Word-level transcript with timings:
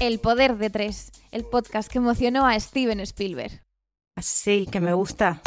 El 0.00 0.20
poder 0.20 0.56
de 0.56 0.70
tres, 0.70 1.12
el 1.32 1.44
podcast 1.44 1.90
que 1.90 1.98
emocionó 1.98 2.46
a 2.46 2.58
Steven 2.58 3.00
Spielberg. 3.00 3.62
Así 4.16 4.66
que 4.70 4.80
me 4.80 4.94
gusta. 4.94 5.42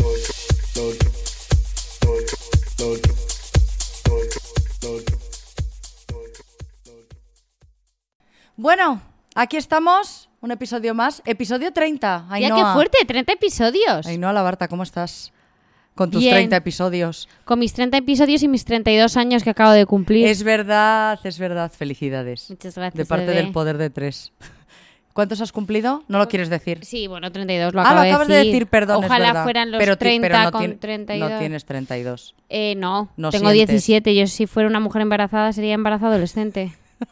Bueno, 8.55 9.01
aquí 9.33 9.57
estamos, 9.57 10.29
un 10.41 10.51
episodio 10.51 10.93
más, 10.93 11.23
episodio 11.25 11.73
30. 11.73 12.27
Ya 12.39 12.55
qué 12.55 12.63
fuerte, 12.73 12.99
30 13.03 13.33
episodios. 13.33 14.05
Ainhoa 14.05 14.31
Labarta, 14.31 14.67
¿cómo 14.67 14.83
estás? 14.83 15.33
Con 15.95 16.09
tus 16.09 16.21
Bien. 16.21 16.33
30 16.35 16.55
episodios. 16.55 17.27
Con 17.45 17.59
mis 17.59 17.73
30 17.73 17.97
episodios 17.97 18.41
y 18.43 18.47
mis 18.47 18.63
32 18.65 19.17
años 19.17 19.43
que 19.43 19.49
acabo 19.49 19.71
de 19.73 19.85
cumplir. 19.85 20.25
Es 20.27 20.43
verdad, 20.43 21.19
es 21.23 21.37
verdad. 21.37 21.71
Felicidades. 21.71 22.49
Muchas 22.49 22.75
gracias. 22.75 22.97
De 22.97 23.05
parte 23.05 23.25
bebé. 23.25 23.41
del 23.43 23.51
poder 23.51 23.77
de 23.77 23.89
tres. 23.89 24.31
¿Cuántos 25.13 25.41
has 25.41 25.51
cumplido? 25.51 26.03
No 26.07 26.19
lo 26.19 26.29
quieres 26.29 26.49
decir. 26.49 26.79
Sí, 26.85 27.07
bueno, 27.07 27.29
32 27.33 27.73
lo 27.73 27.81
ah, 27.81 27.83
acabo 27.83 27.95
lo 27.97 28.01
de 28.03 28.09
acabas 28.09 28.27
de 28.29 28.35
decir, 28.35 28.67
perdón. 28.67 29.03
es 29.03 29.09
Ojalá 29.09 29.25
verdad. 29.27 29.43
fueran 29.43 29.71
los 29.71 29.79
Pero 29.79 29.97
ti- 29.97 30.05
30 30.05 30.27
pero 30.29 30.43
no 30.43 30.51
con 30.53 30.61
tien- 30.63 30.79
32. 30.79 31.29
No 31.31 31.37
tienes 31.39 31.65
32. 31.65 32.35
Eh, 32.47 32.75
no, 32.77 33.09
No 33.17 33.29
tengo 33.29 33.51
sientes. 33.51 33.67
17. 33.83 34.15
Yo 34.15 34.25
si 34.27 34.47
fuera 34.47 34.69
una 34.69 34.79
mujer 34.79 35.01
embarazada 35.01 35.51
sería 35.51 35.73
embarazada 35.73 36.11
adolescente. 36.11 36.73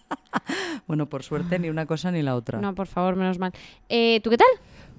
Bueno, 0.87 1.07
por 1.07 1.23
suerte, 1.23 1.59
ni 1.59 1.69
una 1.69 1.85
cosa 1.85 2.11
ni 2.11 2.21
la 2.23 2.35
otra. 2.35 2.59
No, 2.59 2.73
por 2.73 2.87
favor, 2.87 3.15
menos 3.15 3.37
mal. 3.39 3.51
Eh, 3.89 4.21
¿Tú 4.23 4.29
qué 4.31 4.37
tal? 4.37 4.47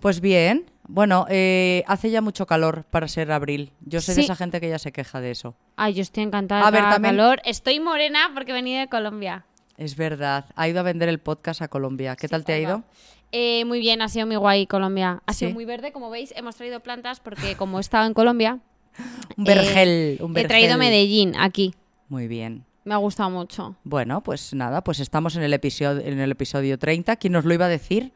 Pues 0.00 0.20
bien. 0.20 0.66
Bueno, 0.88 1.26
eh, 1.28 1.84
hace 1.86 2.10
ya 2.10 2.20
mucho 2.20 2.46
calor 2.46 2.84
para 2.90 3.06
ser 3.06 3.30
abril. 3.30 3.72
Yo 3.80 4.00
soy 4.00 4.16
de 4.16 4.22
esa 4.22 4.34
gente 4.34 4.60
que 4.60 4.68
ya 4.68 4.78
se 4.78 4.90
queja 4.90 5.20
de 5.20 5.30
eso. 5.30 5.54
Ay, 5.76 5.94
yo 5.94 6.02
estoy 6.02 6.24
encantada. 6.24 6.62
A 6.62 6.68
A 6.68 6.70
ver, 6.72 6.82
también- 6.82 7.16
calor. 7.16 7.40
Estoy 7.44 7.78
morena 7.78 8.30
porque 8.34 8.50
he 8.50 8.54
venido 8.54 8.80
de 8.80 8.88
Colombia. 8.88 9.44
Es 9.76 9.96
verdad. 9.96 10.46
Ha 10.56 10.68
ido 10.68 10.80
a 10.80 10.82
vender 10.82 11.08
el 11.08 11.20
podcast 11.20 11.62
a 11.62 11.68
Colombia. 11.68 12.16
¿Qué 12.16 12.26
Sí, 12.26 12.30
tal 12.32 12.44
te 12.44 12.54
ha 12.54 12.58
ido? 12.58 12.82
Eh, 13.32 13.64
muy 13.66 13.78
bien, 13.78 14.02
ha 14.02 14.08
sido 14.08 14.26
muy 14.26 14.34
guay 14.36 14.66
Colombia. 14.66 15.22
Ha 15.26 15.32
sido 15.32 15.52
muy 15.52 15.64
verde, 15.64 15.92
como 15.92 16.10
veis. 16.10 16.34
Hemos 16.36 16.56
traído 16.56 16.80
plantas 16.80 17.20
porque 17.20 17.54
como 17.54 17.78
he 17.78 17.80
estado 17.80 18.06
en 18.06 18.14
Colombia, 18.14 18.58
Un 19.36 19.46
eh, 19.48 19.54
vergel. 19.54 20.18
un 20.20 20.36
he 20.36 20.44
traído 20.44 20.76
vergel. 20.76 20.78
Medellín 20.78 21.36
aquí. 21.38 21.72
Muy 22.08 22.26
bien. 22.26 22.64
Me 22.84 22.94
ha 22.94 22.96
gustado 22.96 23.30
mucho. 23.30 23.76
Bueno, 23.84 24.22
pues 24.22 24.52
nada, 24.54 24.82
pues 24.82 24.98
estamos 24.98 25.36
en 25.36 25.44
el 25.44 25.52
episodio, 25.52 26.00
en 26.04 26.18
el 26.18 26.32
episodio 26.32 26.78
30. 26.78 27.14
¿Quién 27.16 27.34
nos 27.34 27.44
lo 27.44 27.54
iba 27.54 27.66
a 27.66 27.68
decir? 27.68 28.12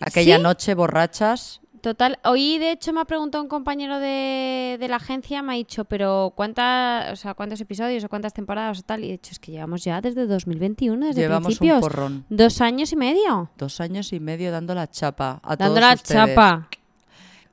Aquella 0.00 0.36
¿Sí? 0.36 0.42
noche 0.42 0.74
borrachas. 0.74 1.60
Total, 1.80 2.18
hoy 2.24 2.58
de 2.58 2.72
hecho 2.72 2.92
me 2.92 3.00
ha 3.00 3.04
preguntado 3.04 3.42
un 3.42 3.48
compañero 3.48 4.00
de, 4.00 4.76
de 4.80 4.88
la 4.88 4.96
agencia, 4.96 5.42
me 5.42 5.52
ha 5.52 5.56
dicho, 5.56 5.84
pero 5.84 6.32
¿cuántas, 6.34 7.12
o 7.12 7.16
sea, 7.16 7.34
cuántos 7.34 7.60
episodios 7.60 8.02
o 8.02 8.08
cuántas 8.08 8.34
temporadas 8.34 8.80
o 8.80 8.82
tal? 8.82 9.04
Y 9.04 9.08
he 9.10 9.12
dicho, 9.12 9.30
es 9.30 9.38
que 9.38 9.52
llevamos 9.52 9.84
ya 9.84 10.00
desde 10.00 10.26
2021, 10.26 11.06
desde 11.06 11.20
Llevamos 11.20 11.52
un 11.52 11.56
principios. 11.58 11.80
porrón. 11.80 12.24
Dos 12.28 12.60
años 12.60 12.90
y 12.92 12.96
medio. 12.96 13.50
Dos 13.56 13.80
años 13.80 14.12
y 14.12 14.18
medio 14.18 14.50
dando 14.50 14.74
la 14.74 14.90
chapa 14.90 15.40
a 15.42 15.54
Dando 15.54 15.76
todos 15.76 15.88
la 15.88 15.94
ustedes. 15.94 16.20
chapa. 16.34 16.68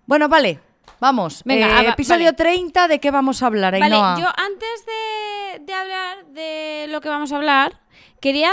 Bueno, 0.07 0.27
vale. 0.27 0.59
Vamos. 0.99 1.41
Venga, 1.45 1.67
Eh, 1.67 1.87
ah, 1.89 1.91
episodio 1.91 2.25
vale. 2.25 2.37
30, 2.37 2.87
¿de 2.87 2.99
qué 2.99 3.11
vamos 3.11 3.43
a 3.43 3.47
hablar, 3.47 3.77
Vale, 3.79 3.95
yo 3.95 4.27
antes 4.27 4.85
de, 4.87 5.59
de 5.59 5.73
hablar 5.73 6.25
de 6.33 6.87
lo 6.89 6.99
que 6.99 7.09
vamos 7.09 7.31
a 7.31 7.35
hablar, 7.35 7.79
quería 8.19 8.51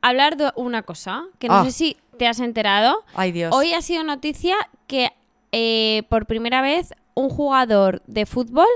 hablar 0.00 0.36
de 0.38 0.50
una 0.56 0.82
cosa, 0.82 1.24
que 1.38 1.48
no 1.48 1.56
Ah. 1.56 1.64
sé 1.64 1.72
si 1.72 1.96
te 2.20 2.28
has 2.28 2.38
enterado. 2.38 3.02
Ay, 3.14 3.32
Dios. 3.32 3.50
Hoy 3.56 3.72
ha 3.72 3.80
sido 3.80 4.04
noticia 4.04 4.54
que 4.86 5.10
eh, 5.52 6.02
por 6.10 6.26
primera 6.26 6.60
vez 6.60 6.92
un 7.14 7.30
jugador 7.30 8.02
de 8.06 8.26
fútbol 8.26 8.66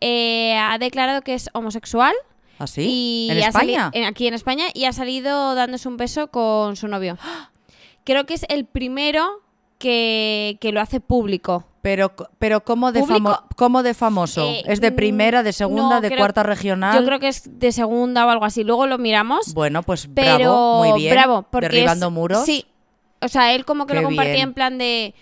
eh, 0.00 0.56
ha 0.58 0.76
declarado 0.78 1.22
que 1.22 1.34
es 1.34 1.48
homosexual. 1.52 2.12
¿Así? 2.58 2.82
Y 2.82 3.28
¿En 3.30 3.38
España? 3.38 3.90
en- 3.94 4.04
aquí 4.04 4.26
en 4.26 4.34
España 4.34 4.64
y 4.74 4.86
ha 4.86 4.92
salido 4.92 5.54
dándose 5.54 5.86
un 5.86 5.96
beso 5.96 6.26
con 6.26 6.74
su 6.74 6.88
novio. 6.88 7.16
Creo 8.04 8.26
que 8.26 8.34
es 8.34 8.44
el 8.48 8.64
primero 8.64 9.40
que, 9.78 10.58
que 10.60 10.72
lo 10.72 10.80
hace 10.80 10.98
público. 10.98 11.64
Pero, 11.82 12.12
pero 12.38 12.62
¿cómo, 12.62 12.92
de 12.92 13.00
¿Público? 13.00 13.18
famo- 13.30 13.42
cómo 13.56 13.82
de 13.82 13.92
famoso? 13.94 14.42
Eh, 14.44 14.62
¿Es 14.68 14.80
de 14.80 14.92
primera, 14.92 15.42
de 15.42 15.52
segunda, 15.52 15.96
no, 15.96 16.00
de 16.00 16.08
creo- 16.08 16.18
cuarta 16.18 16.44
regional? 16.44 16.96
Yo 16.96 17.04
creo 17.04 17.18
que 17.18 17.26
es 17.26 17.58
de 17.58 17.72
segunda 17.72 18.24
o 18.24 18.30
algo 18.30 18.44
así. 18.44 18.62
Luego 18.62 18.86
lo 18.86 18.98
miramos. 18.98 19.52
Bueno, 19.54 19.82
pues 19.82 20.08
pero 20.14 20.36
bravo, 20.38 20.84
muy 20.84 21.00
bien. 21.00 21.12
bravo, 21.14 21.44
porque 21.50 21.68
Derribando 21.68 22.06
es- 22.06 22.12
muros. 22.12 22.44
Sí. 22.44 22.64
O 23.22 23.28
sea, 23.28 23.54
él 23.54 23.64
como 23.64 23.86
que 23.86 23.94
Qué 23.94 24.00
lo 24.00 24.08
compartía 24.08 24.34
bien. 24.34 24.48
en 24.48 24.54
plan 24.54 24.78
de. 24.78 25.14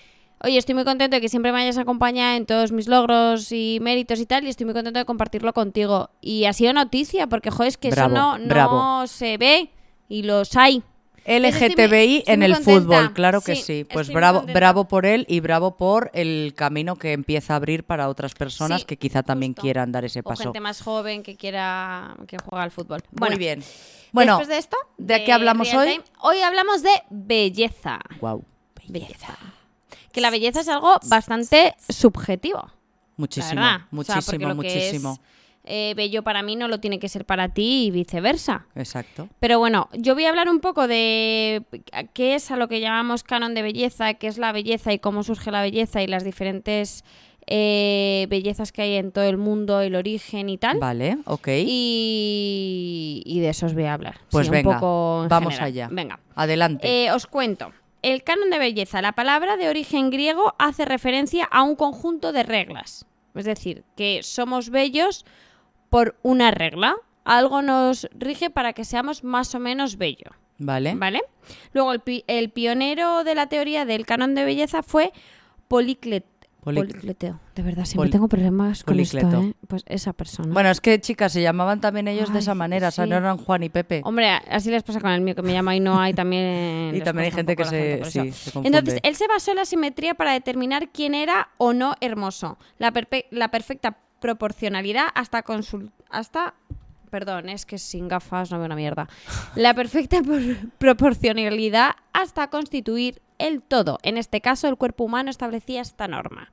Oye, 0.43 0.57
estoy 0.57 0.75
muy 0.75 0.85
contento 0.85 1.17
de 1.17 1.21
que 1.21 1.29
siempre 1.29 1.53
me 1.53 1.61
hayas 1.61 1.77
acompañado 1.77 2.35
en 2.37 2.47
todos 2.47 2.73
mis 2.73 2.89
logros 2.89 3.53
y 3.53 3.79
méritos 3.83 4.19
y 4.21 4.27
tal, 4.27 4.45
y 4.45 4.49
estoy 4.49 4.65
muy 4.65 4.73
contento 4.75 4.99
de 4.99 5.05
compartirlo 5.05 5.53
contigo. 5.53 6.11
Y 6.23 6.47
ha 6.47 6.55
sido 6.55 6.73
noticia, 6.73 7.27
porque, 7.27 7.51
joder, 7.51 7.69
es 7.69 7.77
que 7.77 7.91
Bravo, 7.91 8.15
eso 8.15 8.23
no, 8.23 8.39
no 8.39 8.49
bravo. 8.49 9.07
se 9.07 9.37
ve 9.37 9.71
y 10.09 10.23
los 10.23 10.57
hay. 10.57 10.83
LGTBI 11.27 12.19
estoy 12.19 12.35
en 12.35 12.43
el 12.43 12.55
contenta. 12.55 12.81
fútbol, 12.81 13.13
claro 13.13 13.41
que 13.41 13.57
Sí, 13.57 13.63
sí. 13.63 13.85
Pues 13.85 14.09
bravo, 14.13 14.43
bravo 14.43 14.87
por 14.89 15.07
él 15.07 15.27
y 15.29 15.41
bravo 15.41 15.77
por 15.77 16.11
el 16.15 16.55
camino 16.57 16.97
que 16.97 17.13
empieza 17.13 17.53
a 17.53 17.57
abrir 17.57 17.85
para 17.85 18.09
otras 18.09 18.35
personas 18.35 18.81
Sí, 18.81 18.87
que 18.87 18.97
quizá 18.97 19.23
también 19.23 19.53
justo. 19.53 19.63
quieran 19.63 19.93
dar 19.93 20.05
ese 20.05 20.21
O 20.21 20.23
paso. 20.23 20.45
gente 20.45 20.61
más 20.61 20.81
joven 20.83 21.23
que 21.23 21.37
quiera 21.37 22.17
que 22.27 22.37
juega 22.39 22.65
al 22.65 22.71
fútbol. 22.71 23.03
Muy 23.13 23.37
bien. 23.37 23.63
Bueno, 24.13 24.39
después 24.39 24.49
de 24.49 24.59
esto, 24.59 24.77
¿de 24.99 25.25
qué 25.25 25.33
hablamos 25.33 25.73
hoy? 25.75 25.89
Time, 25.89 26.05
Hoy 26.23 26.41
hablamos 26.43 26.83
de 26.83 26.91
belleza. 27.11 28.01
wow. 28.21 28.45
Belleza. 28.89 29.37
Que 30.13 30.21
la 30.21 30.31
belleza 30.31 30.61
es 30.61 30.69
algo 30.69 30.99
bastante 31.07 31.77
subjetivo. 31.89 32.69
Muchísimo. 33.17 33.61
O 33.61 33.65
sea, 33.65 33.87
muchísimo, 33.93 35.19
eh, 35.71 35.95
bello 35.97 36.23
para 36.23 36.43
mí 36.43 36.57
no 36.57 36.67
lo 36.69 36.81
tiene 36.81 36.99
que 36.99 37.09
ser 37.09 37.25
para 37.25 37.49
ti 37.49 37.87
y 37.87 37.91
viceversa. 37.91 38.67
Exacto. 38.75 39.29
Pero 39.39 39.59
bueno, 39.59 39.89
yo 39.93 40.15
voy 40.15 40.25
a 40.27 40.31
hablar 40.31 40.49
un 40.49 40.61
poco 40.61 40.87
de 40.89 41.63
qué 42.13 42.35
es 42.35 42.51
a 42.51 42.57
lo 42.57 42.69
que 42.69 42.81
llamamos 42.81 43.23
canon 43.23 43.55
de 43.55 43.63
belleza, 43.63 44.15
qué 44.15 44.27
es 44.27 44.37
la 44.39 44.53
belleza 44.53 44.93
y 44.93 44.99
cómo 44.99 45.23
surge 45.23 45.51
la 45.51 45.63
belleza 45.63 46.03
y 46.03 46.07
las 46.09 46.25
diferentes 46.25 47.05
eh, 47.47 48.27
bellezas 48.29 48.71
que 48.73 48.83
hay 48.83 48.95
en 48.97 49.13
todo 49.13 49.25
el 49.25 49.37
mundo, 49.39 49.81
el 49.81 49.95
origen 49.95 50.49
y 50.49 50.59
tal. 50.59 50.79
Vale, 50.79 51.19
ok. 51.25 51.49
Y, 51.55 53.23
y 53.25 53.41
de 53.41 53.49
eso 53.49 53.67
os 53.67 53.75
voy 53.75 53.85
a 53.85 53.95
hablar. 53.95 54.19
Pues 54.31 54.47
Sí, 54.47 54.51
un 54.51 54.53
venga, 54.53 54.75
poco 54.75 55.27
vamos 55.29 55.55
general. 55.55 55.69
allá. 55.69 55.89
Venga. 55.91 56.21
Adelante. 56.35 57.05
Eh, 57.07 57.13
os 57.13 57.27
cuento. 57.27 57.73
El 58.03 58.23
canon 58.23 58.51
de 58.51 58.59
belleza, 58.59 59.03
la 59.03 59.13
palabra 59.13 59.57
de 59.57 59.69
origen 59.69 60.11
griego 60.11 60.55
hace 60.59 60.85
referencia 60.85 61.45
a 61.45 61.63
un 61.63 61.77
conjunto 61.77 62.33
de 62.33 62.43
reglas. 62.45 63.05
Es 63.35 63.45
decir, 63.45 63.85
que 63.97 64.21
somos 64.23 64.71
bellos 64.71 65.25
por 65.91 66.17
una 66.23 66.51
regla. 66.51 66.97
Algo 67.25 67.61
nos 67.63 68.09
rige 68.19 68.49
para 68.49 68.73
que 68.73 68.85
seamos 68.87 69.23
más 69.25 69.55
o 69.55 69.61
menos 69.61 69.97
bello. 69.99 70.31
vale. 70.59 70.95
¿Vale? 70.95 71.21
Luego, 71.73 71.93
el, 71.93 72.01
pi- 72.01 72.25
el 72.27 72.51
pionero 72.51 73.25
de 73.25 73.35
la 73.35 73.49
teoría 73.49 73.85
del 73.85 74.07
canon 74.07 74.35
de 74.35 74.45
belleza 74.45 74.83
fue 74.83 75.13
Policlet- 75.69 76.25
Polic- 76.63 76.89
Policleteo. 76.89 77.41
De 77.55 77.63
verdad, 77.63 77.85
siempre 77.85 78.07
Pol- 78.07 78.11
tengo 78.11 78.29
problemas 78.29 78.85
con 78.85 78.99
esto, 79.01 79.19
Policleto. 79.19 79.45
¿eh? 79.49 79.55
Pues 79.67 79.83
esa 79.87 80.13
persona. 80.13 80.53
Bueno, 80.53 80.71
es 80.71 80.81
que 80.81 81.01
chicas, 81.01 81.33
se 81.33 81.41
llamaban 81.43 81.81
también 81.81 82.07
ellos 82.09 82.33
de 82.33 82.39
esa 82.41 82.55
manera, 82.55 82.89
o 82.89 82.91
sea, 82.91 83.07
no 83.07 83.17
eran 83.17 83.39
Juan 83.39 83.63
y 83.63 83.69
Pepe. 83.71 84.03
Hombre, 84.05 84.29
así 84.51 84.71
les 84.71 84.83
pasa 84.83 85.01
con 85.01 85.11
el 85.11 85.21
mío, 85.23 85.35
que 85.35 85.43
me 85.43 85.53
llama 85.53 85.75
y 85.77 85.81
no 85.81 85.99
hay 86.01 86.13
también. 86.15 86.95
Y 86.95 87.01
también 87.01 87.27
hay 87.27 87.31
gente 87.33 87.57
que 87.57 87.65
se- 87.65 87.71
gente, 87.79 87.99
por 87.99 88.11
sí, 88.11 88.19
eso. 88.21 88.39
se 88.45 88.53
confunde. 88.53 88.79
Entonces, 88.79 89.01
él 89.03 89.15
se 89.17 89.27
basó 89.29 89.53
en 89.53 89.57
la 89.59 89.65
simetría 89.65 90.15
para 90.15 90.33
determinar 90.33 90.89
quién 90.91 91.15
era 91.15 91.49
o 91.59 91.73
no 91.73 91.95
hermoso. 92.01 92.59
La, 92.79 92.93
la 93.31 93.51
perfecta 93.51 93.97
proporcionalidad 94.21 95.07
hasta 95.15 95.43
consul- 95.43 95.91
hasta 96.11 96.55
Perdón, 97.11 97.49
es 97.49 97.67
que 97.67 97.77
sin 97.77 98.07
gafas 98.07 98.53
no 98.53 98.59
veo 98.59 98.67
una 98.67 98.77
mierda. 98.77 99.09
La 99.57 99.75
perfecta 99.75 100.23
por- 100.23 100.71
proporcionalidad 100.79 101.97
hasta 102.13 102.51
constituir 102.51 103.21
el 103.39 103.63
todo. 103.63 103.99
En 104.05 104.17
este 104.17 104.41
caso, 104.41 104.69
el 104.69 104.77
cuerpo 104.77 105.03
humano 105.03 105.29
establecía 105.29 105.81
esta 105.81 106.07
norma. 106.07 106.53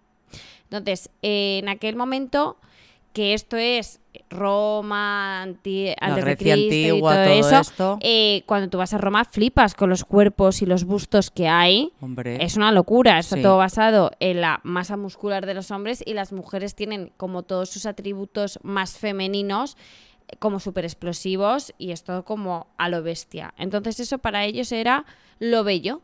Entonces, 0.63 1.11
en 1.21 1.69
aquel 1.69 1.95
momento, 1.95 2.57
que 3.17 3.33
esto 3.33 3.57
es 3.57 3.99
Roma, 4.29 5.41
anti- 5.41 5.93
antes 5.99 6.23
de 6.23 6.37
Cristo 6.37 6.59
y 6.75 6.85
antigua, 6.85 7.13
todo, 7.15 7.23
todo 7.23 7.33
eso, 7.33 7.59
esto. 7.59 7.97
eh, 8.01 8.43
cuando 8.45 8.69
tú 8.69 8.77
vas 8.77 8.93
a 8.93 8.97
Roma 8.99 9.25
flipas 9.25 9.73
con 9.73 9.89
los 9.89 10.03
cuerpos 10.05 10.61
y 10.61 10.65
los 10.67 10.83
bustos 10.83 11.31
que 11.31 11.47
hay. 11.47 11.91
Hombre. 11.99 12.43
Es 12.43 12.57
una 12.57 12.71
locura, 12.71 13.17
está 13.17 13.37
Sí. 13.37 13.41
todo 13.41 13.57
basado 13.57 14.11
en 14.19 14.41
la 14.41 14.59
masa 14.63 14.97
muscular 14.97 15.45
de 15.47 15.53
los 15.55 15.71
hombres 15.71 16.03
y 16.05 16.13
las 16.13 16.31
mujeres 16.31 16.75
tienen 16.75 17.11
como 17.17 17.41
todos 17.43 17.69
sus 17.69 17.85
atributos 17.87 18.59
más 18.63 18.97
femeninos 18.97 19.77
eh, 20.27 20.35
como 20.39 20.59
súper 20.59 20.85
explosivos 20.85 21.73
y 21.79 21.91
es 21.91 22.03
todo 22.03 22.23
como 22.23 22.67
a 22.77 22.89
lo 22.89 23.01
bestia. 23.01 23.53
Entonces 23.57 23.99
eso 23.99 24.19
para 24.19 24.45
ellos 24.45 24.71
era 24.71 25.05
lo 25.39 25.63
bello. 25.63 26.01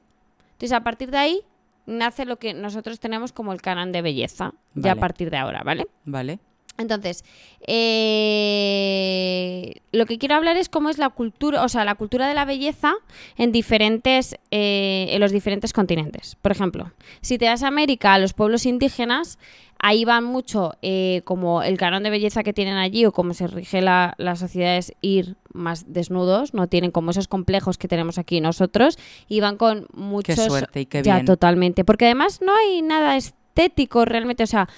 Entonces 0.53 0.71
a 0.71 0.81
partir 0.83 1.11
de 1.11 1.17
ahí 1.17 1.41
nace 1.85 2.25
lo 2.25 2.37
que 2.37 2.53
nosotros 2.53 2.99
tenemos 2.99 3.33
como 3.33 3.51
el 3.53 3.61
canon 3.61 3.91
de 3.91 4.01
belleza, 4.01 4.53
ya 4.73 4.93
a 4.93 4.95
partir 4.95 5.29
de 5.29 5.37
ahora, 5.37 5.61
¿vale? 5.63 5.85
Vale. 6.05 6.39
Entonces, 6.77 7.23
eh, 7.67 8.53
lo 9.91 10.05
que 10.05 10.17
quiero 10.17 10.35
hablar 10.35 10.57
es 10.57 10.69
cómo 10.69 10.89
es 10.89 10.97
la 10.97 11.09
cultura, 11.09 11.63
o 11.63 11.69
sea, 11.69 11.85
la 11.85 11.95
cultura 11.95 12.27
de 12.27 12.33
la 12.33 12.45
belleza 12.45 12.93
en 13.37 13.51
diferentes, 13.51 14.37
eh, 14.49 15.07
en 15.11 15.19
los 15.19 15.31
diferentes 15.31 15.71
continentes. 15.71 16.35
Por 16.41 16.51
ejemplo, 16.51 16.91
si 17.21 17.37
te 17.37 17.47
vas 17.47 17.61
a 17.61 17.67
América, 17.67 18.15
a 18.15 18.19
los 18.19 18.33
pueblos 18.33 18.65
indígenas, 18.65 19.37
ahí 19.77 20.03
van 20.03 20.23
mucho 20.23 20.73
eh, 20.81 21.21
como 21.25 21.61
el 21.61 21.77
canon 21.77 22.01
de 22.03 22.09
belleza 22.09 22.41
que 22.41 22.53
tienen 22.53 22.77
allí 22.77 23.05
o 23.05 23.11
cómo 23.11 23.33
se 23.33 23.47
rige 23.47 23.81
la, 23.81 24.15
la 24.17 24.35
sociedad 24.35 24.77
es 24.77 24.93
ir 25.01 25.35
más 25.53 25.93
desnudos, 25.93 26.53
no 26.53 26.67
tienen 26.67 26.89
como 26.89 27.11
esos 27.11 27.27
complejos 27.27 27.77
que 27.77 27.87
tenemos 27.87 28.17
aquí 28.17 28.41
nosotros 28.41 28.97
y 29.27 29.41
van 29.41 29.57
con 29.57 29.85
muchos... 29.93 30.35
suerte 30.35 30.81
y 30.81 30.85
qué 30.87 31.03
ya, 31.03 31.23
totalmente. 31.23 31.85
Porque 31.85 32.05
además 32.05 32.41
no 32.41 32.55
hay 32.55 32.81
nada 32.81 33.15
estético 33.15 34.05
realmente, 34.05 34.43
o 34.43 34.47
sea, 34.47 34.69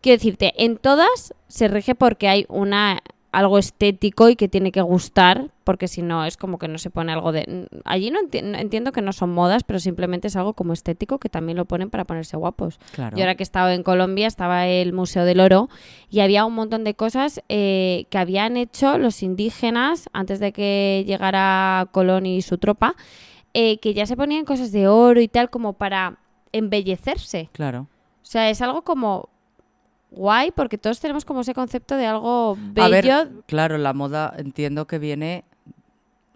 quiero 0.00 0.16
decirte, 0.16 0.52
en 0.64 0.76
todas 0.76 1.34
se 1.48 1.68
rige 1.68 1.94
porque 1.94 2.28
hay 2.28 2.46
una 2.48 3.02
algo 3.32 3.58
estético 3.58 4.28
y 4.28 4.34
que 4.34 4.48
tiene 4.48 4.72
que 4.72 4.80
gustar, 4.82 5.52
porque 5.62 5.86
si 5.86 6.02
no 6.02 6.24
es 6.24 6.36
como 6.36 6.58
que 6.58 6.66
no 6.66 6.78
se 6.78 6.90
pone 6.90 7.12
algo 7.12 7.30
de... 7.30 7.68
Allí 7.84 8.10
no 8.10 8.18
enti- 8.20 8.42
no- 8.42 8.58
entiendo 8.58 8.90
que 8.90 9.02
no 9.02 9.12
son 9.12 9.30
modas, 9.32 9.62
pero 9.62 9.78
simplemente 9.78 10.26
es 10.26 10.34
algo 10.34 10.54
como 10.54 10.72
estético 10.72 11.18
que 11.20 11.28
también 11.28 11.56
lo 11.56 11.64
ponen 11.64 11.90
para 11.90 12.04
ponerse 12.06 12.36
guapos. 12.36 12.80
Claro. 12.90 13.16
Yo 13.16 13.22
ahora 13.22 13.36
que 13.36 13.44
he 13.44 13.44
estado 13.44 13.70
en 13.70 13.84
Colombia, 13.84 14.26
estaba 14.26 14.66
el 14.66 14.92
Museo 14.92 15.24
del 15.24 15.38
Oro 15.38 15.68
y 16.10 16.18
había 16.20 16.44
un 16.44 16.54
montón 16.56 16.82
de 16.82 16.94
cosas 16.94 17.40
eh, 17.48 18.06
que 18.10 18.18
habían 18.18 18.56
hecho 18.56 18.98
los 18.98 19.22
indígenas 19.22 20.08
antes 20.12 20.40
de 20.40 20.50
que 20.52 21.04
llegara 21.06 21.86
Colón 21.92 22.26
y 22.26 22.42
su 22.42 22.58
tropa, 22.58 22.96
eh, 23.54 23.78
que 23.78 23.94
ya 23.94 24.06
se 24.06 24.16
ponían 24.16 24.44
cosas 24.44 24.72
de 24.72 24.88
oro 24.88 25.20
y 25.20 25.28
tal 25.28 25.50
como 25.50 25.74
para 25.74 26.18
embellecerse. 26.50 27.48
Claro. 27.52 27.86
O 28.22 28.26
sea, 28.26 28.50
es 28.50 28.60
algo 28.60 28.82
como 28.82 29.28
guay 30.10 30.50
porque 30.50 30.78
todos 30.78 31.00
tenemos 31.00 31.24
como 31.24 31.40
ese 31.40 31.54
concepto 31.54 31.96
de 31.96 32.06
algo 32.06 32.56
bello. 32.58 32.84
A 32.86 32.88
ver, 33.24 33.28
claro, 33.46 33.78
la 33.78 33.92
moda 33.92 34.34
entiendo 34.38 34.86
que 34.86 34.98
viene, 34.98 35.44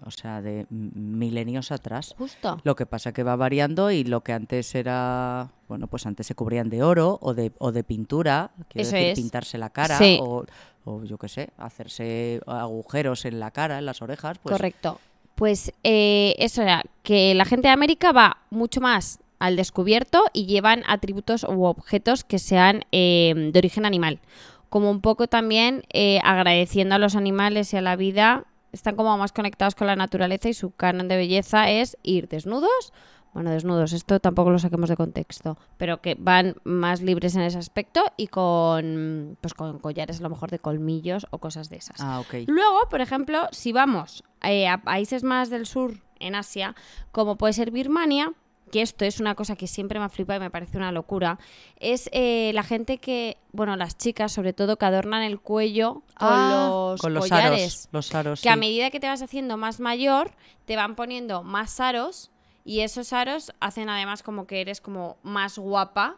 o 0.05 0.11
sea, 0.11 0.41
de 0.43 0.67
milenios 0.71 1.73
atrás. 1.73 2.15
Justo. 2.19 2.61
Lo 2.65 2.77
que 2.77 2.87
pasa 2.87 3.13
que 3.13 3.23
va 3.23 3.37
variando 3.37 3.91
y 3.91 4.05
lo 4.05 4.23
que 4.23 4.33
antes 4.33 4.75
era, 4.75 5.51
bueno, 5.69 5.87
pues 5.87 6.07
antes 6.07 6.27
se 6.27 6.35
cubrían 6.35 6.69
de 6.71 6.83
oro 6.83 7.19
o 7.23 7.35
de, 7.35 7.53
o 7.59 7.73
de 7.73 7.85
pintura, 7.85 8.51
quiero 8.69 8.87
Eso 8.89 8.97
decir, 8.97 9.11
es. 9.13 9.19
pintarse 9.19 9.59
la 9.59 9.71
cara 9.71 9.99
Sí. 9.99 10.19
o, 10.23 10.45
o 10.85 11.03
yo 11.05 11.17
qué 11.19 11.29
sé, 11.29 11.51
hacerse 11.59 12.41
agujeros 12.47 13.25
en 13.25 13.41
la 13.41 13.51
cara, 13.51 13.79
en 13.79 13.87
las 13.87 14.03
orejas, 14.03 14.39
pues 14.39 14.53
Correcto. 14.55 15.01
Pues 15.35 15.73
eh, 15.83 16.37
eso 16.39 16.63
era, 16.63 16.83
que 17.03 17.35
la 17.35 17.45
gente 17.45 17.67
de 17.67 17.73
América 17.73 18.13
va 18.13 18.37
mucho 18.51 18.81
más 18.81 19.19
al 19.39 19.57
descubierto 19.57 20.25
y 20.33 20.47
llevan 20.47 20.83
atributos 20.87 21.45
u 21.45 21.65
objetos 21.65 22.25
que 22.25 22.39
sean 22.39 22.85
eh, 22.93 23.51
de 23.53 23.59
origen 23.59 23.85
animal. 23.85 24.21
Como 24.69 24.91
un 24.91 25.01
poco 25.01 25.29
también 25.29 25.85
eh, 25.93 26.21
agradeciendo 26.25 26.95
a 26.95 26.99
los 26.99 27.17
animales 27.17 27.73
y 27.73 27.77
a 27.77 27.83
la 27.83 27.97
vida, 27.97 28.45
están 28.73 28.97
como 28.97 29.17
más 29.17 29.33
conectados 29.33 29.75
con 29.75 29.87
la 29.87 29.97
naturaleza 29.97 30.49
y 30.49 30.55
su 30.55 30.73
canon 30.73 31.09
de 31.09 31.17
belleza 31.17 31.71
es 31.71 31.97
ir 32.03 32.29
desnudos. 32.29 32.93
Bueno, 33.33 33.51
desnudos, 33.51 33.93
esto 33.93 34.21
tampoco 34.21 34.51
lo 34.51 34.61
saquemos 34.61 34.89
de 34.89 34.97
contexto, 34.97 35.59
pero 35.77 36.01
que 36.01 36.15
van 36.17 36.55
más 36.63 37.03
libres 37.03 37.35
en 37.35 37.43
ese 37.43 37.59
aspecto 37.59 38.05
y 38.17 38.29
con, 38.29 39.37
pues 39.41 39.55
con 39.55 39.81
collares 39.81 40.21
a 40.21 40.23
lo 40.23 40.31
mejor 40.31 40.53
de 40.53 40.61
colmillos 40.61 41.27
o 41.31 41.39
cosas 41.39 41.69
de 41.69 41.77
esas. 41.77 41.97
Ah. 42.01 42.23
Luego, 42.47 42.89
por 42.89 43.01
ejemplo, 43.01 43.49
si 43.51 43.73
vamos 43.73 44.23
eh, 44.41 44.69
a 44.69 44.83
países 44.83 45.25
más 45.25 45.51
del 45.51 45.67
sur, 45.67 45.95
en 46.21 46.35
Asia, 46.35 46.75
como 47.13 47.37
puede 47.37 47.53
ser 47.53 47.71
Birmania, 47.71 48.33
que 48.75 48.83
esto 48.83 49.05
es 49.05 49.21
una 49.21 49.37
cosa 49.37 49.55
que 49.55 49.69
siempre 49.69 50.01
me 50.01 50.05
ha 50.07 50.09
flipado 50.09 50.41
y 50.41 50.43
me 50.43 50.51
parece 50.51 50.77
una 50.79 50.91
locura, 50.91 51.39
es 51.79 52.11
eh, 52.13 52.51
la 52.55 52.65
gente 52.65 52.99
que, 52.99 53.37
bueno, 53.53 53.77
las 53.77 53.97
chicas 53.97 54.33
sobre 54.33 54.53
todo, 54.53 54.77
que 54.79 54.85
adornan 54.85 55.23
el 55.23 55.39
cuello 55.39 56.03
con 56.19 56.29
Ah, 56.29 56.89
los 56.91 57.01
con 57.01 57.15
los 57.15 57.23
collares. 57.29 57.85
aros, 57.85 57.89
los 57.93 58.15
aros, 58.17 58.41
Que 58.43 58.51
a 58.51 58.57
medida 58.57 58.91
que 58.91 58.99
te 58.99 59.07
vas 59.07 59.23
haciendo 59.23 59.57
más 59.57 59.79
mayor, 59.79 60.33
te 60.65 60.75
van 60.75 60.97
poniendo 60.97 61.45
más 61.45 61.79
aros 61.79 62.33
y 62.65 62.81
esos 62.81 63.13
aros 63.13 63.53
hacen 63.61 63.89
además 63.89 64.25
como 64.25 64.49
que 64.49 64.61
eres 64.61 64.81
como 64.81 65.19
más 65.23 65.57
guapa. 65.57 66.17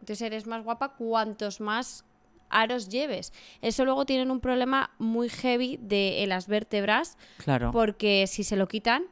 Entonces 0.00 0.22
eres 0.22 0.46
más 0.46 0.64
guapa 0.64 0.94
cuantos 0.96 1.60
más 1.60 2.06
aros 2.48 2.88
lleves. 2.88 3.34
Eso 3.60 3.84
luego 3.84 4.06
tienen 4.06 4.30
un 4.30 4.40
problema 4.40 4.90
muy 4.98 5.28
heavy 5.28 5.78
de 5.82 6.22
en 6.22 6.30
las 6.30 6.46
vértebras 6.48 7.18
Claro. 7.44 7.72
porque 7.72 8.26
si 8.26 8.42
se 8.42 8.56
lo 8.56 8.68
quitan 8.68 9.02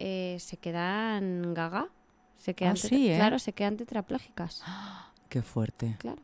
eh, 0.00 0.38
se 0.40 0.56
quedan 0.56 1.54
gaga. 1.54 1.90
Se 2.44 2.52
quedan 2.52 2.74
Ah, 2.74 2.76
sí, 2.76 3.10
¿eh? 3.10 3.16
Claro, 3.16 3.38
se 3.38 3.54
quedan 3.54 3.78
tetrapléjicas. 3.78 4.62
Qué 5.30 5.40
fuerte. 5.40 5.96
Claro. 5.98 6.20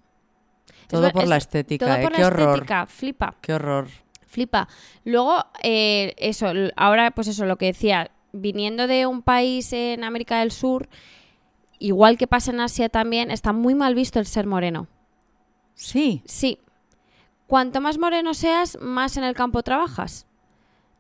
Todo 0.87 1.07
Es- 1.07 1.13
por 1.15 1.27
la 1.27 1.39
es- 1.39 1.45
estética, 1.45 1.87
todo 1.87 1.95
¿eh? 1.97 2.03
por 2.03 2.13
Qué 2.13 2.21
la 2.21 2.27
horror. 2.27 2.49
estética, 2.57 2.87
flipa. 2.87 3.35
Qué 3.41 3.55
horror. 3.55 3.89
Flipa. 4.27 4.69
Luego, 5.05 5.43
eh, 5.63 6.15
eso, 6.19 6.47
ahora 6.77 7.11
pues 7.13 7.27
eso, 7.29 7.47
lo 7.47 7.57
que 7.57 7.67
decía, 7.67 8.11
viniendo 8.33 8.87
de 8.87 9.07
un 9.07 9.23
país 9.23 9.73
en 9.73 10.05
América 10.05 10.41
del 10.41 10.51
Sur, 10.53 10.89
igual 11.79 12.19
que 12.19 12.27
pasa 12.27 12.51
en 12.51 12.61
Asia 12.61 12.89
también, 12.91 13.31
está 13.31 13.53
muy 13.55 13.75
mal 13.75 13.95
visto 13.95 14.19
el 14.19 14.27
ser 14.27 14.47
moreno. 14.47 14.89
Sí. 15.75 16.23
Sí. 16.27 16.59
Cuanto 17.47 17.81
más 17.81 17.97
moreno 17.99 18.35
seas, 18.35 18.79
más 18.81 19.17
en 19.17 19.25
el 19.25 19.35
campo 19.35 19.63
trabajas. 19.63 20.27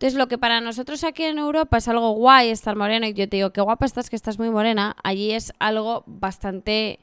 Entonces, 0.01 0.19
lo 0.19 0.29
que 0.29 0.39
para 0.39 0.63
nosotros 0.63 1.05
aquí 1.05 1.25
en 1.25 1.37
Europa 1.39 1.77
es 1.77 1.87
algo 1.87 2.13
guay 2.13 2.49
estar 2.49 2.75
moreno, 2.75 3.07
y 3.07 3.13
yo 3.13 3.29
te 3.29 3.37
digo, 3.37 3.51
qué 3.51 3.61
guapa 3.61 3.85
estás, 3.85 4.09
que 4.09 4.17
estás 4.17 4.39
muy 4.39 4.49
morena, 4.49 4.97
allí 5.05 5.33
es 5.33 5.53
algo 5.59 6.05
bastante 6.07 7.01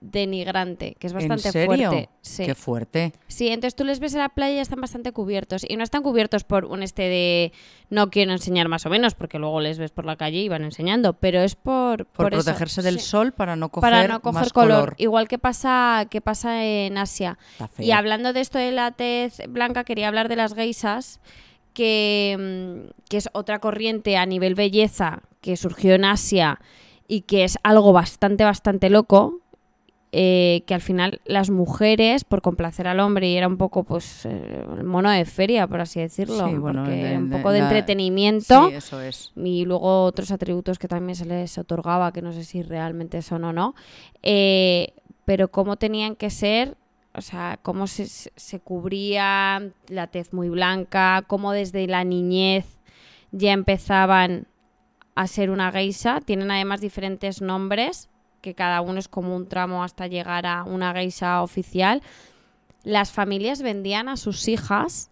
denigrante, 0.00 0.96
que 0.98 1.06
es 1.08 1.12
bastante 1.12 1.48
¿En 1.48 1.52
serio? 1.52 1.90
fuerte. 1.90 2.08
Sí. 2.22 2.44
Qué 2.46 2.54
fuerte. 2.54 3.12
Sí, 3.28 3.48
entonces 3.48 3.76
tú 3.76 3.84
les 3.84 4.00
ves 4.00 4.14
en 4.14 4.20
la 4.20 4.30
playa 4.30 4.56
y 4.56 4.58
están 4.60 4.80
bastante 4.80 5.12
cubiertos. 5.12 5.64
Y 5.68 5.76
no 5.76 5.84
están 5.84 6.02
cubiertos 6.02 6.42
por 6.42 6.64
un 6.64 6.82
este 6.82 7.02
de 7.02 7.52
no 7.90 8.10
quiero 8.10 8.32
enseñar 8.32 8.66
más 8.68 8.84
o 8.86 8.90
menos, 8.90 9.14
porque 9.14 9.38
luego 9.38 9.60
les 9.60 9.78
ves 9.78 9.90
por 9.92 10.04
la 10.06 10.16
calle 10.16 10.38
y 10.38 10.48
van 10.48 10.64
enseñando, 10.64 11.12
pero 11.12 11.40
es 11.40 11.54
por, 11.54 12.06
Por, 12.06 12.30
protegerse 12.30 12.80
del 12.82 12.98
Sí. 12.98 13.06
sol 13.10 13.32
para 13.32 13.56
no 13.56 13.68
coger, 13.68 13.90
Para 13.90 14.08
no 14.08 14.20
coger 14.22 14.40
más 14.40 14.52
color. 14.52 14.68
color. 14.80 14.94
Igual 14.98 15.28
que 15.28 15.38
pasa, 15.38 16.06
que 16.10 16.20
pasa 16.22 16.64
en 16.64 16.96
Asia. 16.98 17.38
Y 17.78 17.90
hablando 17.92 18.32
de 18.32 18.40
esto 18.40 18.58
de 18.58 18.72
la 18.72 18.90
tez 18.92 19.42
blanca, 19.48 19.84
quería 19.84 20.08
hablar 20.08 20.28
de 20.28 20.36
las 20.36 20.54
geisas, 20.54 21.20
que, 21.74 22.36
mm, 22.86 22.90
que 23.08 23.16
es 23.16 23.28
otra 23.32 23.58
corriente 23.58 24.16
a 24.16 24.26
nivel 24.26 24.54
belleza 24.54 25.22
que 25.40 25.56
surgió 25.56 25.94
en 25.94 26.04
Asia 26.04 26.60
y 27.08 27.22
que 27.22 27.44
es 27.44 27.58
algo 27.62 27.92
bastante, 27.92 28.44
bastante 28.44 28.90
loco. 28.90 29.38
eh, 30.14 30.62
que 30.66 30.74
al 30.74 30.82
final 30.82 31.22
las 31.24 31.48
mujeres, 31.48 32.24
por 32.24 32.42
complacer 32.42 32.86
al 32.86 33.00
hombre, 33.00 33.30
y 33.30 33.36
era 33.38 33.48
un 33.48 33.56
poco 33.56 33.82
pues 33.84 34.26
eh, 34.26 34.62
el 34.76 34.84
mono 34.84 35.08
de 35.10 35.24
feria, 35.24 35.66
por 35.66 35.80
así 35.80 36.00
decirlo, 36.00 36.48
Sí, 36.50 36.58
bueno, 36.58 36.82
porque 36.84 36.96
de- 37.02 37.16
un 37.16 37.30
poco 37.30 37.50
de 37.50 37.60
entretenimiento 37.60 38.68
Sí, 38.68 38.74
eso 38.74 39.00
es. 39.00 39.32
y 39.36 39.64
luego 39.64 40.04
otros 40.04 40.30
atributos 40.30 40.78
que 40.78 40.86
también 40.86 41.16
se 41.16 41.24
les 41.24 41.56
otorgaba, 41.56 42.12
que 42.12 42.20
no 42.20 42.32
sé 42.34 42.44
si 42.44 42.60
realmente 42.62 43.22
son 43.22 43.44
o 43.44 43.54
no, 43.54 43.74
eh, 44.22 44.92
pero 45.24 45.48
cómo 45.50 45.76
tenían 45.76 46.14
que 46.14 46.28
ser, 46.28 46.76
o 47.14 47.20
sea, 47.20 47.58
cómo 47.62 47.86
se, 47.86 48.06
se 48.06 48.60
cubría 48.60 49.70
la 49.88 50.06
tez 50.06 50.32
muy 50.32 50.48
blanca, 50.48 51.24
cómo 51.26 51.52
desde 51.52 51.86
la 51.86 52.04
niñez 52.04 52.80
ya 53.32 53.52
empezaban 53.52 54.46
a 55.14 55.26
ser 55.26 55.50
una 55.50 55.70
geisha, 55.72 56.20
tienen 56.20 56.50
además 56.50 56.80
diferentes 56.80 57.42
nombres, 57.42 58.08
que 58.40 58.54
cada 58.54 58.80
uno 58.80 58.98
es 58.98 59.08
como 59.08 59.36
un 59.36 59.48
tramo 59.48 59.84
hasta 59.84 60.06
llegar 60.06 60.46
a 60.46 60.64
una 60.64 60.92
geisha 60.92 61.42
oficial. 61.42 62.02
Las 62.82 63.12
familias 63.12 63.62
vendían 63.62 64.08
a 64.08 64.16
sus 64.16 64.48
hijas 64.48 65.10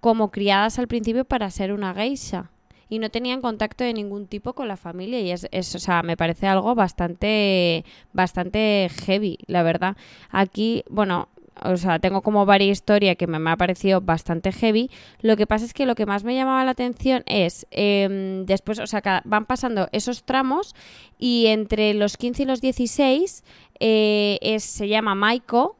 como 0.00 0.30
criadas 0.30 0.78
al 0.78 0.88
principio 0.88 1.24
para 1.24 1.50
ser 1.50 1.72
una 1.72 1.94
geisha 1.94 2.50
y 2.88 2.98
no 2.98 3.10
tenían 3.10 3.40
contacto 3.40 3.84
de 3.84 3.94
ningún 3.94 4.26
tipo 4.26 4.52
con 4.52 4.68
la 4.68 4.76
familia 4.76 5.20
y 5.20 5.30
es, 5.30 5.48
es, 5.50 5.74
o 5.74 5.78
sea, 5.78 6.02
me 6.02 6.16
parece 6.16 6.46
algo 6.46 6.74
bastante 6.74 7.84
bastante 8.12 8.88
heavy, 9.04 9.38
la 9.46 9.62
verdad. 9.62 9.96
Aquí, 10.30 10.84
bueno, 10.88 11.28
o 11.62 11.76
sea, 11.76 11.98
tengo 11.98 12.22
como 12.22 12.46
varias 12.46 12.78
historias 12.78 13.16
que 13.16 13.26
me, 13.26 13.38
me 13.38 13.50
ha 13.50 13.56
parecido 13.56 14.00
bastante 14.00 14.52
heavy. 14.52 14.90
Lo 15.20 15.36
que 15.36 15.46
pasa 15.46 15.64
es 15.64 15.72
que 15.72 15.86
lo 15.86 15.94
que 15.94 16.06
más 16.06 16.24
me 16.24 16.34
llamaba 16.34 16.64
la 16.64 16.72
atención 16.72 17.22
es 17.26 17.66
em, 17.70 18.44
después, 18.46 18.78
o 18.78 18.86
sea, 18.86 19.22
van 19.24 19.46
pasando 19.46 19.88
esos 19.92 20.24
tramos 20.24 20.74
y 21.18 21.46
entre 21.46 21.94
los 21.94 22.16
15 22.16 22.42
y 22.42 22.46
los 22.46 22.60
16 22.60 23.44
eh, 23.80 24.38
es, 24.42 24.64
se 24.64 24.88
llama 24.88 25.14
Maiko. 25.14 25.76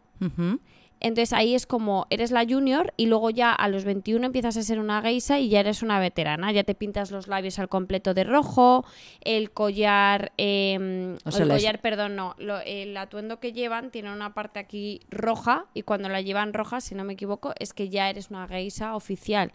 Entonces 1.01 1.33
ahí 1.33 1.55
es 1.55 1.67
como 1.67 2.07
eres 2.11 2.31
la 2.31 2.45
junior 2.45 2.93
y 2.97 3.07
luego 3.07 3.31
ya 3.31 3.53
a 3.53 3.69
los 3.69 3.85
21 3.85 4.25
empiezas 4.27 4.57
a 4.57 4.63
ser 4.63 4.79
una 4.81 5.03
geisha 5.03 5.39
y 5.39 5.49
ya 5.49 5.61
eres 5.61 5.83
una 5.83 6.01
veterana. 6.01 6.53
Ya 6.53 6.65
te 6.65 6.75
pintas 6.75 7.11
los 7.11 7.29
labios 7.29 7.59
al 7.59 7.69
completo 7.69 8.15
de 8.15 8.25
rojo, 8.25 8.85
el 9.23 9.51
collar, 9.51 10.33
eh, 10.39 11.17
O 11.25 11.31
sea, 11.31 11.43
el 11.43 11.49
la- 11.49 11.55
collar, 11.55 11.81
perdón, 11.81 12.17
no, 12.17 12.35
lo- 12.39 12.61
el 12.61 12.97
atuendo 12.97 13.41
que 13.41 13.53
llevan 13.53 13.91
tiene 13.91 14.13
una 14.13 14.33
parte 14.35 14.59
aquí 14.59 15.01
roja 15.11 15.67
y 15.75 15.83
cuando 15.83 16.09
la 16.09 16.21
llevan 16.23 16.53
roja, 16.55 16.81
si 16.81 16.95
no 16.95 17.05
me 17.05 17.13
equivoco, 17.13 17.53
es 17.59 17.73
que 17.75 17.89
ya 17.89 18.09
eres 18.11 18.31
una 18.31 18.49
geisha 18.49 18.97
oficial. 18.97 19.53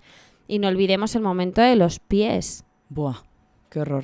Y 0.47 0.59
no 0.59 0.67
olvidemos 0.67 1.15
el 1.15 1.21
momento 1.21 1.61
de 1.61 1.75
los 1.75 1.99
pies. 1.99 2.65
Buah, 2.89 3.23
qué 3.69 3.79
horror. 3.81 4.03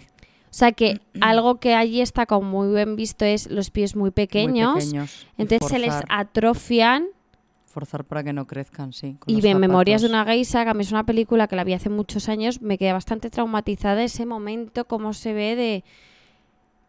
O 0.49 0.53
sea 0.57 0.71
que 0.71 1.01
algo 1.21 1.59
que 1.59 1.75
allí 1.75 2.01
está 2.01 2.25
como 2.25 2.49
muy 2.49 2.73
bien 2.73 2.95
visto 2.95 3.25
es 3.25 3.49
los 3.51 3.69
pies 3.69 3.95
muy 3.95 4.03
Muy 4.03 4.11
pequeños. 4.11 4.75
pequeños. 4.85 5.27
y 5.37 5.41
entonces 5.41 5.67
se 5.69 5.77
les 5.79 5.93
atrofian 6.09 7.05
forzar 7.77 8.03
para 8.05 8.23
que 8.23 8.33
no 8.33 8.47
crezcan, 8.47 8.91
sí. 8.91 9.17
Y 9.27 9.41
de 9.41 9.53
Memorias 9.53 10.01
de 10.01 10.07
una 10.07 10.25
geisha, 10.25 10.63
que 10.63 10.71
a 10.71 10.73
mí 10.73 10.81
es 10.83 10.91
una 10.91 11.05
película 11.05 11.47
que 11.47 11.55
la 11.55 11.63
vi 11.63 11.73
hace 11.73 11.89
muchos 11.89 12.27
años, 12.27 12.59
me 12.61 12.77
quedé 12.79 12.91
bastante 12.93 13.29
traumatizada 13.29 14.03
ese 14.03 14.25
momento, 14.25 14.85
cómo 14.85 15.13
se 15.13 15.33
ve 15.33 15.55
de 15.55 15.83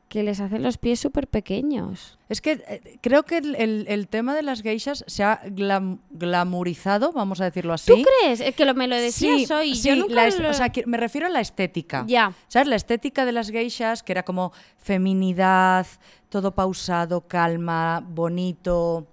que 0.09 0.23
les 0.23 0.41
hacen 0.41 0.63
los 0.63 0.79
pies 0.79 0.99
súper 0.99 1.29
pequeños. 1.29 2.19
Es 2.31 2.41
que 2.41 2.53
eh, 2.67 2.99
creo 3.03 3.25
que 3.25 3.37
el, 3.37 3.55
el- 3.57 3.85
el 3.89 4.09
tema 4.09 4.35
de 4.35 4.43
las 4.43 4.63
geishas 4.63 5.05
se 5.07 5.23
ha 5.23 5.43
glam- 5.45 5.99
glamurizado, 6.11 7.13
vamos 7.13 7.43
a 7.43 7.45
decirlo 7.45 7.75
así. 7.75 7.93
¿Tú 7.93 7.99
crees? 8.23 8.41
Es 8.41 8.55
que 8.55 8.65
lo, 8.65 8.73
me 8.75 8.89
lo 8.89 8.97
decías 8.97 9.43
Sí, 9.47 9.53
hoy. 9.53 9.75
sí, 9.75 9.87
yo 9.91 9.97
nunca 9.97 10.15
la 10.15 10.31
lo- 10.31 10.49
o 10.49 10.55
sea, 10.55 10.73
me 10.87 10.97
refiero 10.97 11.27
a 11.27 11.31
la 11.31 11.41
estética. 11.43 12.05
Ya. 12.09 12.33
¿Sabes? 12.49 12.69
La 12.69 12.77
estética 12.77 13.27
de 13.27 13.33
las 13.33 13.51
geishas, 13.51 14.03
que 14.03 14.13
era 14.13 14.23
como 14.23 14.53
feminidad, 14.79 15.87
todo 16.31 16.55
pausado, 16.55 17.29
calma, 17.29 18.03
bonito, 18.09 19.07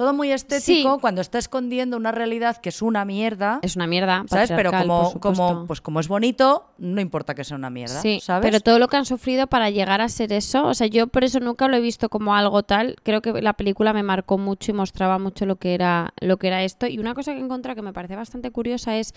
todo 0.00 0.14
muy 0.14 0.32
estético, 0.32 0.94
Sí. 0.94 0.98
cuando 0.98 1.20
está 1.20 1.36
escondiendo 1.36 1.98
una 1.98 2.10
realidad 2.10 2.56
que 2.56 2.70
es 2.70 2.80
una 2.80 3.04
mierda. 3.04 3.58
Es 3.60 3.76
una 3.76 3.86
mierda. 3.86 4.24
¿Sabes? 4.30 4.50
Pero 4.50 4.70
como, 4.72 5.20
como, 5.20 5.66
pues 5.66 5.82
como 5.82 6.00
es 6.00 6.08
bonito, 6.08 6.70
no 6.78 7.02
importa 7.02 7.34
que 7.34 7.44
sea 7.44 7.58
una 7.58 7.68
mierda. 7.68 8.00
Sí, 8.00 8.18
¿sabes? 8.22 8.40
pero 8.48 8.60
todo 8.60 8.78
lo 8.78 8.88
que 8.88 8.96
han 8.96 9.04
sufrido 9.04 9.46
para 9.46 9.68
llegar 9.68 10.00
a 10.00 10.08
ser 10.08 10.32
eso, 10.32 10.64
o 10.68 10.72
sea, 10.72 10.86
yo 10.86 11.06
por 11.08 11.22
eso 11.22 11.38
nunca 11.38 11.68
lo 11.68 11.76
he 11.76 11.80
visto 11.80 12.08
como 12.08 12.34
algo 12.34 12.62
tal. 12.62 12.96
Creo 13.02 13.20
que 13.20 13.42
la 13.42 13.52
película 13.52 13.92
me 13.92 14.02
marcó 14.02 14.38
mucho 14.38 14.70
y 14.70 14.74
mostraba 14.74 15.18
mucho 15.18 15.44
lo 15.44 15.56
que 15.56 15.74
era 15.74 16.14
lo 16.22 16.38
que 16.38 16.46
era 16.46 16.64
esto. 16.64 16.86
Y 16.86 16.98
una 16.98 17.12
cosa 17.12 17.34
que 17.34 17.38
he 17.40 17.44
encontrado 17.44 17.76
que 17.76 17.82
me 17.82 17.92
parece 17.92 18.16
bastante 18.16 18.50
curiosa 18.50 18.96
es 18.96 19.12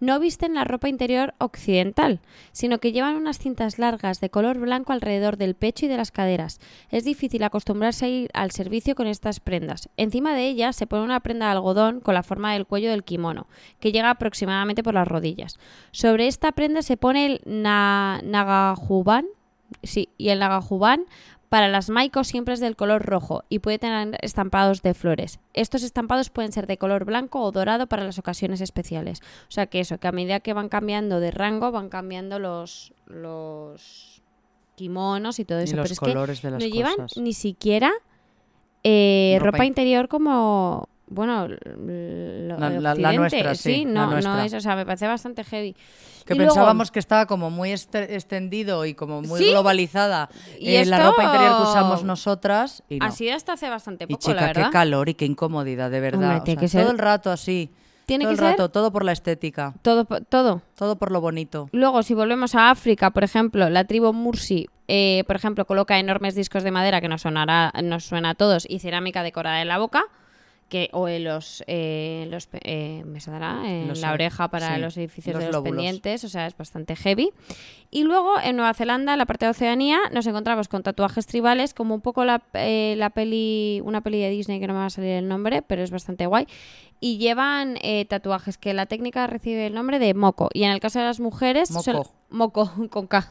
no 0.00 0.20
visten 0.20 0.52
la 0.52 0.64
ropa 0.64 0.90
interior 0.90 1.32
occidental, 1.38 2.20
sino 2.52 2.76
que 2.78 2.92
llevan 2.92 3.16
unas 3.16 3.38
cintas 3.38 3.78
largas 3.78 4.20
de 4.20 4.28
color 4.28 4.58
blanco 4.58 4.92
alrededor 4.92 5.38
del 5.38 5.54
pecho 5.54 5.86
y 5.86 5.88
de 5.88 5.96
las 5.96 6.10
caderas. 6.10 6.60
Es 6.90 7.04
difícil 7.04 7.42
acostumbrarse 7.42 8.04
a 8.04 8.08
ir 8.10 8.30
al 8.34 8.50
servicio 8.50 8.94
con 8.94 9.06
estas 9.06 9.40
prendas. 9.40 9.88
Encima 9.96 10.25
de 10.34 10.46
ellas 10.46 10.76
se 10.76 10.86
pone 10.86 11.02
una 11.04 11.20
prenda 11.20 11.46
de 11.46 11.52
algodón 11.52 12.00
con 12.00 12.14
la 12.14 12.22
forma 12.22 12.52
del 12.52 12.66
cuello 12.66 12.90
del 12.90 13.04
kimono, 13.04 13.46
que 13.80 13.92
llega 13.92 14.10
aproximadamente 14.10 14.82
por 14.82 14.94
las 14.94 15.08
rodillas. 15.08 15.58
Sobre 15.92 16.26
esta 16.26 16.52
prenda 16.52 16.82
se 16.82 16.96
pone 16.96 17.26
el 17.26 17.40
na- 17.44 18.20
nagajuban, 18.24 19.26
sí, 19.82 20.08
y 20.18 20.28
el 20.30 20.38
nagajuban 20.38 21.04
para 21.48 21.68
las 21.68 21.90
maicos 21.90 22.26
siempre 22.26 22.54
es 22.54 22.60
del 22.60 22.74
color 22.74 23.04
rojo 23.06 23.44
y 23.48 23.60
puede 23.60 23.78
tener 23.78 24.18
estampados 24.20 24.82
de 24.82 24.94
flores. 24.94 25.38
Estos 25.54 25.84
estampados 25.84 26.28
pueden 26.28 26.50
ser 26.50 26.66
de 26.66 26.76
color 26.76 27.04
blanco 27.04 27.40
o 27.40 27.52
dorado 27.52 27.86
para 27.86 28.02
las 28.04 28.18
ocasiones 28.18 28.60
especiales. 28.60 29.20
O 29.48 29.50
sea 29.52 29.66
que 29.66 29.78
eso, 29.78 29.98
que 29.98 30.08
a 30.08 30.12
medida 30.12 30.40
que 30.40 30.52
van 30.54 30.68
cambiando 30.68 31.20
de 31.20 31.30
rango, 31.30 31.70
van 31.70 31.88
cambiando 31.88 32.40
los, 32.40 32.92
los 33.06 34.22
kimonos 34.74 35.38
y 35.38 35.44
todo 35.44 35.60
Y 35.60 35.64
eso. 35.64 35.76
los 35.76 35.84
Pero 36.00 36.24
es 36.32 36.40
que 36.40 36.46
de 36.48 36.50
las 36.50 36.62
no 36.62 36.68
llevan 36.68 36.96
ni 37.16 37.32
siquiera 37.32 37.92
eh, 38.88 39.36
Ropa 39.40 39.50
ropa, 39.52 39.64
in- 39.64 39.68
interior 39.70 40.08
como 40.08 40.88
bueno 41.08 41.48
lo 41.48 42.58
La- 42.58 42.70
la- 42.70 42.94
la 42.94 43.12
nuestra, 43.12 43.54
sí, 43.54 43.84
la 43.84 43.90
no 43.92 44.06
no 44.06 44.10
nuestra. 44.12 44.44
es 44.44 44.54
o 44.54 44.60
sea 44.60 44.74
me 44.76 44.84
parece 44.84 45.06
bastante 45.06 45.44
heavy 45.44 45.74
Que 46.24 46.34
Y 46.34 46.38
luego- 46.38 46.54
pensábamos 46.54 46.90
que 46.90 46.98
estaba 46.98 47.26
como 47.26 47.50
muy 47.50 47.70
este- 47.70 48.16
extendido 48.16 48.84
y 48.84 48.94
como 48.94 49.22
muy 49.22 49.38
Sí. 49.40 49.50
globalizada 49.50 50.28
Y 50.58 50.74
eh, 50.74 50.84
la 50.84 50.96
esto- 50.96 51.10
ropa 51.10 51.22
interior 51.22 51.56
que 51.58 51.62
usamos 51.62 52.02
nosotras. 52.02 52.82
Y 52.88 52.98
no. 52.98 53.06
así 53.06 53.30
hasta 53.30 53.52
hace 53.52 53.68
bastante 53.70 54.06
y 54.08 54.08
poco 54.08 54.20
chica, 54.22 54.34
la 54.40 54.46
verdad 54.48 54.64
qué 54.66 54.70
calor 54.72 55.08
y 55.08 55.14
qué 55.14 55.24
incomodidad, 55.24 55.88
de 55.88 56.00
verdad. 56.00 56.22
Hombre, 56.38 56.38
O 56.42 56.44
sea, 56.44 56.56
que 56.56 56.66
ser- 56.68 56.82
Todo 56.82 56.90
el 56.90 56.98
rato 56.98 57.30
así. 57.30 57.70
Tiene 58.06 58.24
todo 58.24 58.30
que 58.30 58.34
el 58.34 58.38
ser- 58.38 58.50
rato, 58.52 58.68
todo 58.70 58.92
por 58.92 59.04
la 59.04 59.12
estética. 59.12 59.74
todo 59.82 60.04
todo 60.04 60.62
Todo 60.76 60.96
por 60.96 61.10
lo 61.12 61.20
bonito. 61.20 61.68
Luego, 61.72 62.02
si 62.02 62.14
volvemos 62.14 62.54
a 62.54 62.70
África, 62.70 63.10
por 63.10 63.24
ejemplo, 63.24 63.68
la 63.68 63.84
tribu 63.84 64.12
Mursi, 64.12 64.68
eh, 64.88 65.24
por 65.26 65.36
ejemplo, 65.36 65.64
coloca 65.66 65.98
enormes 65.98 66.34
discos 66.36 66.62
de 66.62 66.70
madera 66.70 67.00
que 67.00 67.08
nos, 67.08 67.22
sonará, 67.22 67.72
nos 67.82 68.04
suena 68.04 68.30
a 68.30 68.34
todos 68.34 68.64
y 68.68 68.78
cerámica 68.78 69.22
decorada 69.24 69.60
en 69.60 69.68
la 69.68 69.78
boca, 69.78 70.04
que, 70.68 70.88
o 70.92 71.06
en 71.08 71.24
los, 71.24 71.62
eh, 71.66 72.26
los 72.30 72.48
eh, 72.52 73.02
me 73.06 73.20
saldrá, 73.20 73.62
en 73.64 73.86
Los 73.88 74.00
la 74.00 74.08
or- 74.08 74.14
oreja 74.14 74.48
para 74.48 74.74
sí, 74.74 74.80
los 74.80 74.96
edificios 74.96 75.34
los 75.34 75.40
de 75.40 75.46
los 75.46 75.54
lóbulos. 75.54 75.76
pendientes, 75.76 76.24
o 76.24 76.28
sea, 76.28 76.46
es 76.46 76.56
bastante 76.56 76.96
heavy. 76.96 77.30
Y 77.90 78.02
luego, 78.02 78.34
en 78.42 78.56
Nueva 78.56 78.74
Zelanda, 78.74 79.12
en 79.12 79.18
la 79.18 79.26
parte 79.26 79.44
de 79.46 79.52
Oceanía, 79.52 79.98
nos 80.12 80.26
encontramos 80.26 80.66
con 80.68 80.82
tatuajes 80.82 81.26
tribales, 81.26 81.72
como 81.72 81.94
un 81.94 82.00
poco 82.00 82.24
la, 82.24 82.42
eh, 82.54 82.94
la 82.98 83.10
peli, 83.10 83.80
una 83.84 84.00
peli 84.00 84.20
de 84.20 84.30
Disney 84.30 84.58
que 84.58 84.66
no 84.66 84.72
me 84.74 84.80
va 84.80 84.86
a 84.86 84.90
salir 84.90 85.10
el 85.12 85.28
nombre, 85.28 85.62
pero 85.62 85.82
es 85.82 85.90
bastante 85.90 86.26
guay. 86.26 86.46
Y 86.98 87.18
llevan 87.18 87.76
eh, 87.82 88.04
tatuajes 88.06 88.58
que 88.58 88.74
la 88.74 88.86
técnica 88.86 89.26
recibe 89.26 89.66
el 89.66 89.74
nombre 89.74 89.98
de 89.98 90.14
moco. 90.14 90.48
Y 90.52 90.64
en 90.64 90.70
el 90.72 90.80
caso 90.80 90.98
de 90.98 91.04
las 91.04 91.20
mujeres... 91.20 91.70
Moco. 91.70 91.82
sol- 91.84 92.06
moco, 92.30 92.72
con 92.90 93.06
K. 93.06 93.28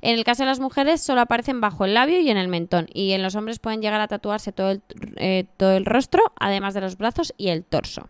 En 0.00 0.18
el 0.18 0.24
caso 0.24 0.42
de 0.42 0.48
las 0.48 0.60
mujeres 0.60 1.02
solo 1.02 1.20
aparecen 1.20 1.60
bajo 1.60 1.84
el 1.84 1.94
labio 1.94 2.20
y 2.20 2.30
en 2.30 2.36
el 2.36 2.48
mentón. 2.48 2.86
Y 2.92 3.12
en 3.12 3.22
los 3.22 3.34
hombres 3.34 3.58
pueden 3.58 3.82
llegar 3.82 4.00
a 4.00 4.08
tatuarse 4.08 4.52
todo 4.52 4.70
el, 4.70 4.82
eh, 5.16 5.46
todo 5.56 5.76
el 5.76 5.84
rostro, 5.84 6.32
además 6.38 6.74
de 6.74 6.80
los 6.80 6.96
brazos 6.96 7.34
y 7.36 7.48
el 7.48 7.64
torso. 7.64 8.08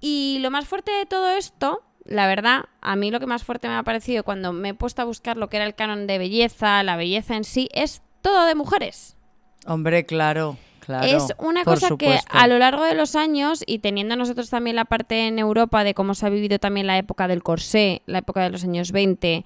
Y 0.00 0.38
lo 0.40 0.50
más 0.50 0.66
fuerte 0.66 0.92
de 0.92 1.06
todo 1.06 1.30
esto, 1.30 1.82
la 2.04 2.26
verdad, 2.26 2.66
a 2.80 2.96
mí 2.96 3.10
lo 3.10 3.20
que 3.20 3.26
más 3.26 3.44
fuerte 3.44 3.68
me 3.68 3.74
ha 3.74 3.82
parecido 3.82 4.24
cuando 4.24 4.52
me 4.52 4.70
he 4.70 4.74
puesto 4.74 5.02
a 5.02 5.04
buscar 5.04 5.36
lo 5.36 5.48
que 5.48 5.56
era 5.56 5.66
el 5.66 5.74
canon 5.74 6.06
de 6.06 6.18
belleza, 6.18 6.82
la 6.82 6.96
belleza 6.96 7.36
en 7.36 7.44
sí, 7.44 7.68
es 7.72 8.02
todo 8.22 8.46
de 8.46 8.54
mujeres. 8.54 9.16
Hombre, 9.66 10.06
claro, 10.06 10.56
claro. 10.88 11.06
Es 11.06 11.26
una 11.38 11.62
cosa 11.64 11.88
supuesto. 11.88 12.26
que 12.32 12.36
a 12.38 12.46
lo 12.48 12.58
largo 12.58 12.82
de 12.82 12.94
los 12.94 13.14
años 13.14 13.62
y 13.66 13.78
teniendo 13.78 14.16
nosotros 14.16 14.50
también 14.50 14.74
la 14.74 14.84
parte 14.86 15.28
en 15.28 15.38
Europa 15.38 15.84
de 15.84 15.94
cómo 15.94 16.14
se 16.14 16.26
ha 16.26 16.30
vivido 16.30 16.58
también 16.58 16.86
la 16.88 16.98
época 16.98 17.28
del 17.28 17.42
corsé, 17.44 18.02
la 18.06 18.18
época 18.18 18.42
de 18.42 18.50
los 18.50 18.64
años 18.64 18.90
20, 18.90 19.44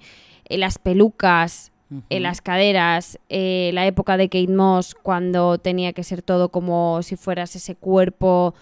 eh, 0.49 0.57
las 0.57 0.79
pelucas, 0.79 1.71
eh, 2.09 2.19
las 2.19 2.41
caderas, 2.41 3.19
eh, 3.29 3.69
la 3.73 3.85
época 3.85 4.17
de 4.17 4.27
Kate 4.27 4.47
Moss 4.47 4.95
cuando 4.95 5.59
tenía 5.59 5.93
que 5.93 6.03
ser 6.03 6.23
todo 6.23 6.49
como 6.49 7.03
si 7.03 7.15
fueras 7.17 7.55
ese 7.55 7.75
cuerpo 7.75 8.55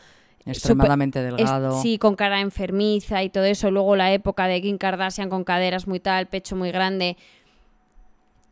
Extremadamente 0.46 1.20
súper- 1.20 1.38
delgado. 1.38 1.76
es- 1.78 1.82
sí, 1.82 1.98
con 1.98 2.16
cara 2.16 2.42
enfermiza 2.42 3.24
y 3.24 3.30
todo 3.30 3.46
eso. 3.46 3.72
Luego 3.72 3.96
la 3.96 4.12
época 4.12 4.48
de 4.48 4.62
Kim 4.62 4.78
Kardashian 4.78 5.30
con 5.30 5.44
caderas 5.46 5.88
muy 5.88 6.00
tal, 6.02 6.28
pecho 6.28 6.58
muy 6.58 6.72
grande. 6.72 7.16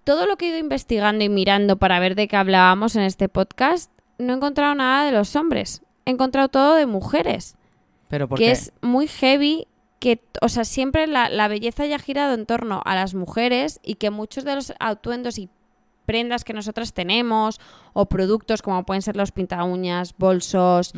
Todo 0.03 0.25
lo 0.25 0.38
que 0.38 0.45
he 0.45 0.50
ido 0.50 0.57
investigando 0.59 1.24
y 1.24 1.29
mirando 1.29 1.77
para 1.77 2.00
ver 2.00 2.15
de 2.15 2.27
qué 2.27 2.36
hablábamos 2.38 2.95
en 2.95 3.03
este 3.03 3.27
podcast, 3.29 3.91
no 4.19 4.33
he 4.33 4.35
encontrado 4.35 4.75
nada 4.75 5.05
de 5.05 5.11
los 5.11 5.35
hombres. 5.35 5.81
He 6.05 6.11
encontrado 6.11 6.49
todo 6.49 6.75
de 6.75 6.85
mujeres. 6.85 7.55
Pero 8.07 8.27
¿por 8.27 8.38
que 8.38 8.51
es 8.51 8.71
muy 8.81 9.07
heavy. 9.07 9.67
Que, 9.99 10.21
o 10.41 10.47
sea, 10.47 10.63
siempre 10.63 11.07
la, 11.07 11.27
la 11.27 11.49
belleza 11.49 11.83
haya 11.83 11.99
girado 11.99 12.33
en 12.33 12.45
torno 12.45 12.81
a 12.85 12.95
las 12.95 13.15
mujeres 13.15 13.81
y 13.83 13.95
que 13.95 14.11
muchos 14.11 14.45
de 14.45 14.55
los 14.55 14.73
atuendos 14.79 15.38
y 15.38 15.49
prendas 16.09 16.43
que 16.43 16.53
nosotras 16.53 16.93
tenemos 16.93 17.59
o 17.93 18.07
productos 18.07 18.63
como 18.63 18.83
pueden 18.83 19.03
ser 19.03 19.15
los 19.15 19.31
pinta 19.31 19.63
uñas, 19.63 20.15
bolsos, 20.17 20.91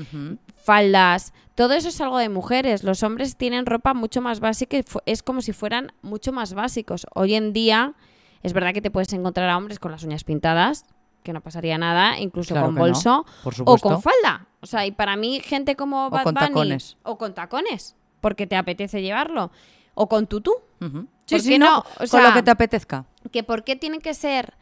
faldas, 0.55 1.33
todo 1.53 1.73
eso 1.73 1.89
es 1.89 1.99
algo 1.99 2.17
de 2.17 2.29
mujeres. 2.29 2.85
Los 2.85 3.03
hombres 3.03 3.35
tienen 3.35 3.65
ropa 3.65 3.93
mucho 3.93 4.21
más 4.21 4.39
básica 4.39 4.77
y 4.77 4.85
es 5.05 5.21
como 5.21 5.41
si 5.41 5.51
fueran 5.51 5.91
mucho 6.01 6.31
más 6.31 6.53
básicos. 6.53 7.05
Hoy 7.13 7.33
en 7.33 7.51
día 7.51 7.93
es 8.41 8.53
verdad 8.53 8.73
que 8.73 8.81
te 8.81 8.89
puedes 8.89 9.11
encontrar 9.11 9.49
a 9.49 9.57
hombres 9.57 9.79
con 9.79 9.91
las 9.91 10.05
uñas 10.05 10.23
pintadas, 10.23 10.85
que 11.23 11.33
no 11.33 11.41
pasaría 11.41 11.77
nada, 11.77 12.19
incluso 12.19 12.53
Claro 12.53 12.67
con 12.67 12.75
no, 12.75 12.81
bolso 12.81 13.25
o 13.65 13.77
con 13.77 14.01
falda. 14.01 14.47
O 14.61 14.65
sea, 14.65 14.85
y 14.85 14.91
para 14.91 15.15
mí 15.15 15.39
gente 15.39 15.75
como 15.75 16.09
Bad 16.09 16.23
con 16.23 16.33
Bunny 16.35 16.47
tacones. 16.47 16.97
o 17.03 17.17
con 17.17 17.33
tacones, 17.33 17.95
porque 18.21 18.47
te 18.47 18.55
apetece 18.55 19.01
llevarlo, 19.01 19.51
o 19.93 20.07
con 20.07 20.27
tutú. 20.27 20.53
Ujú. 20.79 20.91
¿Por 20.91 21.07
Sí, 21.25 21.39
sí, 21.39 21.57
no, 21.57 21.65
no? 21.71 21.79
O 21.79 21.83
con 21.97 22.07
sea, 22.07 22.27
lo 22.27 22.33
que 22.33 22.43
te 22.43 22.51
apetezca. 22.51 23.05
que 23.31 23.43
por 23.43 23.63
qué 23.63 23.75
tienen 23.75 24.01
que 24.01 24.13
ser 24.13 24.53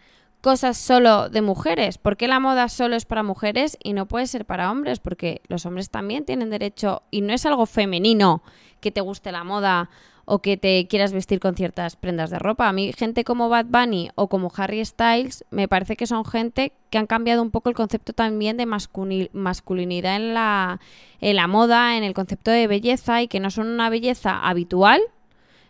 cosas 0.42 0.78
solo 0.78 1.28
de 1.30 1.42
mujeres, 1.42 1.98
por 1.98 2.16
qué 2.16 2.28
la 2.28 2.40
moda 2.40 2.70
solo 2.70 2.96
es 2.96 3.06
para 3.06 3.24
mujeres 3.24 3.78
y 3.84 3.92
no 3.94 4.06
puede 4.06 4.28
ser 4.28 4.46
para 4.46 4.72
hombres, 4.72 5.00
porque 5.00 5.42
los 5.48 5.66
hombres 5.66 5.90
también 5.90 6.24
tienen 6.26 6.50
derecho 6.50 7.02
y 7.12 7.22
no 7.22 7.34
es 7.34 7.46
algo 7.46 7.66
femenino 7.66 8.42
que 8.80 8.92
te 8.92 9.02
guste 9.02 9.32
la 9.34 9.44
moda 9.44 9.90
o 10.32 10.44
que 10.44 10.58
te 10.58 10.86
quieras 10.88 11.12
vestir 11.12 11.40
con 11.40 11.56
ciertas 11.56 11.96
prendas 11.96 12.30
de 12.30 12.38
ropa. 12.38 12.70
A 12.70 12.72
mí 12.72 12.94
gente 12.96 13.24
como 13.24 13.50
Bad 13.50 13.66
Bunny 13.66 14.12
o 14.14 14.28
como 14.30 14.52
Harry 14.56 14.86
Styles 14.86 15.44
me 15.50 15.68
parece 15.68 15.96
que 15.96 16.06
son 16.06 16.24
gente 16.24 16.72
que 16.92 17.00
han 17.00 17.08
cambiado 17.08 17.42
un 17.42 17.50
poco 17.50 17.70
el 17.70 17.76
concepto 17.76 18.14
también 18.14 18.56
de 18.56 18.68
masculi- 18.68 19.32
masculinidad 19.34 20.18
en 20.18 20.36
la, 20.36 21.48
moda, 21.48 21.98
en 21.98 22.04
el 22.04 22.14
concepto 22.14 22.52
de 22.52 22.68
belleza 22.68 23.24
y 23.24 23.28
que 23.28 23.40
no 23.40 23.50
son 23.50 23.68
una 23.70 23.90
belleza 23.90 24.40
habitual, 24.48 25.02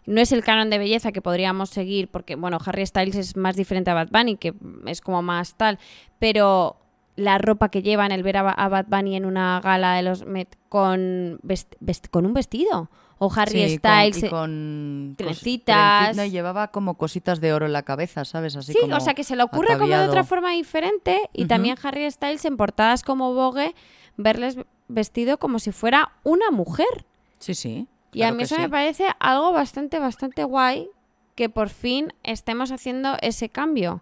no 0.06 0.20
es 0.20 0.34
el 0.34 0.44
canon 0.44 0.70
de 0.70 0.78
belleza 0.78 1.14
que 1.14 1.22
podríamos 1.22 1.70
seguir, 1.70 2.10
porque, 2.10 2.36
bueno, 2.36 2.58
Harry 2.66 2.86
Styles 2.86 3.16
es 3.16 3.38
más 3.38 3.56
diferente 3.56 3.92
a 3.92 3.94
Bad 3.94 4.10
Bunny, 4.12 4.36
que 4.36 4.54
es 4.88 5.00
como 5.00 5.22
más 5.22 5.56
tal, 5.56 5.80
pero 6.20 6.76
la 7.16 7.38
ropa 7.38 7.70
que 7.70 7.82
llevan, 7.82 8.12
el 8.12 8.24
ver 8.24 8.38
a, 8.38 8.44
Ba- 8.44 8.52
a 8.52 8.68
Bad 8.68 8.88
Bunny 8.90 9.16
en 9.16 9.26
una 9.26 9.62
gala 9.62 9.94
de 9.94 10.04
los 10.04 10.26
Met 10.26 10.58
con 10.68 11.40
un 11.40 12.34
vestido, 12.34 12.90
o 13.20 13.30
Harry 13.36 13.70
Sí, 13.70 13.78
con- 13.78 13.92
Styles... 13.92 14.24
eh, 14.24 14.30
con, 14.30 15.14
trencitas. 15.18 16.16
no, 16.16 16.24
y 16.24 16.32
llevaba 16.32 16.70
como 16.70 16.96
cositas 16.96 17.40
de 17.42 17.54
oro 17.54 17.66
en 17.66 17.74
la 17.74 17.84
cabeza, 17.84 18.26
¿sabes? 18.26 18.56
Así 18.56 18.74
Sí, 18.74 18.80
como 18.82 18.96
o 18.96 19.00
sea 19.00 19.14
que 19.14 19.24
se 19.24 19.36
le 19.36 19.44
ocurre 19.44 19.78
como 19.78 19.88
de 19.96 20.08
otra 20.08 20.24
forma 20.24 20.52
diferente 20.52 21.30
y 21.34 21.46
también 21.46 21.76
Harry 21.84 22.10
Styles 22.10 22.44
en 22.46 22.58
portadas 22.58 23.04
como 23.04 23.34
Vogue 23.34 23.76
verles 24.18 24.58
vestido 24.88 25.38
como 25.38 25.60
si 25.60 25.72
fuera 25.72 26.14
una 26.24 26.50
mujer. 26.52 27.06
Sí, 27.40 27.54
sí. 27.54 27.88
Y 28.12 28.24
a 28.24 28.32
mí 28.32 28.44
eso 28.44 28.56
sí. 28.56 28.62
me 28.62 28.70
parece 28.70 29.06
algo 29.20 29.52
bastante, 29.52 30.00
bastante 30.00 30.44
guay 30.44 30.90
que 31.36 31.48
por 31.50 31.70
fin 31.70 32.12
estemos 32.24 32.72
haciendo 32.72 33.18
ese 33.22 33.50
cambio. 33.50 34.02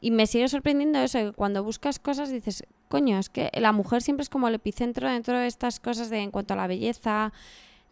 Y 0.00 0.10
me 0.10 0.26
sigue 0.26 0.48
sorprendiendo 0.48 0.98
eso, 0.98 1.18
que 1.18 1.32
cuando 1.32 1.62
buscas 1.64 1.98
cosas 1.98 2.30
dices, 2.30 2.64
coño, 2.88 3.18
es 3.18 3.30
que 3.30 3.50
la 3.54 3.72
mujer 3.72 4.02
siempre 4.02 4.22
es 4.22 4.28
como 4.28 4.48
el 4.48 4.54
epicentro 4.54 5.08
dentro 5.08 5.38
de 5.38 5.46
estas 5.46 5.80
cosas 5.80 6.10
de 6.10 6.18
en 6.20 6.30
cuanto 6.30 6.52
a 6.54 6.56
la 6.56 6.66
belleza, 6.66 7.32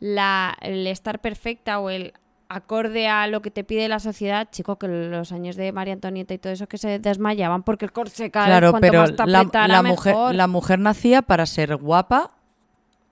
la, 0.04 0.54
el 0.60 0.86
estar 0.86 1.22
perfecta 1.22 1.80
o 1.80 1.88
el 1.88 2.12
acorde 2.50 3.08
a 3.08 3.26
lo 3.26 3.40
que 3.40 3.50
te 3.50 3.64
pide 3.64 3.88
la 3.88 4.00
sociedad, 4.00 4.48
chico, 4.50 4.76
que 4.76 4.86
los 4.86 5.32
años 5.32 5.56
de 5.56 5.72
María 5.72 5.94
Antonieta 5.94 6.34
y 6.34 6.38
todo 6.38 6.52
eso 6.52 6.66
que 6.66 6.76
se 6.76 6.98
desmayaban 6.98 7.62
porque 7.62 7.86
el 7.86 7.92
corse 7.92 8.30
cada 8.30 8.46
Claro, 8.46 8.74
pero 8.82 9.00
más 9.00 9.16
te 9.16 9.26
la, 9.26 9.82
mujer, 9.82 10.12
mejor. 10.14 10.34
la 10.34 10.46
mujer 10.46 10.78
nacía 10.78 11.22
para 11.22 11.46
ser 11.46 11.76
guapa 11.76 12.32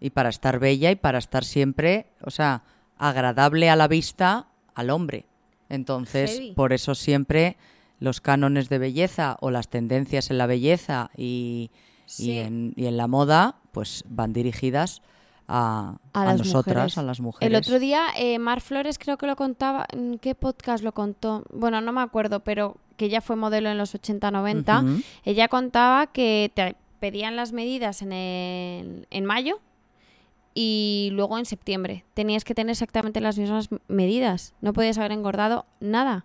y 0.01 0.11
para 0.11 0.29
estar 0.29 0.59
bella 0.59 0.91
y 0.91 0.97
para 0.97 1.19
estar 1.19 1.45
siempre, 1.45 2.09
o 2.21 2.31
sea, 2.31 2.63
agradable 2.99 3.71
a 3.71 3.77
la 3.77 3.89
vista 3.89 4.49
al 4.75 4.91
hombre. 4.91 5.25
Entonces, 5.71 6.33
Heavy. 6.33 6.53
por 6.53 6.75
eso 6.75 6.95
siempre 6.95 7.57
los 8.01 8.21
cánones 8.21 8.69
de 8.69 8.77
belleza 8.77 9.39
o 9.41 9.51
las 9.51 9.69
tendencias 9.69 10.31
en 10.31 10.37
la 10.37 10.47
belleza 10.47 11.11
y, 11.17 11.71
y 12.19 12.37
en, 12.37 12.75
y 12.77 12.85
en 12.85 12.99
la 12.99 13.07
moda, 13.07 13.57
pues 13.73 14.05
van 14.09 14.35
dirigidas 14.35 15.01
a, 15.49 15.97
A 16.13 16.23
a 16.23 16.25
las 16.27 16.39
nosotras, 16.39 16.77
mujeres. 16.77 16.99
a 16.99 17.03
las 17.03 17.21
mujeres. 17.21 17.47
El 17.49 17.57
otro 17.57 17.79
día, 17.79 18.07
eh, 18.17 18.39
Mar 18.39 18.61
Flores 18.61 18.99
creo 18.99 19.17
que 19.19 19.27
lo 19.27 19.37
contaba. 19.37 19.87
¿En 19.93 20.19
qué 20.19 20.35
podcast 20.35 20.83
lo 20.85 20.93
contó? 20.93 21.45
Bueno, 21.53 21.81
no 21.81 21.93
me 21.93 22.01
acuerdo, 22.01 22.41
pero 22.41 22.77
que 22.97 23.07
ella 23.07 23.21
fue 23.21 23.37
modelo 23.37 23.69
en 23.71 23.79
los 23.79 23.95
80-90. 23.95 24.83
Ujú. 24.85 25.03
Ella 25.25 25.49
contaba 25.49 26.07
que 26.09 26.51
te 26.55 26.77
pedían 27.01 27.35
las 27.37 27.53
medidas 27.53 28.03
en, 28.03 28.13
el- 28.13 29.07
en 29.11 29.25
mayo 29.25 29.59
y 30.55 31.11
luego 31.13 31.39
en 31.39 31.47
septiembre. 31.47 32.05
Tenías 32.15 32.45
que 32.45 32.55
tener 32.55 32.71
exactamente 32.73 33.21
las 33.21 33.39
mismas 33.39 33.69
medidas. 33.89 34.55
No 34.61 34.73
podías 34.73 34.99
haber 34.99 35.13
engordado 35.13 35.65
nada. 35.81 36.25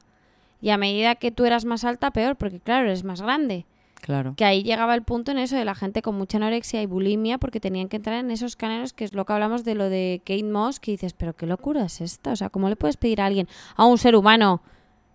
Y 0.61 0.69
a 0.71 0.77
medida 0.77 1.15
que 1.15 1.31
tú 1.31 1.45
eras 1.45 1.65
más 1.65 1.83
alta, 1.83 2.11
peor, 2.11 2.35
porque 2.35 2.59
claro, 2.59 2.85
eres 2.87 3.03
más 3.03 3.21
grande. 3.21 3.65
Claro. 4.01 4.35
Que 4.37 4.45
ahí 4.45 4.63
llegaba 4.63 4.95
el 4.95 5.03
punto 5.03 5.31
en 5.31 5.37
eso 5.37 5.55
de 5.55 5.65
la 5.65 5.75
gente 5.75 6.01
con 6.01 6.15
mucha 6.15 6.37
anorexia 6.37 6.81
y 6.81 6.85
bulimia 6.85 7.37
porque 7.37 7.59
tenían 7.59 7.89
que 7.89 7.97
entrar 7.97 8.19
en 8.19 8.31
esos 8.31 8.55
cánones 8.55 8.93
que 8.93 9.03
es 9.03 9.13
lo 9.13 9.25
que 9.25 9.33
hablamos 9.33 9.63
de 9.63 9.75
lo 9.75 9.89
de 9.89 10.21
Kate 10.25 10.43
Moss, 10.43 10.79
que 10.79 10.91
dices, 10.91 11.13
pero 11.13 11.35
qué 11.35 11.45
locura 11.45 11.85
es 11.85 12.01
esta. 12.01 12.31
O 12.31 12.35
sea, 12.35 12.49
¿cómo 12.49 12.69
le 12.69 12.75
puedes 12.75 12.97
pedir 12.97 13.21
a 13.21 13.25
alguien, 13.25 13.47
a 13.75 13.85
un 13.85 13.97
ser 13.97 14.15
humano, 14.15 14.61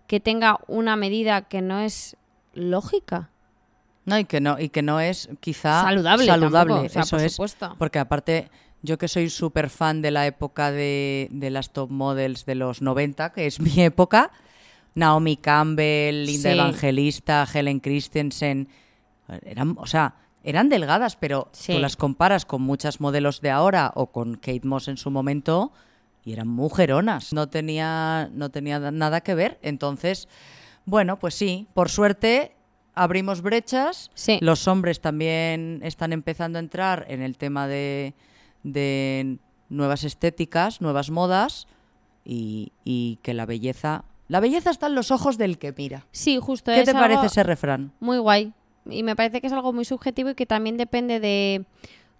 que 0.07 0.19
tenga 0.19 0.59
una 0.67 0.95
medida 0.95 1.43
que 1.43 1.61
no 1.61 1.79
es 1.79 2.17
lógica? 2.53 3.29
No, 4.05 4.19
y 4.19 4.25
que 4.25 4.41
no, 4.41 4.59
y 4.59 4.69
que 4.69 4.81
no 4.81 4.99
es 4.99 5.29
quizá 5.39 5.83
saludable. 5.83 6.25
saludable, 6.25 6.73
tampoco, 6.73 6.87
o 6.87 6.89
sea, 6.89 7.01
eso 7.03 7.15
por 7.15 7.25
es. 7.25 7.31
supuesto. 7.31 7.75
Porque 7.79 7.99
aparte, 7.99 8.51
yo 8.81 8.97
que 8.97 9.07
soy 9.07 9.29
súper 9.29 9.69
fan 9.69 10.01
de 10.01 10.11
la 10.11 10.27
época 10.27 10.71
de, 10.71 11.29
de 11.31 11.49
las 11.49 11.71
top 11.71 11.89
models 11.89 12.45
de 12.45 12.55
los 12.55 12.81
90, 12.81 13.31
que 13.31 13.47
es 13.47 13.59
mi 13.61 13.81
época, 13.81 14.31
Naomi 14.95 15.37
Campbell, 15.37 16.25
Linda 16.25 16.51
Sí. 16.51 16.57
Evangelista, 16.57 17.47
Helen 17.51 17.79
Christensen, 17.79 18.67
eran, 19.43 19.75
o 19.79 19.87
sea, 19.87 20.15
eran 20.43 20.69
delgadas, 20.69 21.15
pero 21.15 21.49
Sí. 21.53 21.73
tú 21.73 21.79
las 21.79 21.95
comparas 21.95 22.45
con 22.45 22.61
muchas 22.61 22.99
modelos 22.99 23.41
de 23.41 23.49
ahora 23.49 23.91
o 23.95 24.07
con 24.11 24.35
Kate 24.35 24.61
Moss 24.67 24.87
en 24.87 24.97
su 24.97 25.09
momento 25.09 25.71
y 26.25 26.33
eran 26.33 26.47
mujeronas. 26.47 27.33
No 27.33 27.47
tenía, 27.49 28.29
no 28.33 28.49
tenía 28.49 28.79
nada 28.91 29.21
que 29.21 29.35
ver. 29.35 29.57
Entonces, 29.61 30.27
bueno, 30.85 31.17
pues 31.17 31.33
sí, 31.35 31.67
por 31.73 31.89
suerte 31.89 32.55
abrimos 32.93 33.41
brechas. 33.41 34.11
Sí. 34.13 34.37
Los 34.41 34.67
hombres 34.67 34.99
también 35.01 35.79
están 35.83 36.13
empezando 36.13 36.59
a 36.59 36.61
entrar 36.61 37.05
en 37.07 37.21
el 37.21 37.37
tema 37.37 37.67
de, 37.67 38.13
de 38.63 39.37
nuevas 39.69 40.03
estéticas, 40.03 40.81
nuevas 40.81 41.09
modas 41.09 41.67
y, 42.25 42.73
y 42.83 43.17
que 43.23 43.33
la 43.33 43.45
belleza... 43.45 44.03
La 44.33 44.39
belleza 44.39 44.71
está 44.71 44.87
en 44.87 44.95
los 44.95 45.11
ojos 45.11 45.37
del 45.37 45.59
que 45.59 45.75
mira. 45.77 46.07
Sí, 46.11 46.39
justo. 46.41 46.71
¿Qué 46.71 46.79
es 46.79 46.85
te 46.85 46.93
parece 46.93 47.27
ese 47.27 47.43
refrán? 47.43 47.91
Muy 47.99 48.17
guay. 48.17 48.51
Y 48.89 49.03
me 49.03 49.15
parece 49.15 49.41
que 49.41 49.45
es 49.45 49.53
algo 49.53 49.73
muy 49.73 49.85
subjetivo 49.85 50.31
y 50.31 50.33
que 50.33 50.47
también 50.47 50.75
depende 50.75 51.19
de 51.19 51.65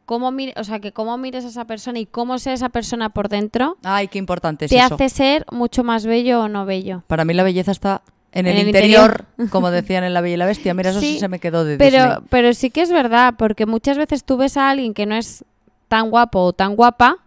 cómo 0.05 0.29
mire, 0.29 0.53
o 0.57 0.63
sea, 0.63 0.79
que 0.79 0.91
cómo 0.91 1.17
mires 1.17 1.43
a 1.43 1.47
esa 1.47 1.65
persona 1.65 1.97
y 1.97 2.05
cómo 2.05 2.37
sea 2.37 2.53
esa 2.53 2.69
persona 2.69 3.09
por 3.09 3.29
dentro, 3.29 3.77
Ay, 3.83 4.09
qué 4.09 4.19
importante 4.19 4.65
es 4.65 4.69
te 4.69 4.77
eso. 4.77 4.93
hace 4.93 5.09
ser 5.09 5.45
mucho 5.51 5.83
más 5.83 6.05
bello 6.05 6.41
o 6.41 6.49
no 6.49 6.67
bello. 6.67 7.01
Para 7.07 7.25
mí 7.25 7.33
la 7.33 7.41
belleza 7.41 7.71
está 7.71 8.03
en 8.31 8.45
el, 8.45 8.57
En 8.57 8.59
el 8.61 8.67
interior, 8.67 9.25
como 9.49 9.71
decían 9.71 10.03
en 10.03 10.13
La 10.13 10.21
Bella 10.21 10.35
y 10.35 10.37
la 10.37 10.45
Bestia. 10.45 10.75
Mira, 10.75 10.91
eso 10.91 10.99
sí, 10.99 11.13
Sí, 11.13 11.19
se 11.19 11.29
me 11.29 11.39
quedó 11.39 11.65
de 11.65 11.77
Pero, 11.79 11.97
Disney. 11.97 12.17
pero 12.29 12.53
sí 12.53 12.69
que 12.69 12.81
es 12.81 12.91
verdad, 12.91 13.33
porque 13.39 13.65
muchas 13.65 13.97
veces 13.97 14.23
tú 14.23 14.37
ves 14.37 14.55
a 14.55 14.69
alguien 14.69 14.93
que 14.93 15.07
no 15.07 15.15
es 15.15 15.43
tan 15.87 16.11
guapo 16.11 16.41
o 16.41 16.53
tan 16.53 16.75
guapa, 16.75 17.17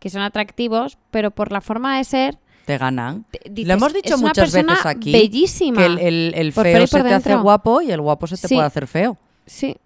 que 0.00 0.10
son 0.10 0.22
atractivos, 0.22 0.98
pero 1.12 1.30
por 1.30 1.52
la 1.52 1.60
forma 1.60 1.96
de 1.98 2.02
ser, 2.02 2.38
Te 2.66 2.78
ganan. 2.78 3.24
te- 3.30 3.50
dices, 3.50 3.68
Lo 3.68 3.74
hemos 3.74 3.92
dicho 3.92 4.16
muchas 4.18 4.52
veces 4.52 4.86
aquí. 4.86 5.12
Bellísima. 5.12 5.78
Que 5.78 5.86
el, 5.86 5.98
el- 5.98 6.32
el 6.36 6.52
Por 6.52 6.64
feo 6.64 6.86
se 6.86 6.98
por 6.98 7.08
te 7.08 7.14
hace 7.14 7.34
guapo 7.36 7.80
y 7.82 7.90
el 7.90 8.00
guapo 8.00 8.26
se 8.26 8.36
te 8.36 8.48
Sí. 8.48 8.54
puede 8.54 8.66
hacer 8.66 8.86
feo. 8.86 9.16
Sí. 9.46 9.76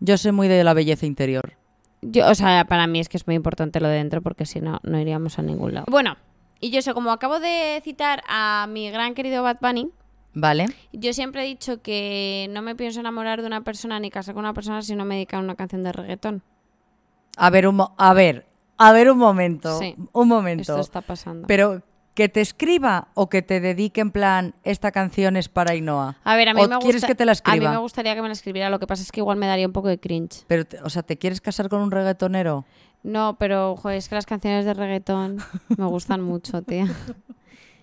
Yo 0.00 0.16
sé 0.16 0.32
muy 0.32 0.48
de 0.48 0.64
la 0.64 0.74
belleza 0.74 1.06
interior. 1.06 1.54
Yo, 2.00 2.28
o 2.28 2.34
sea, 2.34 2.64
para 2.64 2.86
mí 2.86 2.98
es 2.98 3.08
que 3.08 3.16
es 3.16 3.26
muy 3.26 3.36
importante 3.36 3.78
lo 3.80 3.88
de 3.88 3.96
dentro 3.96 4.22
porque 4.22 4.46
si 4.46 4.60
no, 4.60 4.80
no 4.82 4.98
iríamos 4.98 5.38
a 5.38 5.42
ningún 5.42 5.74
lado. 5.74 5.86
Bueno, 5.88 6.16
y 6.58 6.70
yo 6.70 6.82
sé, 6.82 6.94
como 6.94 7.12
acabo 7.12 7.38
de 7.38 7.80
citar 7.84 8.22
a 8.28 8.66
mi 8.68 8.90
gran 8.90 9.14
querido 9.14 9.42
Bad 9.44 9.58
Bunny, 9.60 9.90
¿Vale? 10.34 10.66
yo 10.92 11.12
siempre 11.12 11.42
he 11.44 11.46
dicho 11.46 11.80
que 11.82 12.48
no 12.50 12.62
me 12.62 12.74
pienso 12.74 12.98
enamorar 13.00 13.40
de 13.42 13.46
una 13.46 13.60
persona 13.60 14.00
ni 14.00 14.10
casar 14.10 14.34
con 14.34 14.44
una 14.44 14.54
persona 14.54 14.82
si 14.82 14.96
no 14.96 15.04
me 15.04 15.14
dedican 15.16 15.44
una 15.44 15.54
canción 15.54 15.82
de 15.84 15.92
reggaetón. 15.92 16.42
A 17.36 17.50
ver, 17.50 17.68
un, 17.68 17.80
a 17.96 18.12
ver, 18.14 18.46
a 18.78 18.90
ver 18.92 19.10
un 19.10 19.18
momento. 19.18 19.78
Sí. 19.78 19.94
Un 20.12 20.26
momento. 20.28 20.62
Esto 20.62 20.80
está 20.80 21.00
pasando. 21.02 21.46
Pero 21.46 21.82
que 22.14 22.28
te 22.28 22.40
escriba 22.40 23.08
o 23.14 23.28
que 23.28 23.42
te 23.42 23.60
dedique 23.60 24.00
en 24.00 24.10
plan, 24.10 24.54
esta 24.64 24.92
canción 24.92 25.36
es 25.36 25.48
para 25.48 25.72
Ainhoa. 25.72 26.16
a 26.24 26.36
ver, 26.36 26.48
a 26.48 26.54
mí 26.54 26.60
¿O 26.62 26.68
me 26.68 26.76
gusta, 26.76 26.84
quieres 26.84 27.04
que 27.04 27.14
te 27.14 27.24
la 27.24 27.34
A 27.44 27.56
mí 27.56 27.60
me 27.60 27.76
gustaría 27.78 28.14
que 28.14 28.22
me 28.22 28.28
la 28.28 28.34
escribiera, 28.34 28.70
lo 28.70 28.78
que 28.78 28.86
pasa 28.86 29.02
es 29.02 29.10
que 29.12 29.20
igual 29.20 29.38
me 29.38 29.46
daría 29.46 29.66
un 29.66 29.72
poco 29.72 29.88
de 29.88 29.98
cringe. 29.98 30.44
Pero, 30.46 30.64
o 30.84 30.90
sea, 30.90 31.02
¿te 31.02 31.16
quieres 31.16 31.40
casar 31.40 31.68
con 31.68 31.80
un 31.80 31.90
reggaetonero? 31.90 32.64
No, 33.02 33.36
pero 33.38 33.76
joder, 33.76 33.96
es 33.98 34.08
que 34.08 34.14
las 34.14 34.26
canciones 34.26 34.64
de 34.64 34.74
reggaetón 34.74 35.38
me 35.76 35.86
gustan 35.86 36.20
mucho, 36.20 36.62
tía. 36.62 36.86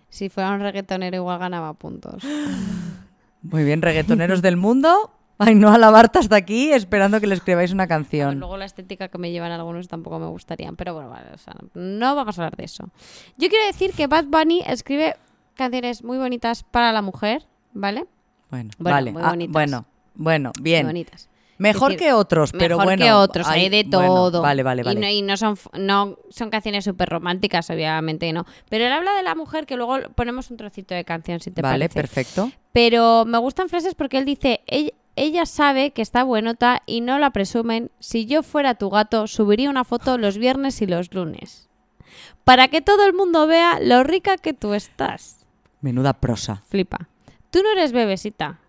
Si 0.10 0.30
fuera 0.30 0.52
un 0.52 0.62
reggaetonero 0.62 1.18
igual 1.18 1.40
ganaba 1.40 1.74
puntos. 1.74 2.24
Muy 3.42 3.64
bien, 3.64 3.82
reggaetoneros 3.82 4.42
del 4.42 4.58
mundo. 4.58 5.12
Ainhoa 5.40 5.78
Labarta 5.78 6.20
hasta 6.20 6.36
aquí 6.36 6.72
esperando 6.74 7.20
que 7.22 7.28
le 7.28 7.34
escribáis 7.36 7.72
una 7.72 7.84
ver, 7.84 7.90
canción. 7.90 8.40
luego 8.40 8.58
la 8.58 8.66
estética 8.66 9.08
que 9.08 9.18
me 9.18 9.32
llevan 9.32 9.52
algunos 9.54 9.88
tampoco 9.88 10.20
me 10.20 10.28
gustarían, 10.28 10.76
pero 10.76 10.94
bueno, 10.94 11.10
vale, 11.10 11.30
o 11.34 11.38
sea, 11.38 11.54
no 11.74 12.16
vamos 12.16 12.38
a 12.38 12.42
hablar 12.44 12.58
de 12.58 12.66
eso. 12.66 12.90
Yo 13.38 13.48
quiero 13.50 13.66
decir 13.66 13.94
que 13.94 14.08
Bad 14.08 14.26
Bunny 14.26 14.62
escribe 14.68 15.16
canciones 15.56 16.04
muy 16.04 16.18
bonitas 16.18 16.64
para 16.64 16.92
la 16.92 17.02
mujer, 17.02 17.46
¿vale? 17.74 18.06
Bueno, 18.50 18.72
Bueno, 18.78 18.96
vale. 18.96 19.12
muy 19.14 19.22
Ah, 19.24 19.30
bonitas. 19.30 19.54
bueno, 19.54 19.86
bueno, 20.16 20.52
Muy 20.58 20.64
bien. 20.64 20.86
bonitas. 20.88 21.30
Mejor 21.58 21.92
decir, 21.92 22.08
que 22.08 22.14
otros, 22.14 22.54
pero 22.54 22.78
Mejor 22.78 22.86
bueno. 22.86 23.06
que 23.06 23.12
otros, 23.12 23.46
hay, 23.48 23.68
de 23.68 23.84
bueno, 23.84 24.14
todo. 24.32 24.42
vale, 24.42 24.64
vale, 24.64 24.82
Y 24.82 24.86
vale. 24.86 25.00
no, 25.02 25.08
y 25.10 25.22
no 25.22 25.36
son, 25.36 25.58
no 25.78 26.18
son 26.30 26.50
canciones 26.50 26.86
súper 26.86 27.10
románticas, 27.10 27.70
obviamente, 27.70 28.32
no. 28.32 28.46
Pero 28.70 28.86
él 28.86 28.92
habla 28.94 29.14
de 29.16 29.24
la 29.24 29.36
mujer, 29.36 29.66
que 29.66 29.76
luego 29.76 29.98
ponemos 30.16 30.50
un 30.52 30.56
trocito 30.58 30.96
de 30.96 31.04
canción, 31.04 31.42
si 31.42 31.52
te 31.52 31.62
vale, 31.62 31.90
parece. 31.90 32.00
perfecto. 32.00 32.50
Pero 32.72 33.26
me 33.26 33.38
gustan 33.40 33.68
frases 33.68 33.94
porque 33.94 34.18
él 34.18 34.24
dice, 34.26 34.62
ella, 35.20 35.46
sabe 35.46 35.92
que 35.92 36.02
está 36.02 36.24
buenota 36.24 36.82
y 36.86 37.02
no 37.02 37.20
la 37.20 37.32
presumen. 37.32 37.92
Si 38.00 38.26
yo 38.26 38.44
fuera 38.44 38.76
tu 38.76 38.90
gato, 38.90 39.28
subiría 39.28 39.70
una 39.70 39.84
foto 39.84 40.18
los 40.18 40.38
viernes 40.38 40.82
y 40.82 40.88
los 40.88 41.14
lunes. 41.14 41.70
Para 42.44 42.68
que 42.70 42.82
todo 42.82 43.06
el 43.06 43.14
mundo 43.14 43.46
vea 43.48 43.80
lo 43.82 44.04
rica 44.04 44.38
que 44.38 44.54
tú 44.54 44.74
estás. 44.74 45.46
Menuda 45.82 46.14
prosa. 46.14 46.64
Flipa. 46.68 47.10
Tú 47.52 47.62
no 47.64 47.72
eres 47.72 47.92
bebesita. 47.92 48.60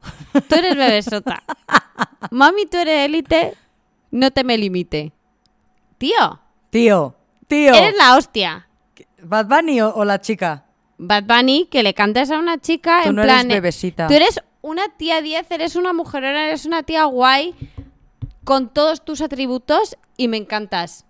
Tú 0.48 0.54
eres 0.56 0.76
bebesota. 0.76 1.42
Mami, 2.30 2.66
tú 2.66 2.78
eres 2.78 3.06
élite. 3.06 3.54
No 4.10 4.30
te 4.30 4.44
me 4.44 4.56
limite. 4.58 5.12
Tío, 5.98 6.40
Tío, 6.70 7.14
tío. 7.46 7.74
eres 7.74 7.96
la 7.96 8.16
hostia. 8.16 8.68
¿Bad 9.22 9.46
Bunny 9.46 9.80
o, 9.82 9.94
o 9.94 10.04
la 10.04 10.20
chica? 10.20 10.64
Bad 10.98 11.24
Bunny, 11.24 11.66
que 11.70 11.82
le 11.82 11.94
cantes 11.94 12.30
a 12.30 12.38
una 12.38 12.58
chica 12.58 13.00
Tú 13.02 13.10
en 13.10 13.16
no 13.16 13.22
plan... 13.22 13.40
eres 13.50 13.56
bebesita. 13.62 14.06
Tú 14.06 14.14
eres 14.14 14.40
una 14.62 14.88
tía 14.96 15.22
10, 15.22 15.50
eres 15.50 15.76
una 15.76 15.92
mujerona, 15.92 16.46
eres 16.46 16.66
una 16.66 16.82
tía 16.82 17.04
guay 17.04 17.54
con 18.44 18.68
todos 18.68 19.04
tus 19.04 19.20
atributos 19.20 19.96
y 20.16 20.28
me 20.28 20.36
encantas. 20.36 21.06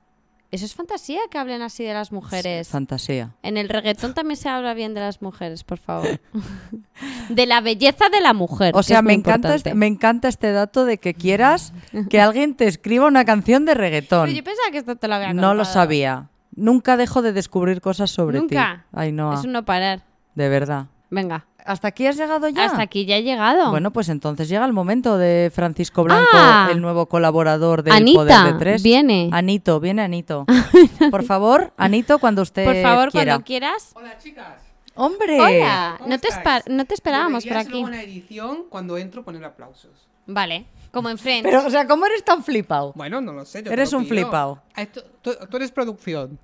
Eso 0.50 0.64
es 0.64 0.74
fantasía 0.74 1.20
que 1.30 1.38
hablen 1.38 1.62
así 1.62 1.84
de 1.84 1.94
las 1.94 2.10
mujeres. 2.10 2.68
Fantasía. 2.68 3.36
En 3.42 3.56
el 3.56 3.68
reggaetón 3.68 4.14
también 4.14 4.36
se 4.36 4.48
habla 4.48 4.74
bien 4.74 4.94
de 4.94 5.00
las 5.00 5.22
mujeres, 5.22 5.62
por 5.62 5.78
favor. 5.78 6.20
de 7.28 7.46
la 7.46 7.60
belleza 7.60 8.08
de 8.08 8.20
la 8.20 8.34
mujer. 8.34 8.72
O 8.74 8.82
sea, 8.82 9.00
me 9.00 9.12
encanta, 9.12 9.54
este, 9.54 9.74
me 9.74 9.86
encanta 9.86 10.26
este 10.26 10.50
dato 10.50 10.84
de 10.84 10.98
que 10.98 11.14
quieras 11.14 11.72
que 12.08 12.20
alguien 12.20 12.56
te 12.56 12.66
escriba 12.66 13.06
una 13.06 13.24
canción 13.24 13.64
de 13.64 13.74
reggaetón. 13.74 14.26
Pero 14.26 14.36
yo 14.36 14.42
pensaba 14.42 14.70
que 14.72 14.78
esto 14.78 14.96
te 14.96 15.06
lo 15.06 15.14
había 15.14 15.32
No 15.32 15.54
lo 15.54 15.64
sabía. 15.64 16.30
Nunca 16.56 16.96
dejo 16.96 17.22
de 17.22 17.32
descubrir 17.32 17.80
cosas 17.80 18.10
sobre 18.10 18.40
Nunca. 18.40 18.86
ti. 18.90 18.96
Ay, 18.98 19.12
no. 19.12 19.32
Es 19.32 19.44
un 19.44 19.52
no 19.52 19.64
parar. 19.64 20.02
De 20.34 20.48
verdad. 20.48 20.86
Venga, 21.10 21.46
¿Hasta 21.66 21.88
aquí 21.88 22.06
has 22.06 22.16
llegado 22.16 22.48
ya? 22.48 22.64
hasta 22.66 22.82
aquí 22.82 23.04
ya 23.06 23.16
he 23.16 23.22
llegado. 23.22 23.70
Bueno, 23.70 23.90
pues 23.92 24.08
entonces 24.08 24.48
llega 24.48 24.64
el 24.64 24.72
momento 24.72 25.18
de 25.18 25.50
Francisco 25.54 26.04
Blanco, 26.04 26.28
Ah. 26.32 26.68
el 26.70 26.80
nuevo 26.80 27.06
colaborador 27.06 27.82
del 27.82 27.92
Anita, 27.94 28.18
Poder 28.18 28.52
de 28.54 28.58
Tres. 28.58 28.82
viene. 28.82 29.28
Anito, 29.32 29.80
viene 29.80 30.02
Anito. 30.02 30.46
Por 31.10 31.24
favor, 31.24 31.72
Anito, 31.76 32.18
cuando 32.18 32.42
usted 32.42 32.64
por 32.64 32.76
favor, 32.82 33.10
quiera. 33.10 33.32
cuando 33.32 33.44
quieras. 33.44 33.92
Hola 33.94 34.18
chicas. 34.18 34.62
¡Hombre! 34.94 35.40
Hola, 35.40 35.94
¿Cómo 35.98 36.10
no 36.10 36.18
te, 36.18 36.28
no 36.68 36.84
te 36.84 36.94
esperábamos 36.94 37.46
por 37.46 37.56
aquí. 37.56 37.84
la 37.84 38.02
edición, 38.02 38.64
cuando 38.68 38.98
entro, 38.98 39.24
poner 39.24 39.44
aplausos. 39.44 39.90
Vale, 40.26 40.66
como 40.92 41.08
en 41.08 41.16
Friends. 41.16 41.42
Pero, 41.44 41.66
o 41.66 41.70
sea, 41.70 41.86
¿cómo 41.86 42.04
eres 42.06 42.22
tan 42.24 42.42
flipado? 42.44 42.92
Bueno, 42.94 43.20
no 43.20 43.32
lo 43.32 43.44
sé. 43.44 43.62
yo 43.62 43.70
Eres 43.72 43.92
un. 43.92 44.06
Ah, 44.32 44.86
Tú, 44.92 45.00
tú- 45.22 45.36
tú 45.48 45.56
eres 45.56 45.70
producción. 45.72 46.38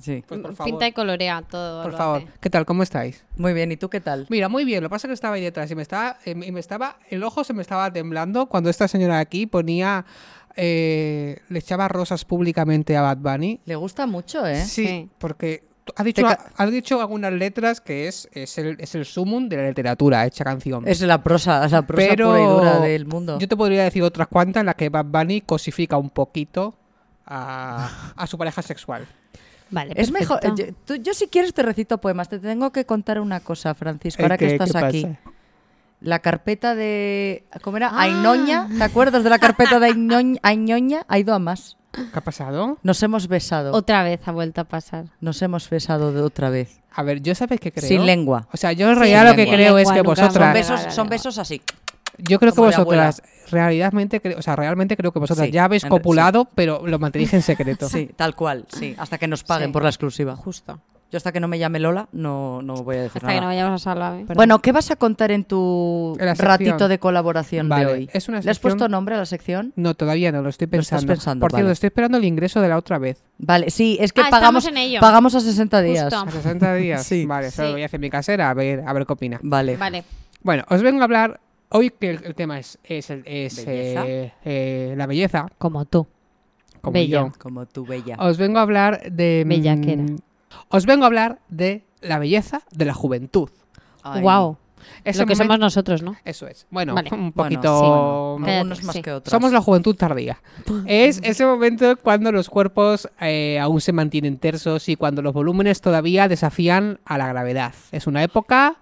Sí. 0.00 0.22
Pues 0.26 0.40
por 0.40 0.54
favor. 0.54 0.70
Pinta 0.70 0.86
y 0.86 0.92
colorea 0.92 1.42
todo. 1.42 1.82
por 1.82 1.96
favor. 1.96 2.22
hace. 2.22 2.28
¿Qué 2.40 2.50
tal? 2.50 2.64
¿Cómo 2.66 2.82
estáis? 2.82 3.24
Muy 3.36 3.52
bien, 3.52 3.72
¿y 3.72 3.76
tú 3.76 3.88
qué 3.90 4.00
tal? 4.00 4.26
Mira, 4.30 4.48
muy 4.48 4.64
bien. 4.64 4.82
Lo 4.82 4.88
que 4.88 4.92
pasa 4.92 5.06
es 5.06 5.10
que 5.10 5.14
estaba 5.14 5.34
ahí 5.36 5.42
detrás 5.42 5.70
y 5.70 5.74
me 5.74 5.82
estaba, 5.82 6.18
eh, 6.24 6.30
y 6.30 6.52
me 6.52 6.60
estaba, 6.60 6.98
el 7.10 7.22
ojo 7.24 7.44
se 7.44 7.52
me 7.52 7.62
estaba 7.62 7.92
temblando 7.92 8.46
cuando 8.46 8.70
esta 8.70 8.88
señora 8.88 9.18
aquí 9.18 9.46
ponía, 9.46 10.04
eh, 10.56 11.38
le 11.48 11.58
echaba 11.58 11.88
rosas 11.88 12.24
públicamente 12.24 12.96
a 12.96 13.02
Bad 13.02 13.18
Bunny. 13.18 13.60
Le 13.64 13.76
gusta 13.76 14.06
mucho, 14.06 14.46
¿eh? 14.46 14.64
Sí, 14.64 14.86
Sí. 14.86 15.10
porque 15.18 15.64
ha 15.96 16.04
dicho, 16.04 16.22
ha 16.56 16.66
dicho 16.66 17.00
algunas 17.00 17.32
letras 17.32 17.80
que 17.80 18.06
es, 18.06 18.28
es 18.32 18.56
el, 18.58 18.76
es 18.78 18.94
el 18.94 19.04
sumum 19.04 19.48
de 19.48 19.56
la 19.56 19.68
literatura 19.68 20.24
hecha 20.26 20.44
canción. 20.44 20.86
Es 20.86 21.00
la 21.00 21.22
prosa, 21.22 21.66
la 21.68 21.82
prosa 21.82 22.08
Pero 22.08 22.28
pura 22.30 22.40
y 22.40 22.46
dura 22.46 22.80
del 22.80 23.06
mundo. 23.06 23.38
Yo 23.38 23.48
te 23.48 23.56
podría 23.56 23.82
decir 23.82 24.02
otras 24.02 24.28
cuantas 24.28 24.60
en 24.60 24.66
las 24.66 24.76
que 24.76 24.88
Bad 24.90 25.06
Bunny 25.06 25.40
cosifica 25.40 25.96
un 25.96 26.10
poquito 26.10 26.74
a, 27.26 28.12
a 28.14 28.26
su 28.26 28.38
pareja 28.38 28.62
sexual. 28.62 29.06
Vale, 29.72 29.92
Es 29.96 30.12
mejor. 30.12 30.38
Yo, 30.54 30.66
tú- 30.84 30.94
yo 30.96 31.12
si 31.14 31.26
quieres 31.26 31.52
te 31.54 31.62
recito 31.62 31.98
poemas. 31.98 32.28
Te 32.28 32.38
tengo 32.38 32.70
que 32.70 32.84
contar 32.86 33.18
una 33.20 33.40
cosa, 33.40 33.74
Francisco, 33.74 34.22
ahora 34.22 34.38
que 34.38 34.46
¿qué- 34.46 34.52
estás 34.52 34.70
qué 34.72 34.78
aquí. 34.78 35.02
pasa? 35.02 35.18
La 36.00 36.18
carpeta 36.18 36.74
de... 36.74 37.44
¿Cómo 37.62 37.76
era? 37.78 37.88
Ah. 37.88 38.02
Ainoña. 38.02 38.68
¿Te 38.76 38.82
acuerdas 38.84 39.22
de 39.24 39.30
la 39.30 39.38
carpeta 39.38 39.78
de 39.80 39.86
Ainoña? 39.86 40.38
Ainoña? 40.42 41.02
Ha 41.08 41.18
ido 41.18 41.32
a 41.34 41.38
más. 41.38 41.76
¿Qué 41.92 42.00
ha 42.12 42.20
pasado? 42.20 42.78
Nos 42.82 43.02
hemos 43.02 43.28
besado. 43.28 43.72
Otra 43.72 44.02
vez 44.02 44.20
ha 44.26 44.32
vuelto 44.32 44.60
a 44.60 44.64
pasar. 44.64 45.06
Nos 45.20 45.40
hemos 45.42 45.68
besado 45.70 46.12
de 46.12 46.20
otra 46.22 46.50
vez. 46.50 46.80
A 46.94 47.02
ver, 47.02 47.22
yo 47.22 47.34
sabes 47.34 47.60
que 47.60 47.70
creo. 47.70 47.86
Sin 47.88 48.04
lengua. 48.04 48.48
O 48.52 48.56
sea, 48.56 48.72
yo 48.72 48.90
en 48.90 48.96
realidad 48.96 49.26
lo 49.26 49.36
que 49.36 49.42
lengua. 49.42 49.54
creo 49.56 49.78
es 49.78 49.88
que 49.90 49.96
Son 49.98 50.02
vosotras. 50.06 50.54
Besos, 50.54 50.94
son 50.94 51.08
besos 51.08 51.38
así. 51.38 51.62
Yo 52.18 52.38
creo 52.38 52.52
que 52.52 52.56
como 52.56 52.68
vosotras, 52.68 53.22
realmente, 53.50 54.20
creo, 54.20 54.38
o 54.38 54.42
sea, 54.42 54.56
realmente 54.56 54.96
creo 54.96 55.12
que 55.12 55.18
vosotras 55.18 55.46
Sí, 55.46 55.52
ya 55.52 55.64
habéis 55.64 55.84
copulado, 55.84 56.48
pero 56.54 56.86
lo 56.86 56.98
mantenéis 56.98 57.32
en 57.34 57.42
secreto. 57.42 57.88
Sí, 57.88 58.10
tal 58.16 58.34
cual. 58.34 58.66
Sí, 58.68 58.94
hasta 58.98 59.18
que 59.18 59.26
nos 59.28 59.44
paguen 59.44 59.68
Sí. 59.68 59.72
por 59.72 59.82
la 59.82 59.88
exclusiva. 59.88 60.36
Justo. 60.36 60.80
Yo 61.10 61.18
hasta 61.18 61.30
que 61.30 61.40
no 61.40 61.48
me 61.48 61.58
llame 61.58 61.78
Lola 61.78 62.08
no, 62.12 62.62
no 62.62 62.72
voy 62.72 62.96
a 62.96 63.02
decir 63.02 63.18
Hasta 63.18 63.26
nada. 63.26 63.34
que 63.36 63.40
no 63.42 63.46
vayamos 63.48 63.82
a 63.82 63.84
Salva. 63.84 64.18
¿eh? 64.18 64.24
Bueno, 64.34 64.60
¿qué 64.60 64.72
vas 64.72 64.90
a 64.90 64.96
contar 64.96 65.30
en 65.30 65.44
tu 65.44 66.16
ratito 66.18 66.88
de 66.88 66.98
colaboración 66.98 67.68
Vale, 67.68 67.84
de 67.84 67.92
hoy? 67.92 68.10
es 68.14 68.30
una 68.30 68.40
¿Le 68.40 68.50
has 68.50 68.58
puesto 68.58 68.88
nombre 68.88 69.14
a 69.14 69.18
la 69.18 69.26
sección? 69.26 69.74
No, 69.76 69.92
todavía 69.92 70.32
no, 70.32 70.40
lo 70.40 70.48
estoy 70.48 70.68
Lo 70.72 70.80
estás 70.80 71.04
pensando. 71.04 71.42
Por 71.44 71.50
cierto, 71.50 71.64
vale. 71.66 71.72
estoy 71.74 71.88
esperando 71.88 72.16
el 72.16 72.24
ingreso 72.24 72.62
de 72.62 72.68
la 72.70 72.78
otra 72.78 72.96
vez. 72.96 73.22
Vale, 73.36 73.68
sí, 73.68 73.98
es 74.00 74.14
que 74.14 74.22
Ah, 74.22 74.28
pagamos, 74.30 74.64
en 74.66 74.78
ello. 74.78 75.00
pagamos 75.00 75.34
a 75.34 75.40
60 75.40 75.82
días. 75.82 76.04
Justo. 76.04 76.18
A 76.28 76.30
60 76.30 76.74
días. 76.76 77.04
Sí. 77.06 77.26
Vale, 77.26 77.48
eso 77.48 77.60
Sí. 77.60 77.68
lo 77.68 77.72
voy 77.74 77.82
a 77.82 77.86
hacer 77.86 77.98
en 77.98 78.00
mi 78.00 78.08
casera, 78.10 78.48
a 78.48 78.54
ver, 78.54 78.82
a 78.86 78.92
ver 78.94 79.04
qué 79.04 79.12
opina. 79.12 79.38
Vale. 79.42 79.76
Vale. 79.76 80.04
Bueno, 80.42 80.64
os 80.70 80.80
vengo 80.80 81.02
a 81.02 81.04
hablar 81.04 81.40
hoy 81.72 81.90
que 81.90 82.10
el, 82.10 82.24
el 82.24 82.34
tema 82.34 82.58
es, 82.58 82.78
es, 82.84 83.10
el- 83.10 83.22
es, 83.26 83.64
Belleza. 83.64 84.06
eh, 84.06 84.32
eh, 84.44 84.94
la 84.96 85.06
belleza, 85.06 85.46
Como 85.58 85.84
tú. 85.84 86.06
como 86.80 86.94
Bella. 86.94 87.26
yo. 87.26 87.32
Como 87.38 87.66
tú, 87.66 87.84
bella. 87.86 88.16
Os 88.18 88.36
vengo 88.38 88.58
a 88.58 88.62
hablar 88.62 89.02
de. 89.10 89.42
mm, 89.44 89.48
Bellaquera. 89.48 90.04
Os 90.68 90.86
vengo 90.86 91.04
a 91.04 91.06
hablar 91.06 91.40
de 91.48 91.84
la 92.00 92.18
belleza 92.18 92.62
de 92.72 92.84
la 92.84 92.94
juventud. 92.94 93.48
Ay. 94.02 94.22
Wow. 94.22 94.58
Ese 95.04 95.20
Lo 95.20 95.26
que 95.26 95.34
momento- 95.34 95.44
somos 95.44 95.58
nosotros, 95.60 96.02
¿no? 96.02 96.16
Eso 96.24 96.48
es. 96.48 96.66
Bueno, 96.70 96.94
Vale. 96.94 97.08
un 97.12 97.30
Bueno, 97.32 97.34
poquito. 97.34 97.78
sí, 97.78 98.42
Cállate, 98.44 98.58
algunos 98.58 98.82
más 98.82 98.96
sí. 98.96 99.02
que 99.02 99.12
otros. 99.12 99.30
Somos 99.30 99.52
la 99.52 99.60
juventud 99.60 99.94
tardía. 99.94 100.42
Es 100.86 101.20
ese 101.22 101.46
momento 101.46 101.96
cuando 102.02 102.32
los 102.32 102.50
cuerpos 102.50 103.08
eh, 103.20 103.60
aún 103.60 103.80
se 103.80 103.92
mantienen 103.92 104.38
tersos 104.38 104.88
y 104.88 104.96
cuando 104.96 105.22
los 105.22 105.32
volúmenes 105.34 105.80
todavía 105.80 106.26
desafían 106.26 106.98
a 107.04 107.16
la 107.16 107.28
gravedad. 107.28 107.74
Es 107.92 108.08
una 108.08 108.24
época 108.24 108.76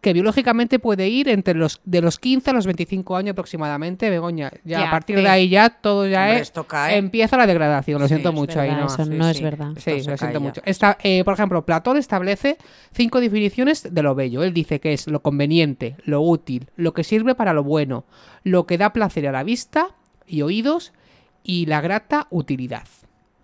que 0.00 0.12
biológicamente 0.12 0.78
puede 0.78 1.08
ir 1.08 1.28
entre 1.28 1.54
los 1.54 1.80
de 1.84 2.00
los 2.00 2.18
15 2.18 2.50
a 2.50 2.52
los 2.52 2.66
25 2.66 3.16
años 3.16 3.32
aproximadamente, 3.32 4.10
Begoña. 4.10 4.50
Ya, 4.64 4.80
Ya, 4.80 4.88
a 4.88 4.90
partir 4.90 5.16
sí. 5.16 5.22
de 5.22 5.28
ahí 5.28 5.48
ya 5.48 5.70
todo 5.70 6.06
ya 6.06 6.22
Hombre, 6.24 6.36
es 6.36 6.42
esto 6.42 6.64
cae. 6.64 6.96
empieza 6.96 7.36
la 7.36 7.46
degradación. 7.46 8.00
Lo 8.00 8.08
Sí, 8.08 8.14
siento 8.14 8.32
mucho 8.32 8.58
verdad, 8.58 8.74
ahí, 8.74 8.80
¿no? 8.80 8.86
eso 8.86 9.04
Sí, 9.04 9.10
no 9.10 9.28
es 9.28 9.40
verdad. 9.40 9.68
Sí, 9.76 10.00
se 10.02 10.10
lo 10.10 10.16
siento 10.16 10.38
ya. 10.38 10.40
mucho. 10.40 10.62
Esta, 10.64 10.98
eh, 11.02 11.22
por 11.24 11.34
ejemplo, 11.34 11.64
Platón 11.64 11.96
establece 11.96 12.56
cinco 12.92 13.20
definiciones 13.20 13.94
de 13.94 14.02
lo 14.02 14.14
bello. 14.14 14.42
Él 14.42 14.52
dice 14.52 14.80
que 14.80 14.92
es 14.94 15.06
lo 15.06 15.22
conveniente, 15.22 15.96
lo 16.04 16.20
útil, 16.22 16.70
lo 16.76 16.92
que 16.92 17.04
sirve 17.04 17.34
para 17.34 17.52
lo 17.52 17.62
bueno, 17.62 18.04
lo 18.42 18.66
que 18.66 18.78
da 18.78 18.92
placer 18.92 19.26
a 19.28 19.32
la 19.32 19.42
vista 19.44 19.88
y 20.26 20.42
oídos 20.42 20.92
y 21.42 21.66
la 21.66 21.80
grata 21.80 22.26
utilidad. 22.30 22.84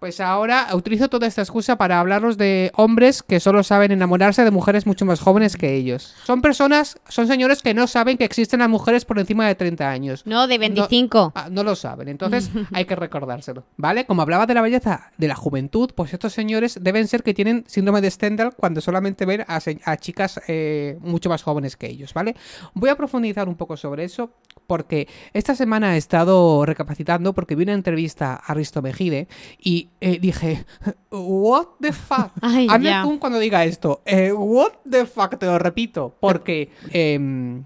Pues 0.00 0.18
ahora 0.18 0.68
utilizo 0.72 1.10
toda 1.10 1.26
esta 1.26 1.42
excusa 1.42 1.76
para 1.76 2.00
hablaros 2.00 2.38
de 2.38 2.72
hombres 2.74 3.22
que 3.22 3.38
solo 3.38 3.62
saben 3.62 3.92
enamorarse 3.92 4.42
de 4.44 4.50
mujeres 4.50 4.86
mucho 4.86 5.04
más 5.04 5.20
jóvenes 5.20 5.58
que 5.58 5.74
ellos. 5.74 6.14
Son 6.24 6.40
personas, 6.40 6.98
son 7.06 7.26
señores 7.26 7.60
que 7.60 7.74
no 7.74 7.86
saben 7.86 8.16
que 8.16 8.24
existen 8.24 8.60
las 8.60 8.70
mujeres 8.70 9.04
por 9.04 9.18
encima 9.18 9.46
de 9.46 9.56
30 9.56 9.90
años. 9.90 10.22
No, 10.24 10.46
de 10.46 10.56
25. 10.56 11.32
Ah, 11.34 11.48
no 11.50 11.64
lo 11.64 11.76
saben, 11.76 12.08
entonces 12.08 12.50
hay 12.72 12.86
que 12.86 12.96
recordárselo, 12.96 13.64
¿vale? 13.76 14.06
Como 14.06 14.22
hablaba 14.22 14.46
de 14.46 14.54
la 14.54 14.62
belleza 14.62 15.12
de 15.18 15.28
la 15.28 15.34
juventud, 15.34 15.90
pues 15.94 16.14
estos 16.14 16.32
señores 16.32 16.78
deben 16.80 17.06
ser 17.06 17.22
que 17.22 17.34
tienen 17.34 17.64
síndrome 17.68 18.00
de 18.00 18.10
Stendhal 18.10 18.54
cuando 18.56 18.80
solamente 18.80 19.26
ven 19.26 19.42
a, 19.46 19.60
a 19.84 19.96
chicas 19.98 20.40
eh, 20.48 20.96
mucho 21.02 21.28
más 21.28 21.42
jóvenes 21.42 21.76
que 21.76 21.88
ellos, 21.88 22.14
¿vale? 22.14 22.36
Voy 22.72 22.88
a 22.88 22.96
profundizar 22.96 23.50
un 23.50 23.56
poco 23.56 23.76
sobre 23.76 24.04
eso 24.04 24.32
porque 24.70 25.08
esta 25.32 25.56
semana 25.56 25.96
he 25.96 25.98
estado 25.98 26.64
recapacitando 26.64 27.32
porque 27.32 27.56
vi 27.56 27.64
una 27.64 27.72
entrevista 27.72 28.36
a 28.36 28.54
Risto 28.54 28.80
Mejide 28.82 29.26
y 29.58 29.88
eh, 30.00 30.20
dije, 30.20 30.64
what 31.10 31.66
the 31.80 31.92
fuck? 31.92 32.30
Ay, 32.40 32.68
Hazme 32.70 32.92
zoom 33.02 33.18
cuando 33.18 33.40
diga 33.40 33.64
esto, 33.64 34.00
eh, 34.06 34.32
what 34.32 34.74
the 34.88 35.06
fuck, 35.06 35.36
te 35.38 35.46
lo 35.46 35.58
repito, 35.58 36.14
porque... 36.20 36.70
em, 36.92 37.64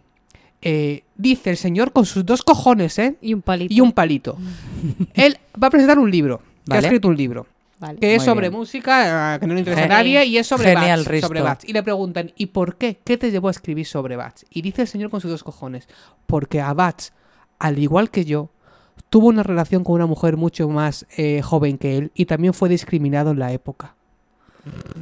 eh, 0.62 1.04
dice 1.14 1.50
el 1.50 1.58
señor 1.58 1.92
con 1.92 2.06
sus 2.06 2.24
dos 2.24 2.42
cojones, 2.42 2.98
¿eh? 2.98 3.16
Y 3.20 3.34
un 3.34 3.42
palito. 3.42 3.74
y 3.74 3.82
un 3.82 3.92
palito. 3.92 4.38
Él 5.12 5.36
va 5.62 5.66
a 5.66 5.70
presentar 5.70 5.98
un 5.98 6.10
libro, 6.10 6.40
que 6.66 6.74
ha 6.74 6.78
escrito 6.78 7.08
un 7.08 7.18
libro, 7.18 7.46
Vale. 7.78 7.98
que 7.98 8.14
es 8.14 8.22
sobre 8.22 8.48
bien. 8.48 8.60
música, 8.60 9.34
eh, 9.34 9.40
que 9.40 9.46
no 9.46 9.54
le 9.54 9.60
interesa 9.60 9.84
a 9.84 9.88
nadie, 9.88 10.24
y 10.24 10.38
es 10.38 10.46
sobre 10.46 10.74
Genial, 10.74 11.04
Bats, 11.04 11.20
sobre 11.20 11.40
Bats. 11.42 11.68
Y 11.68 11.72
le 11.72 11.82
preguntan, 11.82 12.32
¿y 12.36 12.46
por 12.46 12.76
qué? 12.76 12.98
¿Qué 13.04 13.16
te 13.16 13.30
llevó 13.30 13.48
a 13.48 13.50
escribir 13.50 13.86
sobre 13.86 14.16
Bats? 14.16 14.46
Y 14.50 14.62
dice 14.62 14.82
el 14.82 14.88
señor 14.88 15.10
con 15.10 15.20
sus 15.20 15.30
dos 15.30 15.42
cojones, 15.42 15.88
porque 16.26 16.60
a 16.60 16.72
Bats, 16.72 17.12
al 17.58 17.78
igual 17.78 18.10
que 18.10 18.24
yo, 18.24 18.50
tuvo 19.10 19.28
una 19.28 19.42
relación 19.42 19.84
con 19.84 19.94
una 19.94 20.06
mujer 20.06 20.36
mucho 20.36 20.68
más 20.68 21.06
eh, 21.16 21.40
joven 21.42 21.78
que 21.78 21.96
él 21.98 22.10
y 22.14 22.26
también 22.26 22.54
fue 22.54 22.68
discriminado 22.68 23.30
en 23.30 23.38
la 23.38 23.52
época. 23.52 23.94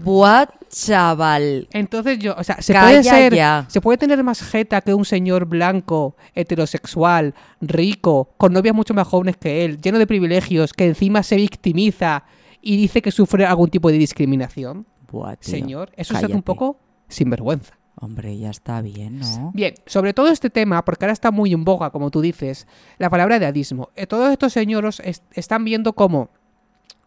Buah, 0.03 0.47
chaval. 0.69 1.69
Entonces 1.73 2.19
yo, 2.19 2.35
o 2.37 2.43
sea, 2.43 2.61
se 2.61 2.73
Calla 2.73 2.89
puede 2.89 3.05
ser, 3.05 3.35
ya. 3.35 3.65
se 3.69 3.81
puede 3.81 3.97
tener 3.97 4.23
más 4.25 4.43
jeta 4.43 4.81
que 4.81 4.93
un 4.93 5.05
señor 5.05 5.47
blanco, 5.47 6.17
heterosexual, 6.35 7.35
rico, 7.61 8.31
con 8.37 8.53
novias 8.53 8.75
mucho 8.75 8.93
más 8.93 9.07
jóvenes 9.07 9.37
que 9.37 9.65
él, 9.65 9.81
lleno 9.81 9.99
de 9.99 10.07
privilegios, 10.07 10.73
que 10.73 10.87
encima 10.87 11.23
se 11.23 11.37
victimiza 11.37 12.25
y 12.63 12.77
dice 12.77 13.03
que 13.03 13.11
sufre 13.11 13.45
algún 13.45 13.69
tipo 13.69 13.91
de 13.91 13.99
discriminación. 13.99 14.87
Buah, 15.11 15.37
tío. 15.37 15.51
Señor, 15.51 15.91
eso 15.97 16.15
es 16.15 16.21
cállate. 16.21 16.35
un 16.35 16.43
poco 16.43 16.79
sinvergüenza. 17.09 17.75
Hombre, 17.97 18.37
ya 18.39 18.51
está 18.51 18.81
bien, 18.81 19.19
¿no? 19.21 19.53
Bien, 19.55 19.75
sobre 19.87 20.15
todo 20.15 20.29
este 20.29 20.49
tema, 20.49 20.85
porque 20.85 21.05
ahora 21.05 21.13
está 21.13 21.31
muy 21.31 21.53
en 21.53 21.65
boga, 21.65 21.91
como 21.91 22.11
tú 22.11 22.21
dices, 22.23 22.67
la 22.99 23.11
palabra 23.11 23.37
edadismo. 23.37 23.91
Eh, 23.95 24.07
Todos 24.07 24.33
estos 24.33 24.53
señoros 24.55 25.01
est- 25.01 25.23
están 25.33 25.65
viendo 25.65 25.93
cómo 25.93 26.31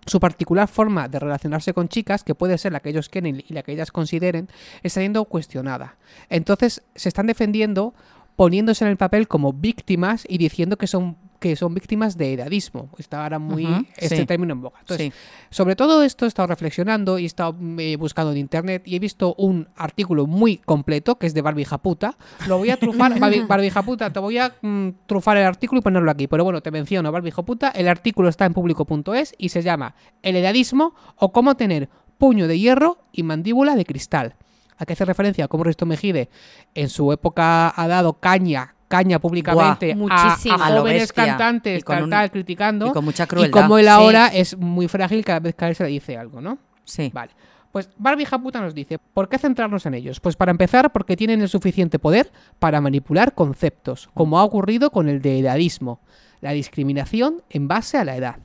su 0.05 0.19
particular 0.19 0.67
forma 0.67 1.07
de 1.09 1.17
relacionarse 1.19 1.73
con 1.73 1.87
chicas, 1.89 2.23
que 2.23 2.35
puede 2.35 2.57
ser 2.59 2.71
la 2.71 2.79
que 2.79 2.89
ellos 2.89 3.09
quieren 3.09 3.43
y 3.45 3.53
la 3.53 3.63
que 3.63 3.71
ellas 3.71 3.91
consideren, 3.91 4.47
está 4.83 4.99
siendo 5.01 5.25
cuestionada. 5.25 5.97
Entonces 6.29 6.83
se 6.93 7.09
están 7.09 7.25
defendiendo 7.25 7.95
poniéndose 8.35 8.85
en 8.85 8.91
el 8.91 8.97
papel 8.97 9.27
como 9.27 9.51
víctimas 9.53 10.23
y 10.29 10.37
diciendo 10.37 10.77
que 10.77 10.85
son 10.87 11.17
que 11.39 11.55
son 11.55 11.73
víctimas 11.73 12.17
de 12.17 12.33
edadismo. 12.33 12.89
Está 12.97 13.23
ahora 13.23 13.39
muy 13.39 13.67
este 13.97 14.17
sí. 14.17 14.25
término 14.25 14.53
en 14.53 14.61
boga. 14.61 14.79
Entonces, 14.79 15.13
Sí. 15.13 15.19
sobre 15.49 15.75
todo 15.75 16.03
esto 16.03 16.25
he 16.25 16.27
estado 16.27 16.47
reflexionando 16.47 17.19
y 17.19 17.23
he 17.23 17.25
estado 17.25 17.55
eh, 17.77 17.95
buscando 17.97 18.31
en 18.31 18.37
internet 18.37 18.83
y 18.85 18.95
he 18.95 18.99
visto 18.99 19.35
un 19.37 19.67
artículo 19.75 20.27
muy 20.27 20.57
completo 20.57 21.17
que 21.17 21.27
es 21.27 21.33
de 21.33 21.41
Barbie 21.41 21.65
Japuta. 21.65 22.17
Lo 22.47 22.57
voy 22.57 22.69
a 22.69 22.77
trufar, 22.77 23.19
Barbie, 23.19 23.41
Barbie 23.41 23.69
Japuta, 23.69 24.11
te 24.11 24.19
voy 24.19 24.37
a 24.37 24.55
mm, 24.61 24.89
trufar 25.05 25.37
el 25.37 25.45
artículo 25.45 25.79
y 25.79 25.81
ponerlo 25.81 26.09
aquí. 26.11 26.27
Pero 26.27 26.43
bueno, 26.43 26.61
te 26.61 26.71
menciono 26.71 27.11
Barbie 27.11 27.31
Japuta. 27.31 27.69
El 27.69 27.87
artículo 27.87 28.29
está 28.29 28.45
en 28.45 28.53
público.es 28.53 29.33
y 29.37 29.49
se 29.49 29.61
llama 29.61 29.95
El 30.21 30.35
edadismo 30.35 30.95
o 31.17 31.31
cómo 31.31 31.55
tener 31.55 31.89
puño 32.17 32.47
de 32.47 32.57
hierro 32.59 32.97
y 33.11 33.23
mandíbula 33.23 33.75
de 33.75 33.85
cristal. 33.85 34.35
¿A 34.77 34.85
qué 34.85 34.93
hace 34.93 35.05
referencia? 35.05 35.47
Cómo 35.47 35.63
Risto 35.63 35.85
Mejide 35.85 36.29
en 36.73 36.89
su 36.89 37.11
época 37.13 37.73
ha 37.75 37.87
dado 37.87 38.13
caña 38.19 38.74
caña 38.87 39.19
públicamente 39.19 39.95
a- 40.11 40.37
jóvenes 40.77 41.11
cantantes 41.11 41.79
Y 41.79 41.83
con 41.83 41.95
tal, 41.95 42.03
un- 42.03 42.09
tal, 42.11 42.31
criticando 42.31 42.87
y 42.87 42.91
con 42.91 43.05
mucha 43.05 43.23
y 43.23 43.27
crueldad. 43.27 43.61
como 43.61 43.77
él 43.77 43.85
Sí. 43.85 43.89
ahora 43.89 44.27
es 44.27 44.57
muy 44.57 44.87
frágil 44.87 45.25
cada 45.25 45.39
vez 45.39 45.55
que 45.55 45.65
a 45.65 45.67
él 45.69 45.75
se 45.75 45.83
le 45.83 45.89
dice 45.89 46.17
algo, 46.17 46.41
¿no? 46.41 46.57
Sí. 46.83 47.09
Vale. 47.13 47.31
Pues 47.71 47.89
Barbie 47.97 48.25
Japuta 48.25 48.61
nos 48.61 48.73
dice, 48.73 48.99
¿por 48.99 49.27
qué 49.27 49.37
centrarnos 49.37 49.85
en 49.85 49.95
ellos? 49.95 50.21
Pues 50.21 50.37
para 50.37 50.51
empezar, 50.51 50.93
porque 50.93 51.17
tienen 51.17 51.41
el 51.41 51.49
suficiente 51.49 51.99
poder 51.99 52.31
para 52.59 52.79
manipular 52.79 53.33
conceptos, 53.33 54.09
como 54.13 54.39
ha 54.39 54.43
ocurrido 54.45 54.91
con 54.91 55.09
el 55.09 55.21
de 55.21 55.39
edadismo, 55.39 55.99
la 56.39 56.51
discriminación 56.51 57.41
en 57.49 57.67
base 57.67 57.97
a 57.97 58.05
la 58.05 58.15
edad, 58.15 58.37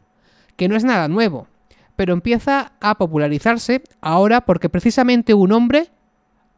que 0.56 0.66
no 0.68 0.74
es 0.74 0.82
nada 0.82 1.06
nuevo, 1.06 1.46
pero 1.94 2.12
empieza 2.12 2.72
a 2.80 2.96
popularizarse 2.98 3.82
ahora 4.00 4.40
porque 4.40 4.68
precisamente 4.68 5.32
un 5.34 5.52
hombre 5.52 5.90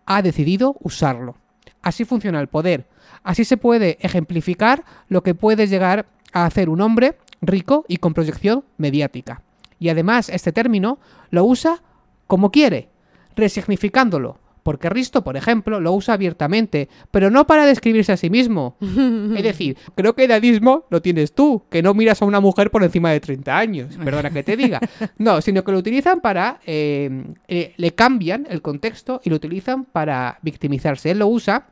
ha 0.06 0.22
decidido 0.22 0.76
usarlo. 0.80 1.36
Así 1.82 2.04
funciona 2.04 2.40
el 2.40 2.48
poder. 2.48 2.86
Así 3.22 3.44
se 3.44 3.56
puede 3.56 3.98
ejemplificar 4.00 4.84
lo 5.08 5.22
que 5.22 5.34
puede 5.34 5.66
llegar 5.66 6.06
a 6.32 6.46
hacer 6.46 6.68
un 6.68 6.80
hombre 6.80 7.18
rico 7.40 7.84
y 7.88 7.98
con 7.98 8.14
proyección 8.14 8.64
mediática. 8.78 9.42
Y 9.78 9.88
además 9.88 10.28
este 10.28 10.52
término 10.52 10.98
lo 11.30 11.44
usa 11.44 11.82
como 12.26 12.50
quiere, 12.50 12.88
resignificándolo. 13.34 14.38
Porque 14.62 14.88
Risto, 14.88 15.24
por 15.24 15.36
ejemplo, 15.36 15.80
lo 15.80 15.92
usa 15.92 16.14
abiertamente, 16.14 16.88
pero 17.10 17.30
no 17.30 17.46
para 17.46 17.66
describirse 17.66 18.12
a 18.12 18.16
sí 18.16 18.30
mismo. 18.30 18.76
Es 19.36 19.42
decir, 19.42 19.76
creo 19.94 20.14
que 20.14 20.24
edadismo 20.24 20.84
lo 20.90 21.00
tienes 21.02 21.32
tú, 21.34 21.64
que 21.70 21.82
no 21.82 21.94
miras 21.94 22.22
a 22.22 22.24
una 22.24 22.40
mujer 22.40 22.70
por 22.70 22.82
encima 22.82 23.10
de 23.10 23.20
30 23.20 23.58
años, 23.58 23.98
perdona 24.04 24.30
que 24.30 24.42
te 24.42 24.56
diga. 24.56 24.80
No, 25.18 25.40
sino 25.40 25.62
que 25.64 25.72
lo 25.72 25.78
utilizan 25.78 26.20
para... 26.20 26.60
eh, 26.66 27.24
eh, 27.48 27.74
le 27.76 27.94
cambian 27.94 28.46
el 28.48 28.62
contexto 28.62 29.20
y 29.24 29.30
lo 29.30 29.36
utilizan 29.36 29.84
para 29.84 30.38
victimizarse. 30.42 31.10
Él 31.10 31.18
lo 31.18 31.28
usa 31.28 31.68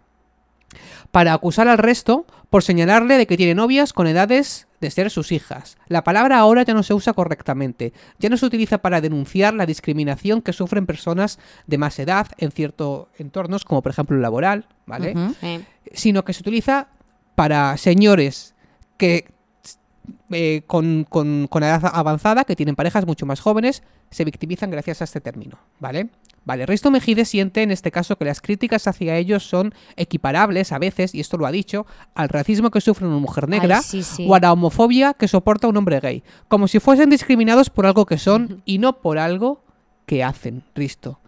para 1.11 1.33
acusar 1.33 1.68
al 1.68 1.78
resto 1.78 2.26
por 2.48 2.62
señalarle 2.62 3.16
de 3.16 3.26
que 3.26 3.37
tiene 3.37 3.54
novias 3.54 3.92
con 3.92 4.06
edades 4.06 4.66
de 4.80 4.90
ser 4.90 5.11
sus 5.11 5.30
hijas. 5.33 5.76
La 5.88 6.04
palabra 6.04 6.38
ahora 6.38 6.62
ya 6.62 6.74
no 6.74 6.83
se 6.83 6.94
usa 6.94 7.12
correctamente, 7.12 7.92
ya 8.18 8.28
no 8.28 8.37
se 8.37 8.46
utiliza 8.46 8.78
para 8.78 9.00
denunciar 9.00 9.54
la 9.54 9.66
discriminación 9.66 10.42
que 10.42 10.52
sufren 10.52 10.87
personas 10.87 11.38
de 11.66 11.78
más 11.78 11.98
edad 11.98 12.28
en 12.38 12.50
ciertos 12.50 13.09
entornos, 13.18 13.64
como 13.64 13.83
por 13.83 13.92
ejemplo 13.92 14.16
el 14.16 14.22
laboral, 14.22 14.66
¿vale? 14.87 15.14
Sino 15.92 16.24
que 16.24 16.33
se 16.33 16.40
utiliza 16.40 16.88
para 17.35 17.76
señores 17.76 18.54
que 18.96 19.28
eh, 20.31 20.62
con, 20.66 21.05
con- 21.09 21.47
con 21.49 21.62
edad 21.62 21.83
avanzada, 21.93 22.45
que 22.45 22.57
tienen 22.57 22.77
parejas 22.77 23.07
mucho 23.07 23.27
más 23.27 23.40
jóvenes, 23.40 23.83
se 24.11 24.25
victimizan 24.25 24.71
gracias 24.71 25.01
a 25.01 25.05
este 25.05 25.21
término, 25.21 25.59
¿vale? 25.79 26.11
Vale, 26.45 26.64
Risto 26.64 26.90
Mejide 26.90 27.25
siente 27.27 27.62
en 27.62 27.71
este 27.71 27.90
caso 27.90 28.16
que 28.16 28.25
las 28.25 28.40
críticas 28.40 28.87
hacia 28.87 29.16
ellos 29.16 29.47
son 29.47 29.75
equiparables 29.97 30.73
a 30.73 30.79
veces, 30.79 31.14
y 31.14 31.21
esto 31.21 31.37
lo 31.37 31.47
ha 31.47 31.51
dicho, 31.53 31.87
al 32.14 32.29
racismo 32.31 32.71
que 32.71 32.81
sufre 32.81 33.07
una 33.07 33.19
mujer 33.19 33.49
negra 33.49 33.77
Ay, 33.79 33.83
sí, 33.85 34.03
sí. 34.03 34.27
o 34.29 34.35
a 34.35 34.40
la 34.40 34.53
homofobia 34.53 35.12
que 35.14 35.29
soporta 35.29 35.69
un 35.69 35.77
hombre 35.77 36.01
gay, 36.01 36.23
como 36.49 36.66
si 36.66 36.81
fuesen 36.81 37.11
discriminados 37.11 37.69
por 37.69 37.85
algo 37.87 38.07
que 38.07 38.16
son 38.19 38.62
y 38.64 38.79
no 38.79 39.01
por 39.01 39.19
algo 39.19 39.62
que 40.07 40.25
hacen, 40.25 40.64
Risto. 40.75 41.21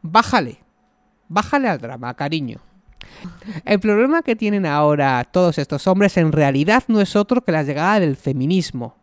Bájale, 0.00 0.58
bájale 1.28 1.68
al 1.68 1.78
drama, 1.78 2.14
cariño. 2.14 2.60
El 3.64 3.80
problema 3.80 4.22
que 4.22 4.36
tienen 4.36 4.66
ahora 4.66 5.24
todos 5.30 5.58
estos 5.58 5.86
hombres 5.86 6.16
en 6.16 6.32
realidad 6.32 6.84
no 6.88 7.00
es 7.00 7.16
otro 7.16 7.42
que 7.44 7.52
la 7.52 7.62
llegada 7.62 8.00
del 8.00 8.16
feminismo. 8.16 8.96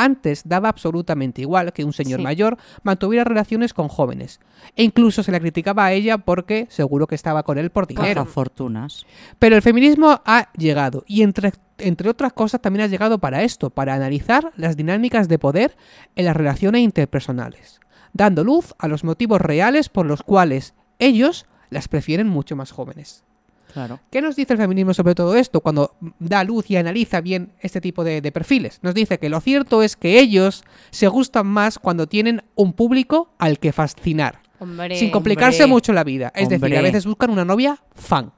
Antes 0.00 0.42
daba 0.44 0.68
absolutamente 0.68 1.40
igual 1.40 1.72
que 1.72 1.82
un 1.84 1.92
señor 1.92 2.20
Sí. 2.20 2.24
mayor 2.24 2.56
mantuviera 2.84 3.24
relaciones 3.24 3.74
con 3.74 3.88
jóvenes. 3.88 4.38
E 4.76 4.84
incluso 4.84 5.24
se 5.24 5.32
la 5.32 5.40
criticaba 5.40 5.86
a 5.86 5.92
ella 5.92 6.18
porque 6.18 6.68
seguro 6.70 7.08
que 7.08 7.16
estaba 7.16 7.42
con 7.42 7.58
él 7.58 7.70
por 7.70 7.88
dinero. 7.88 8.24
fortunas. 8.24 9.06
Pero 9.40 9.56
el 9.56 9.62
feminismo 9.62 10.22
ha 10.24 10.52
llegado 10.56 11.02
y 11.08 11.22
entre, 11.22 11.52
entre 11.78 12.08
otras 12.10 12.32
cosas 12.32 12.60
también 12.60 12.84
ha 12.84 12.86
llegado 12.88 13.18
para 13.18 13.42
esto, 13.42 13.70
para 13.70 13.94
analizar 13.94 14.52
las 14.56 14.76
dinámicas 14.76 15.26
de 15.26 15.40
poder 15.40 15.76
en 16.14 16.26
las 16.26 16.36
relaciones 16.36 16.82
interpersonales, 16.82 17.80
dando 18.12 18.44
luz 18.44 18.74
a 18.78 18.86
los 18.86 19.02
motivos 19.02 19.40
reales 19.40 19.88
por 19.88 20.06
los 20.06 20.22
cuales 20.22 20.74
ellos 21.00 21.46
las 21.70 21.88
prefieren 21.88 22.28
mucho 22.28 22.54
más 22.54 22.70
jóvenes. 22.70 23.24
Claro. 23.72 24.00
¿Qué 24.10 24.22
nos 24.22 24.34
dice 24.36 24.54
el 24.54 24.58
feminismo 24.58 24.94
sobre 24.94 25.14
todo 25.14 25.36
esto 25.36 25.60
cuando 25.60 25.94
da 26.18 26.42
luz 26.44 26.70
y 26.70 26.76
analiza 26.76 27.20
bien 27.20 27.52
este 27.60 27.80
tipo 27.80 28.02
de, 28.04 28.20
de 28.20 28.32
perfiles? 28.32 28.78
Nos 28.82 28.94
dice 28.94 29.18
que 29.18 29.28
lo 29.28 29.40
cierto 29.40 29.82
es 29.82 29.96
que 29.96 30.18
ellos 30.18 30.64
se 30.90 31.06
gustan 31.08 31.46
más 31.46 31.78
cuando 31.78 32.06
tienen 32.06 32.42
un 32.54 32.72
público 32.72 33.30
al 33.38 33.58
que 33.58 33.72
fascinar, 33.72 34.40
Hombre. 34.58 34.96
sin 34.96 35.10
complicarse 35.10 35.64
hombre, 35.64 35.74
mucho 35.74 35.92
la 35.92 36.04
vida. 36.04 36.32
Es 36.34 36.48
decir, 36.48 36.76
a 36.76 36.82
veces 36.82 37.04
buscan 37.06 37.30
una 37.30 37.44
novia 37.44 37.78
fan 37.94 38.32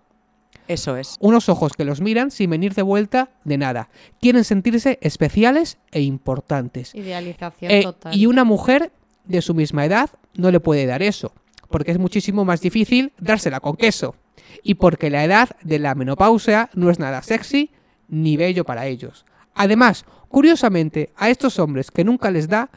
Eso 0.68 0.96
es. 0.96 1.16
unos 1.20 1.48
ojos 1.48 1.72
que 1.74 1.84
los 1.84 2.00
miran 2.00 2.30
sin 2.30 2.50
venir 2.50 2.74
de 2.74 2.82
vuelta 2.82 3.30
de 3.44 3.56
nada. 3.58 3.88
Quieren 4.20 4.44
sentirse 4.44 4.98
especiales 5.00 5.78
e 5.92 6.00
importantes. 6.02 6.94
Idealización 6.94 7.70
Eh, 7.70 7.82
total. 7.82 8.14
y 8.14 8.26
una 8.26 8.44
mujer 8.44 8.92
de 9.24 9.42
su 9.42 9.54
misma 9.54 9.84
edad 9.84 10.10
no 10.34 10.50
le 10.50 10.60
puede 10.60 10.86
dar 10.86 11.02
eso, 11.02 11.32
porque 11.68 11.92
es 11.92 11.98
muchísimo 11.98 12.44
más 12.44 12.60
difícil 12.60 13.12
dársela 13.18 13.60
con 13.60 13.76
queso. 13.76 14.16
Y 14.62 14.74
porque 14.74 15.11
la 15.11 15.24
edad 15.24 15.50
de 15.62 15.79
la 15.79 15.94
menopausia 15.94 16.70
no 16.74 16.90
es 16.90 16.98
nada 16.98 17.22
sexy 17.22 17.70
ni 18.09 18.37
bello 18.37 18.64
para 18.64 18.87
ellos. 18.87 19.24
Además, 19.55 20.05
curiosamente, 20.29 21.11
a 21.16 21.31
estos 21.31 21.59
hombres 21.59 21.90
que 21.90 22.05
nunca 22.05 22.31
les 22.31 22.48
da, 22.48 22.70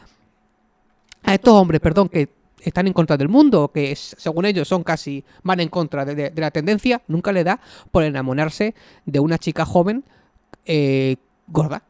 a 1.23 1.33
estos 1.33 1.53
hombres, 1.53 1.81
perdón, 1.81 2.09
que 2.09 2.29
están 2.61 2.87
en 2.87 2.93
contra 2.93 3.17
del 3.17 3.29
mundo, 3.29 3.71
que 3.73 3.95
según 3.95 4.45
ellos 4.45 4.67
son 4.67 4.83
casi, 4.83 5.23
van 5.43 5.59
en 5.59 5.69
contra 5.69 6.05
de 6.05 6.31
la 6.35 6.51
tendencia, 6.51 7.01
nunca 7.07 7.31
le 7.31 7.43
da 7.43 7.59
por 7.91 8.03
enamorarse 8.03 8.73
de 9.05 9.19
una 9.19 9.37
chica 9.37 9.65
joven 9.65 10.03
eh, 10.65 11.17
gorda. 11.47 11.83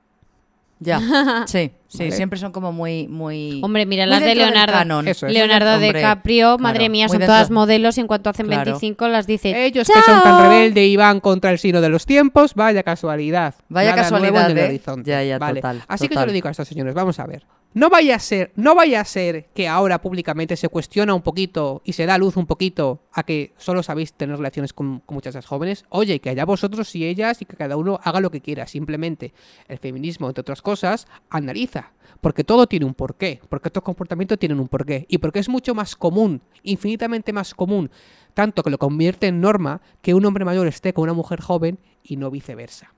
Ya. 0.83 0.99
Sí, 1.47 1.71
sí, 1.87 1.97
Vale. 1.99 2.11
siempre 2.11 2.39
son 2.39 2.51
como 2.51 2.71
muy, 2.71 3.07
muy. 3.07 3.61
Hombre, 3.63 3.85
mira 3.85 4.05
muy 4.05 4.11
las 4.11 4.21
de 4.21 4.35
Leonardo. 4.35 5.01
Eso 5.09 5.27
es. 5.27 5.33
Leonardo 5.33 5.73
Hombre, 5.75 5.93
DiCaprio, 5.93 6.57
madre 6.57 6.79
claro, 6.79 6.91
mía, 6.91 7.07
son 7.07 7.19
dentro- 7.19 7.33
todas 7.33 7.51
modelos 7.51 7.97
y 7.97 8.01
en 8.01 8.07
cuanto 8.07 8.29
hacen 8.29 8.47
Claro. 8.47 8.63
25 8.65 9.07
las 9.07 9.25
dice. 9.27 9.65
Ellos 9.65 9.87
que 9.87 9.93
son 10.01 10.21
tan 10.23 10.37
"Chao". 10.37 10.49
rebeldes 10.49 10.87
y 10.87 10.95
van 10.97 11.19
contra 11.19 11.51
el 11.51 11.59
signo 11.59 11.79
de 11.81 11.89
los 11.89 12.05
tiempos, 12.05 12.53
vaya 12.55 12.83
casualidad. 12.83 13.55
Vaya 13.69 13.91
Nada 13.91 14.01
casualidad, 14.03 14.31
nuevo 14.31 14.49
en 14.51 14.57
el 14.57 14.63
¿eh? 14.63 14.67
horizonte. 14.67 15.09
Ya, 15.11 15.23
ya, 15.23 15.37
Vale. 15.39 15.61
total, 15.61 15.81
Así 15.87 16.07
que 16.07 16.15
yo 16.15 16.19
total. 16.19 16.27
le 16.27 16.33
digo 16.33 16.47
a 16.47 16.51
estos 16.51 16.67
señores, 16.67 16.93
vamos 16.93 17.19
a 17.19 17.25
ver. 17.27 17.45
No 17.73 17.89
vaya 17.89 18.15
a 18.15 18.19
ser, 18.19 18.51
no 18.55 18.75
vaya 18.75 19.01
a 19.01 19.05
ser 19.05 19.47
que 19.53 19.67
ahora 19.67 20.01
públicamente 20.01 20.55
se 20.57 20.69
cuestiona 20.69 21.13
un 21.13 21.21
poquito 21.21 21.81
y 21.83 21.93
se 21.93 22.05
da 22.05 22.17
luz 22.17 22.37
un 22.37 22.45
poquito 22.45 23.01
a 23.11 23.23
que 23.23 23.53
solo 23.57 23.81
sabéis 23.81 24.13
tener 24.13 24.37
relaciones 24.37 24.73
con, 24.73 24.99
con 24.99 25.15
muchachas 25.15 25.45
jóvenes. 25.45 25.85
Oye, 25.89 26.19
que 26.19 26.29
allá 26.29 26.45
vosotros 26.45 26.95
y 26.95 27.05
ellas 27.05 27.41
y 27.41 27.45
que 27.45 27.57
cada 27.57 27.75
uno 27.75 27.99
haga 28.03 28.19
lo 28.19 28.29
que 28.29 28.41
quiera. 28.41 28.67
Simplemente 28.67 29.33
el 29.67 29.79
feminismo, 29.79 30.27
entre 30.27 30.41
otras 30.41 30.61
cosas, 30.61 31.07
analiza. 31.29 31.93
Porque 32.21 32.43
todo 32.43 32.67
tiene 32.67 32.85
un 32.85 32.93
porqué. 32.93 33.41
Porque 33.49 33.69
estos 33.69 33.83
comportamientos 33.83 34.37
tienen 34.37 34.59
un 34.59 34.67
porqué. 34.67 35.05
Y 35.09 35.17
porque 35.17 35.39
es 35.39 35.49
mucho 35.49 35.73
más 35.73 35.95
común, 35.95 36.41
infinitamente 36.61 37.33
más 37.33 37.53
común, 37.53 37.89
tanto 38.33 38.63
que 38.63 38.69
lo 38.69 38.77
convierte 38.77 39.27
en 39.27 39.41
norma 39.41 39.81
que 40.01 40.13
un 40.13 40.25
hombre 40.25 40.45
mayor 40.45 40.67
esté 40.67 40.93
con 40.93 41.03
una 41.03 41.13
mujer 41.13 41.41
joven 41.41 41.79
y 42.03 42.17
no 42.17 42.29
viceversa. 42.29 42.93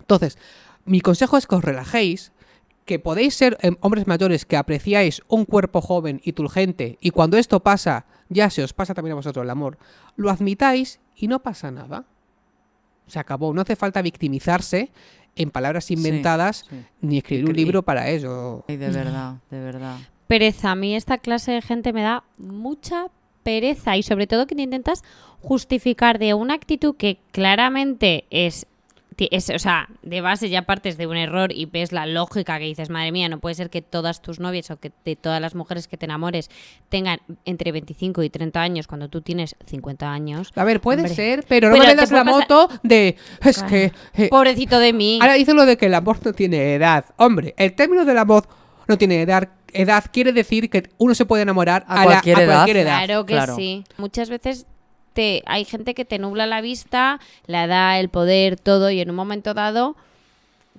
Entonces, 0.00 0.38
mi 0.84 1.00
consejo 1.00 1.36
es 1.36 1.46
que 1.46 1.54
os 1.54 1.64
relajéis, 1.64 2.32
que 2.90 2.98
podéis 2.98 3.34
ser 3.36 3.56
em, 3.62 3.76
hombres 3.82 4.08
mayores 4.08 4.44
que 4.44 4.56
apreciáis 4.56 5.22
un 5.28 5.44
cuerpo 5.44 5.80
joven 5.80 6.20
y 6.24 6.32
turgente 6.32 6.98
y 7.00 7.10
cuando 7.10 7.36
esto 7.36 7.60
pasa, 7.60 8.04
ya 8.28 8.50
se 8.50 8.64
os 8.64 8.72
pasa 8.72 8.94
también 8.94 9.12
a 9.12 9.14
vosotros 9.14 9.44
el 9.44 9.50
amor, 9.50 9.78
lo 10.16 10.28
admitáis 10.28 10.98
y 11.14 11.28
no 11.28 11.38
pasa 11.38 11.70
nada. 11.70 12.04
Se 13.06 13.20
acabó, 13.20 13.54
no 13.54 13.60
hace 13.60 13.76
falta 13.76 14.02
victimizarse 14.02 14.90
en 15.36 15.52
palabras 15.52 15.92
inventadas 15.92 16.66
sí. 16.68 16.84
ni 17.00 17.18
escribir 17.18 17.48
un 17.48 17.54
libro 17.54 17.84
para 17.84 18.08
ello. 18.08 18.64
Ay, 18.66 18.76
de 18.76 18.90
verdad, 18.90 19.36
de 19.52 19.60
verdad. 19.60 19.96
pereza. 20.26 20.72
A 20.72 20.74
mí 20.74 20.96
esta 20.96 21.18
clase 21.18 21.52
de 21.52 21.62
gente 21.62 21.92
me 21.92 22.02
da 22.02 22.24
mucha 22.38 23.06
pereza 23.44 23.96
y 23.96 24.02
sobre 24.02 24.26
todo 24.26 24.48
que 24.48 24.56
te 24.56 24.62
intentas 24.62 25.04
justificar 25.42 26.18
de 26.18 26.34
una 26.34 26.54
actitud 26.54 26.96
que 26.96 27.20
claramente 27.30 28.24
es, 28.30 28.66
es, 29.30 29.50
o 29.50 29.58
sea, 29.58 29.88
de 30.02 30.20
base 30.20 30.48
ya 30.48 30.62
partes 30.62 30.96
de 30.96 31.06
un 31.06 31.16
error 31.16 31.52
y 31.52 31.66
ves 31.66 31.92
la 31.92 32.06
lógica 32.06 32.58
que 32.58 32.64
dices, 32.64 32.90
madre 32.90 33.12
mía, 33.12 33.28
no 33.28 33.38
puede 33.40 33.54
ser 33.54 33.70
que 33.70 33.82
todas 33.82 34.22
tus 34.22 34.40
novias 34.40 34.70
o 34.70 34.78
que 34.78 34.92
de 35.04 35.16
todas 35.16 35.40
las 35.40 35.54
mujeres 35.54 35.88
que 35.88 35.96
te 35.96 36.06
enamores 36.06 36.50
tengan 36.88 37.18
entre 37.44 37.72
25 37.72 38.22
y 38.22 38.30
30 38.30 38.60
años 38.60 38.86
cuando 38.86 39.08
tú 39.08 39.20
tienes 39.22 39.56
50 39.66 40.10
años. 40.12 40.52
A 40.56 40.64
ver, 40.64 40.80
puede 40.80 41.02
Hombre. 41.02 41.14
ser, 41.14 41.44
pero 41.48 41.68
no 41.68 41.74
Pero 41.74 41.84
me 41.84 41.90
te 41.90 41.96
vendas 41.96 42.10
la 42.10 42.24
pasar- 42.24 42.32
moto 42.40 42.68
de... 42.82 43.16
Es 43.44 43.62
que... 43.62 43.92
eh, 44.14 44.28
Pobrecito 44.28 44.78
de 44.78 44.92
mí. 44.92 45.18
Ahora 45.20 45.34
dicen 45.34 45.56
lo 45.56 45.66
de 45.66 45.76
que 45.76 45.86
el 45.86 45.94
amor 45.94 46.18
no 46.24 46.32
tiene 46.32 46.74
edad. 46.74 47.04
Hombre, 47.16 47.54
el 47.56 47.74
término 47.74 48.04
del 48.04 48.18
amor 48.18 48.48
no 48.88 48.96
tiene 48.98 49.22
edad. 49.22 49.48
Edad 49.72 50.04
quiere 50.12 50.32
decir 50.32 50.68
que 50.68 50.90
uno 50.98 51.14
se 51.14 51.24
puede 51.26 51.42
enamorar 51.44 51.84
A 51.86 51.94
a, 51.94 51.98
la- 51.98 52.04
cualquier 52.04 52.36
a 52.38 52.42
edad. 52.42 52.54
cualquier 52.54 52.76
edad. 52.78 53.04
Claro 53.04 53.26
que 53.26 53.34
claro. 53.34 53.54
sí. 53.56 53.84
Muchas 53.98 54.28
veces 54.30 54.66
te, 55.12 55.42
hay 55.46 55.64
gente 55.64 55.94
que 55.94 56.04
te 56.04 56.18
nubla 56.18 56.46
la 56.46 56.60
vista, 56.60 57.20
la 57.46 57.64
edad, 57.64 58.00
el 58.00 58.08
poder, 58.08 58.58
todo, 58.58 58.90
y 58.90 59.00
en 59.00 59.10
un 59.10 59.16
momento 59.16 59.54
dado 59.54 59.96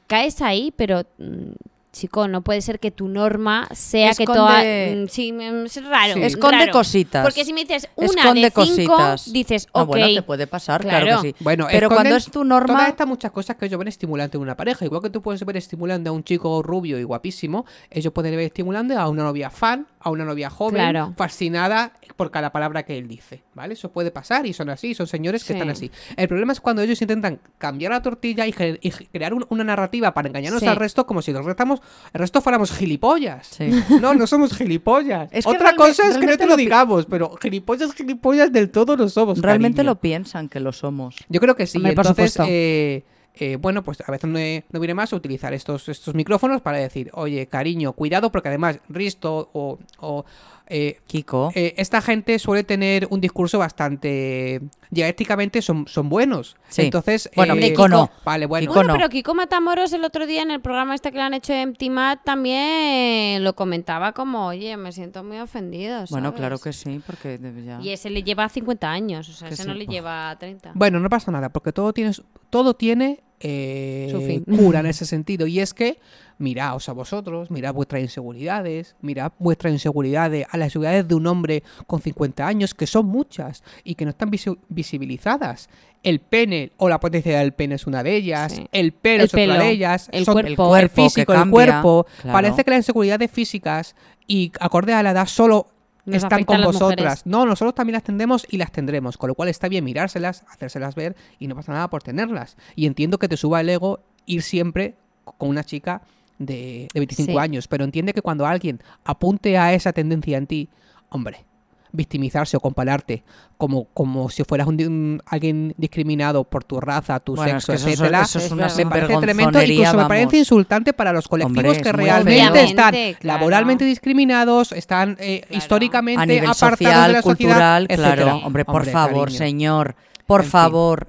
caes 0.08 0.42
ahí, 0.42 0.74
pero 0.76 1.04
mm, 1.20 1.52
chico, 1.92 2.28
no 2.28 2.42
puede 2.42 2.62
ser 2.62 2.80
que 2.80 2.90
tu 2.92 3.08
norma 3.10 3.68
sea 3.74 4.14
que 4.14 4.26
toda... 4.26 4.60
mm, 4.64 5.08
sí, 5.10 5.32
mm, 5.34 5.66
es 5.66 5.84
raro. 5.86 6.14
Sí. 6.14 6.24
Esconde 6.24 6.60
raro. 6.60 6.72
cositas. 6.72 7.24
Porque 7.24 7.44
si 7.44 7.52
me 7.54 7.62
dices 7.62 7.90
una 7.96 8.08
Esconde 8.08 8.42
de 8.42 8.52
cinco, 8.66 8.94
cositas. 8.96 9.34
dices, 9.34 9.68
Ah, 9.74 9.82
ok, 9.84 9.88
bueno, 9.88 10.08
te 10.14 10.22
puede 10.22 10.48
pasar, 10.48 10.82
claro, 10.82 11.06
Claro. 11.06 11.22
que 11.22 11.30
sí. 11.30 11.36
Bueno, 11.42 11.68
pero 11.70 11.90
cuando 11.90 12.16
es 12.16 12.26
tu 12.32 12.44
norma, 12.44 12.74
Todas 12.76 12.88
estas 12.90 13.08
muchas 13.08 13.32
cosas 13.32 13.56
que 13.58 13.66
ellos 13.66 13.78
ven 13.78 13.88
estimulante 13.90 14.38
en 14.38 14.44
una 14.44 14.56
pareja. 14.56 14.86
Igual 14.86 15.02
que 15.02 15.10
tú 15.10 15.22
puedes 15.22 15.44
ver 15.46 15.58
estimulante 15.58 16.10
a 16.10 16.12
un 16.14 16.24
chico 16.24 16.62
rubio 16.64 16.98
y 17.00 17.04
guapísimo, 17.04 17.66
ellos 17.90 18.14
pueden 18.14 18.32
ver 18.38 18.46
estimulante 18.46 18.96
a 18.96 19.08
una 19.10 19.24
novia 19.24 19.50
fan, 19.50 19.88
a 20.00 20.10
una 20.12 20.24
novia 20.24 20.50
joven, 20.50 20.76
Claro. 20.76 21.14
fascinada 21.18 21.94
por 22.16 22.32
cada 22.32 22.52
palabra 22.52 22.84
que 22.84 22.98
él 22.98 23.08
dice. 23.08 23.44
¿Vale? 23.54 23.74
Eso 23.74 23.92
puede 23.92 24.12
pasar 24.12 24.46
y 24.46 24.54
son 24.54 24.70
así, 24.70 24.94
son 24.94 25.08
señores 25.08 25.44
que 25.44 25.48
Sí. 25.48 25.54
están 25.54 25.70
así. 25.70 25.92
El 26.16 26.28
problema 26.30 26.54
es 26.54 26.62
cuando 26.62 26.82
ellos 26.82 27.02
intentan 27.02 27.40
cambiar 27.58 27.92
la 27.92 28.02
tortilla 28.02 28.48
y, 28.48 28.56
y 28.82 28.92
crear 28.92 29.34
un- 29.34 29.46
una 29.50 29.66
narrativa 29.66 30.14
para 30.14 30.30
engañarnos 30.30 30.62
Sí. 30.62 30.68
al 30.68 30.78
resto 30.78 31.06
como 31.06 31.22
si 31.22 31.32
los 31.34 31.40
resto 31.44 31.52
estamos 31.52 31.72
somos, 31.72 31.81
el 32.14 32.20
resto 32.20 32.42
fuéramos 32.42 32.72
gilipollas. 32.72 33.48
Sí. 33.48 33.70
No, 34.02 34.14
no 34.14 34.28
somos 34.28 34.54
gilipollas. 34.54 35.30
Es 35.32 35.46
que 35.46 35.52
Otra 35.52 35.76
cosa 35.76 36.08
es 36.08 36.18
que 36.18 36.26
no 36.26 36.38
te 36.38 36.46
lo 36.46 36.56
digamos, 36.56 37.06
pero 37.06 37.36
gilipollas, 37.42 37.94
gilipollas 37.94 38.52
del 38.52 38.70
todo 38.70 38.98
no 38.98 39.08
somos. 39.10 39.40
Realmente 39.42 39.78
cariño. 39.78 39.92
lo 39.92 40.00
piensan 40.00 40.50
que 40.50 40.60
lo 40.60 40.72
somos. 40.72 41.16
Yo 41.30 41.40
creo 41.40 41.56
que 41.56 41.68
sí. 41.68 41.78
Hombre, 41.78 41.94
por 41.94 42.08
Entonces, 42.08 42.38
eh, 42.48 43.04
eh, 43.36 43.56
bueno, 43.56 43.84
pues 43.84 44.04
a 44.06 44.12
veces 44.12 44.30
no, 44.30 44.38
no 44.70 44.80
viene 44.80 44.94
más 44.94 45.14
utilizar 45.14 45.54
estos, 45.54 45.88
estos 45.88 46.14
micrófonos 46.16 46.62
para 46.62 46.78
decir, 46.80 47.10
oye, 47.14 47.48
cariño, 47.48 47.94
cuidado, 47.94 48.32
porque 48.32 48.50
además 48.50 48.80
Risto 48.90 49.50
o, 49.54 49.80
o, 50.00 50.26
eh, 50.72 51.00
Kiko. 51.06 51.52
eh, 51.54 51.74
esta 51.78 52.02
gente 52.02 52.40
suele 52.40 52.64
tener 52.64 53.08
un 53.12 53.20
discurso 53.22 53.60
bastante 53.60 54.62
dialécticamente 54.90 55.62
son, 55.62 55.88
son 55.88 56.10
buenos. 56.10 56.56
Sí. 56.70 56.82
Entonces, 56.84 57.30
Bueno, 57.36 57.54
eh, 57.56 57.60
Kiko 57.60 57.88
no. 57.88 58.10
Vale, 58.26 58.46
bueno. 58.46 58.62
Kiko 58.64 58.74
Bueno, 58.74 58.88
no. 58.90 58.94
pero 58.98 59.10
Kiko 59.10 59.34
Matamoros 59.36 59.94
el 59.94 60.04
otro 60.04 60.26
día 60.26 60.42
en 60.42 60.52
el 60.52 60.62
programa 60.62 60.96
este 60.96 61.12
que 61.12 61.18
le 61.18 61.24
han 61.24 61.34
hecho 61.34 61.54
en 61.54 61.74
Timat 61.76 62.20
también 62.26 63.44
lo 63.44 63.56
comentaba 63.56 64.12
como, 64.14 64.48
oye, 64.48 64.76
me 64.78 64.92
siento 64.92 65.24
muy 65.24 65.38
ofendido. 65.40 66.04
Bueno, 66.10 66.34
claro 66.34 66.58
que 66.60 66.74
sí, 66.74 67.02
porque 67.06 67.40
ya... 67.66 67.80
Y 67.82 67.90
ese 67.92 68.10
le 68.10 68.24
lleva 68.24 68.48
50 68.50 68.90
años, 68.92 69.30
o 69.30 69.34
sea, 69.34 69.48
Que 69.48 69.54
ese 69.56 69.64
sí. 69.64 69.70
no 69.70 69.76
le 69.76 69.86
lleva 69.88 70.36
30. 70.40 70.72
Bueno, 70.76 71.00
no 71.00 71.10
pasa 71.10 71.32
nada, 71.32 71.50
porque 71.50 71.72
todo 71.72 71.94
tiene, 71.94 72.14
su- 72.14 72.24
todo 72.50 72.74
tiene 72.76 73.22
eh, 73.44 74.42
cura 74.58 74.80
en 74.80 74.86
ese 74.88 75.06
sentido. 75.06 75.48
Y 75.48 75.60
es 75.60 75.74
que 75.74 76.00
miraos 76.38 76.90
a 76.90 76.94
vosotros, 76.94 77.52
mirad 77.52 77.74
vuestras 77.74 78.02
inseguridades, 78.02 78.96
mirad 79.02 79.32
vuestras 79.38 79.74
inseguridades, 79.74 80.46
a 80.50 80.58
las 80.58 80.68
inseguridades 80.68 81.08
de 81.08 81.16
un 81.16 81.28
hombre 81.28 81.64
con 81.86 82.02
50 82.02 82.48
años, 82.48 82.74
que 82.74 82.88
son 82.88 83.06
muchas 83.06 83.64
y 83.84 83.94
que 83.96 84.06
no 84.06 84.12
están 84.12 84.32
visi- 84.32 84.58
visibilizadas. 84.70 85.70
El 86.04 86.20
pene 86.20 86.72
o 86.78 86.90
la 86.90 87.00
potencia 87.00 87.38
del 87.40 87.52
pene 87.54 87.76
es 87.76 87.86
una 87.86 88.02
de 88.02 88.16
ellas, 88.16 88.54
Sí. 88.54 88.68
el 88.72 88.92
pelo 88.92 89.24
El 89.24 89.26
es 89.28 89.34
otra 89.34 89.60
de 89.64 89.70
ellas, 89.70 90.10
el 90.12 90.26
son- 90.26 90.34
cuerpo. 90.34 90.50
El 90.50 90.56
cuerpo 90.90 91.04
físico, 91.04 91.32
el 91.34 91.38
cambia, 91.40 91.52
cuerpo. 91.54 92.08
claro. 92.22 92.34
Parece 92.34 92.64
que 92.64 92.72
las 92.72 92.80
inseguridades 92.80 93.30
físicas 93.30 93.96
y 94.28 94.52
acorde 94.60 94.94
a 94.94 95.04
la 95.04 95.12
edad 95.12 95.28
solo 95.28 95.68
Nos 96.06 96.24
están 96.24 96.44
con 96.46 96.62
vosotras. 96.62 97.26
No, 97.26 97.46
nosotros 97.46 97.76
también 97.76 97.94
las 97.94 98.04
tendremos 98.04 98.46
y 98.50 98.58
las 98.58 98.72
tendremos, 98.72 99.18
con 99.18 99.28
lo 99.28 99.36
cual 99.36 99.50
está 99.50 99.68
bien 99.70 99.84
mirárselas, 99.84 100.44
hacérselas 100.50 100.96
ver 100.96 101.16
y 101.40 101.48
no 101.48 101.56
pasa 101.56 101.72
nada 101.74 101.90
por 101.90 102.02
tenerlas. 102.02 102.58
Y 102.76 102.86
entiendo 102.88 103.20
que 103.20 103.28
te 103.28 103.38
suba 103.38 103.62
el 103.62 103.70
ego 103.70 104.00
ir 104.26 104.42
siempre 104.42 104.96
con 105.38 105.50
una 105.50 105.64
chica 105.64 106.02
de, 106.40 106.88
de 106.94 107.00
25 107.00 107.32
Sí. 107.34 107.38
años, 107.38 107.68
pero 107.68 107.84
entiende 107.84 108.14
que 108.14 108.22
cuando 108.24 108.46
alguien 108.48 108.82
apunte 109.04 109.58
a 109.58 109.74
esa 109.74 109.94
tendencia 109.94 110.38
en 110.38 110.48
ti, 110.48 110.70
hombre, 111.10 111.46
victimizarse 111.94 112.56
o 112.58 112.60
compararte 112.60 113.24
como, 113.58 113.86
como 113.94 114.30
si 114.30 114.44
fueras 114.44 114.68
un, 114.68 115.22
alguien 115.26 115.74
discriminado 115.78 116.44
por 116.44 116.64
tu 116.64 116.80
raza, 116.80 117.20
tu 117.20 117.36
Bueno, 117.36 117.58
es 117.58 117.64
sexo, 117.66 117.72
que 117.72 117.76
eso 117.76 117.88
es- 117.88 117.94
etcétera, 118.00 118.22
eso 118.24 118.40
es 118.40 118.46
Es 118.46 118.52
me 118.86 118.86
parece 118.86 119.18
tremendo, 119.18 119.62
incluso 119.64 119.98
me 119.98 120.06
parece 120.06 120.38
insultante 120.38 120.94
para 120.94 121.12
los 121.14 121.28
colectivos 121.28 121.78
Hombre, 121.78 121.82
que 121.82 121.92
realmente 121.92 122.64
están 122.64 122.94
claro. 123.20 123.40
laboralmente 123.40 123.86
discriminados, 123.86 124.72
están 124.72 125.18
eh, 125.20 125.42
Claro. 125.42 125.58
históricamente 125.58 126.22
a 126.22 126.26
nivel 126.26 126.50
apartados 126.50 126.80
de 126.80 126.86
social, 126.86 127.12
la 127.14 127.22
sociedad, 127.22 127.52
cultural, 127.54 127.84
etcétera. 127.90 128.16
claro. 128.16 128.38
Hombre, 128.46 128.66
por 128.66 128.86
favor, 128.86 129.24
cariño. 129.26 129.38
señor, 129.38 129.96
por 130.26 130.42
En 130.42 130.48
favor. 130.50 131.08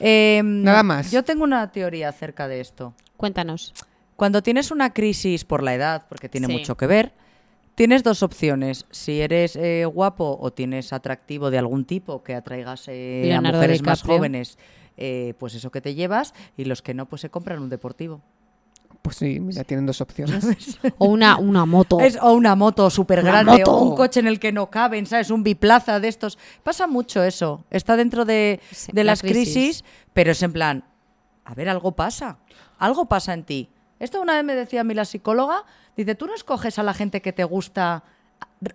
Eh, 0.00 0.40
Nada 0.44 0.82
más. 0.82 1.10
Yo 1.10 1.22
tengo 1.24 1.44
una 1.44 1.70
teoría 1.72 2.08
acerca 2.08 2.48
de 2.48 2.60
esto. 2.60 2.94
Cuéntanos. 3.16 3.72
Cuando 4.16 4.42
tienes 4.42 4.70
una 4.70 4.92
crisis 4.92 5.44
por 5.44 5.62
la 5.62 5.74
edad, 5.74 6.04
porque 6.08 6.28
tiene 6.28 6.46
Sí. 6.48 6.52
mucho 6.52 6.76
que 6.76 6.86
ver, 6.86 7.12
tienes 7.74 8.02
dos 8.02 8.22
opciones. 8.22 8.86
Si 8.90 9.20
eres 9.20 9.56
eh, 9.56 9.84
guapo 9.84 10.38
o 10.40 10.52
tienes 10.52 10.92
atractivo 10.92 11.50
de 11.50 11.58
algún 11.58 11.84
tipo 11.84 12.22
que 12.22 12.34
atraigas 12.34 12.84
eh, 12.88 13.32
a 13.34 13.40
mujeres 13.40 13.82
más 13.82 14.02
jóvenes, 14.02 14.58
eh, 14.96 15.34
pues 15.38 15.54
eso 15.54 15.70
que 15.70 15.80
te 15.80 15.94
llevas, 15.94 16.34
y 16.56 16.64
los 16.64 16.82
que 16.82 16.94
no, 16.94 17.06
pues 17.06 17.22
se 17.22 17.30
compran 17.30 17.60
un 17.62 17.68
deportivo. 17.70 18.20
Pues 19.00 19.16
sí, 19.16 19.40
mira, 19.40 19.64
tienen 19.64 19.84
dos 19.84 20.00
opciones. 20.00 20.78
O 20.98 21.06
una, 21.06 21.36
una 21.36 21.66
moto. 21.66 21.98
Es, 21.98 22.16
o 22.22 22.34
una 22.34 22.54
moto 22.54 22.88
súper 22.88 23.22
grande, 23.22 23.64
o 23.66 23.78
un 23.82 23.96
coche 23.96 24.20
en 24.20 24.28
el 24.28 24.38
que 24.38 24.52
no 24.52 24.70
caben, 24.70 25.06
¿sabes? 25.06 25.30
Un 25.30 25.42
biplaza 25.42 25.98
de 25.98 26.06
estos. 26.06 26.38
Pasa 26.62 26.86
mucho 26.86 27.24
eso. 27.24 27.64
Está 27.70 27.96
dentro 27.96 28.24
de, 28.24 28.60
Sí, 28.70 28.92
de 28.92 29.02
la 29.02 29.12
las 29.12 29.22
crisis. 29.22 29.54
crisis, 29.82 29.84
pero 30.12 30.30
es 30.30 30.42
en 30.44 30.52
plan, 30.52 30.84
a 31.44 31.54
ver, 31.54 31.68
algo 31.68 31.92
pasa. 31.92 32.38
Algo 32.78 33.06
pasa 33.06 33.34
en 33.34 33.42
ti. 33.42 33.68
Esto 34.02 34.20
una 34.20 34.34
vez 34.34 34.44
me 34.44 34.56
decía 34.56 34.80
a 34.80 34.84
mí 34.84 34.94
la 34.94 35.04
psicóloga, 35.04 35.62
dice, 35.96 36.16
tú 36.16 36.26
no 36.26 36.34
escoges 36.34 36.76
a 36.80 36.82
la 36.82 36.92
gente 36.92 37.22
que 37.22 37.32
te 37.32 37.44
gusta 37.44 38.02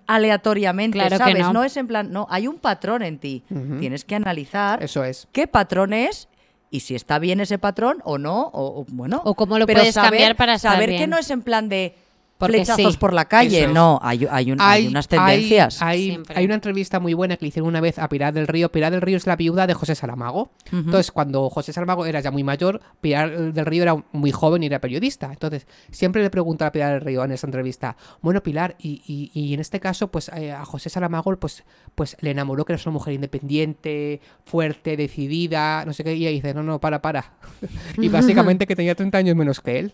aleatoriamente, 0.05 0.97
Claro 0.97 1.17
¿sabes? 1.17 1.51
no. 1.51 1.65
es 1.65 1.75
en 1.75 1.85
plan, 1.85 2.11
no, 2.13 2.27
hay 2.29 2.47
un 2.47 2.59
patrón 2.59 3.03
en 3.03 3.19
ti. 3.19 3.43
Tienes 3.79 4.05
que 4.05 4.15
analizar 4.15 4.81
Eso 4.81 5.03
es. 5.03 5.27
qué 5.33 5.45
patrón 5.45 5.91
es 5.91 6.29
y 6.69 6.79
si 6.79 6.95
está 6.95 7.19
bien 7.19 7.41
ese 7.41 7.57
patrón 7.57 7.97
o 8.05 8.17
no, 8.17 8.41
o, 8.41 8.81
o, 8.81 8.85
bueno. 8.89 9.21
O 9.25 9.35
cómo 9.35 9.59
lo 9.59 9.65
pero 9.65 9.79
puedes 9.79 9.95
cambiar 9.95 10.37
para 10.37 10.55
estar 10.55 10.73
Saber 10.73 10.91
que 10.97 11.07
no 11.07 11.17
es 11.17 11.29
en 11.29 11.41
plan 11.41 11.67
de 11.67 11.93
Porque 12.37 12.57
flechazos 12.57 12.93
sí. 12.93 12.99
por 12.99 13.13
la 13.13 13.25
calle, 13.25 13.63
es. 13.63 13.71
no, 13.71 13.99
hay, 14.03 14.27
hay, 14.29 14.51
un- 14.51 14.61
hay 14.61 14.87
unas 14.87 15.07
tendencias. 15.07 15.81
Hay, 15.81 15.87
hay- 16.01 16.05
Siempre. 16.09 16.37
hay 16.37 16.45
una 16.45 16.53
entrevista 16.53 16.99
muy 16.99 17.13
buena 17.15 17.35
que 17.37 17.45
le 17.45 17.49
hicieron 17.49 17.67
una 17.67 17.81
vez 17.81 17.97
a 17.97 18.07
Pilar 18.09 18.33
del 18.33 18.47
Río. 18.47 18.71
Pilar 18.71 18.91
del 18.91 19.01
Río 19.01 19.17
es 19.17 19.25
la 19.25 19.35
viuda 19.35 19.65
de 19.65 19.73
José 19.73 19.95
Saramago. 19.95 20.51
Entonces, 20.71 21.11
cuando 21.11 21.49
José 21.49 21.73
Saramago 21.73 22.05
era 22.05 22.19
ya 22.19 22.29
muy 22.29 22.43
mayor, 22.43 22.79
Pilar 23.01 23.53
del 23.53 23.65
Río 23.65 23.81
era 23.83 23.95
muy 24.11 24.31
joven 24.31 24.61
y 24.61 24.67
era 24.67 24.79
periodista. 24.79 25.29
Entonces, 25.31 25.65
siempre 25.91 26.21
le 26.21 26.29
pregunta 26.29 26.67
a 26.67 26.71
Pilar 26.71 26.93
del 26.93 27.01
Río 27.01 27.23
en 27.23 27.31
esa 27.31 27.47
entrevista, 27.47 27.97
bueno, 28.21 28.43
Pilar, 28.43 28.75
y, 28.79 29.01
y- 29.07 29.31
y 29.33 29.53
en 29.55 29.59
este 29.59 29.79
caso, 29.79 30.09
pues 30.11 30.29
eh, 30.35 30.51
a 30.51 30.63
José 30.63 30.89
Saramago 30.89 31.35
pues, 31.37 31.63
pues 31.95 32.15
le 32.21 32.31
enamoró 32.31 32.65
que 32.65 32.73
era 32.73 32.81
una 32.85 32.93
mujer 32.93 33.13
independiente, 33.15 34.21
fuerte, 34.45 34.95
decidida, 34.95 35.83
no 35.85 35.93
sé 35.93 36.03
qué. 36.03 36.13
Y 36.15 36.27
ella 36.27 36.31
dice, 36.31 36.53
no, 36.53 36.61
no, 36.63 36.79
para, 36.79 37.01
para. 37.01 37.33
y 37.97 38.09
básicamente 38.09 38.67
que 38.67 38.75
tenía 38.75 38.93
30 38.95 39.17
años 39.17 39.35
menos 39.35 39.59
que 39.59 39.79
él. 39.79 39.93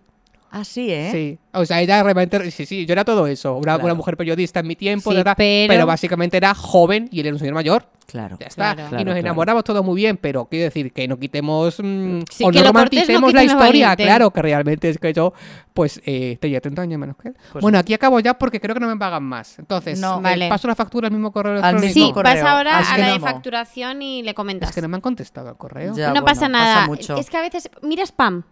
Así, 0.56 0.92
¿eh? 0.92 1.10
Sí, 1.12 1.40
o 1.52 1.66
sea, 1.66 1.82
ella 1.82 2.04
realmente, 2.04 2.52
sí, 2.52 2.68
sí, 2.68 2.86
yo 2.86 2.94
era 2.94 3.04
todo 3.04 3.26
eso, 3.26 3.54
una, 3.56 3.64
Claro. 3.74 3.86
una 3.86 3.94
mujer 3.96 4.16
periodista 4.16 4.60
en 4.60 4.68
mi 4.68 4.76
tiempo, 4.76 5.12
Sí, 5.12 5.18
pero- 5.24 5.34
pero... 5.68 5.86
básicamente 5.88 6.38
era 6.38 6.54
joven 6.54 7.10
y 7.12 7.22
él 7.22 7.26
era 7.26 7.34
un 7.36 7.40
señor 7.40 7.56
mayor. 7.56 7.88
Claro. 8.06 8.38
Ya 8.40 8.48
está. 8.48 8.76
Claro. 8.76 8.90
y 8.92 8.94
nos 8.98 9.04
claro. 9.06 9.18
enamoramos 9.20 9.64
todo 9.64 9.82
muy 9.82 9.96
bien, 9.96 10.18
pero 10.18 10.46
quiero 10.46 10.66
decir 10.66 10.92
que 10.94 11.08
no 11.08 11.18
quitemos 11.18 11.80
mm, 11.82 12.20
Sí, 12.30 12.44
o 12.44 12.52
que 12.52 12.60
no 12.60 12.68
romanticemos 12.68 13.34
la 13.34 13.44
historia, 13.46 13.88
valiente. 13.88 14.04
claro, 14.04 14.30
que 14.30 14.42
realmente 14.44 14.90
es 14.90 15.00
que 15.00 15.12
yo, 15.14 15.34
pues, 15.74 16.00
eh, 16.06 16.38
tenía 16.40 16.62
30 16.62 16.84
años 16.84 17.00
menos 17.00 17.16
que 17.20 17.30
él. 17.30 17.36
Pues- 17.52 17.62
bueno, 17.64 17.80
aquí 17.80 17.96
acabo 17.96 18.20
ya 18.20 18.36
porque 18.38 18.60
creo 18.60 18.76
que 18.76 18.80
no 18.82 18.88
me 18.88 18.98
pagan 18.98 19.24
más. 19.24 19.58
Entonces, 19.58 20.00
No. 20.00 20.20
eh, 20.20 20.22
Vale. 20.22 20.50
paso 20.50 20.68
la 20.68 20.76
factura 20.76 21.08
al 21.08 21.14
mismo 21.14 21.32
correo 21.32 21.54
Al 21.54 21.58
electrónico. 21.60 21.88
mismo 21.88 22.08
Sí, 22.10 22.14
correo. 22.14 22.34
vas 22.36 22.44
ahora 22.44 22.78
Así 22.80 22.92
a 22.94 22.98
la 23.00 23.14
de 23.14 23.20
facturación 23.20 24.02
y 24.04 24.22
le 24.22 24.36
comentas. 24.36 24.70
Es 24.70 24.76
que 24.76 24.82
no 24.82 24.88
me 24.90 24.96
han 24.98 25.02
contestado 25.02 25.50
al 25.50 25.58
correo. 25.58 25.96
Ya, 25.96 26.08
no 26.08 26.12
bueno, 26.12 26.26
pasa 26.26 26.48
nada. 26.48 26.86
mucho. 26.86 27.18
Es 27.18 27.30
que 27.32 27.38
a 27.38 27.42
veces 27.42 27.72
mira 27.82 28.04
spam, 28.06 28.44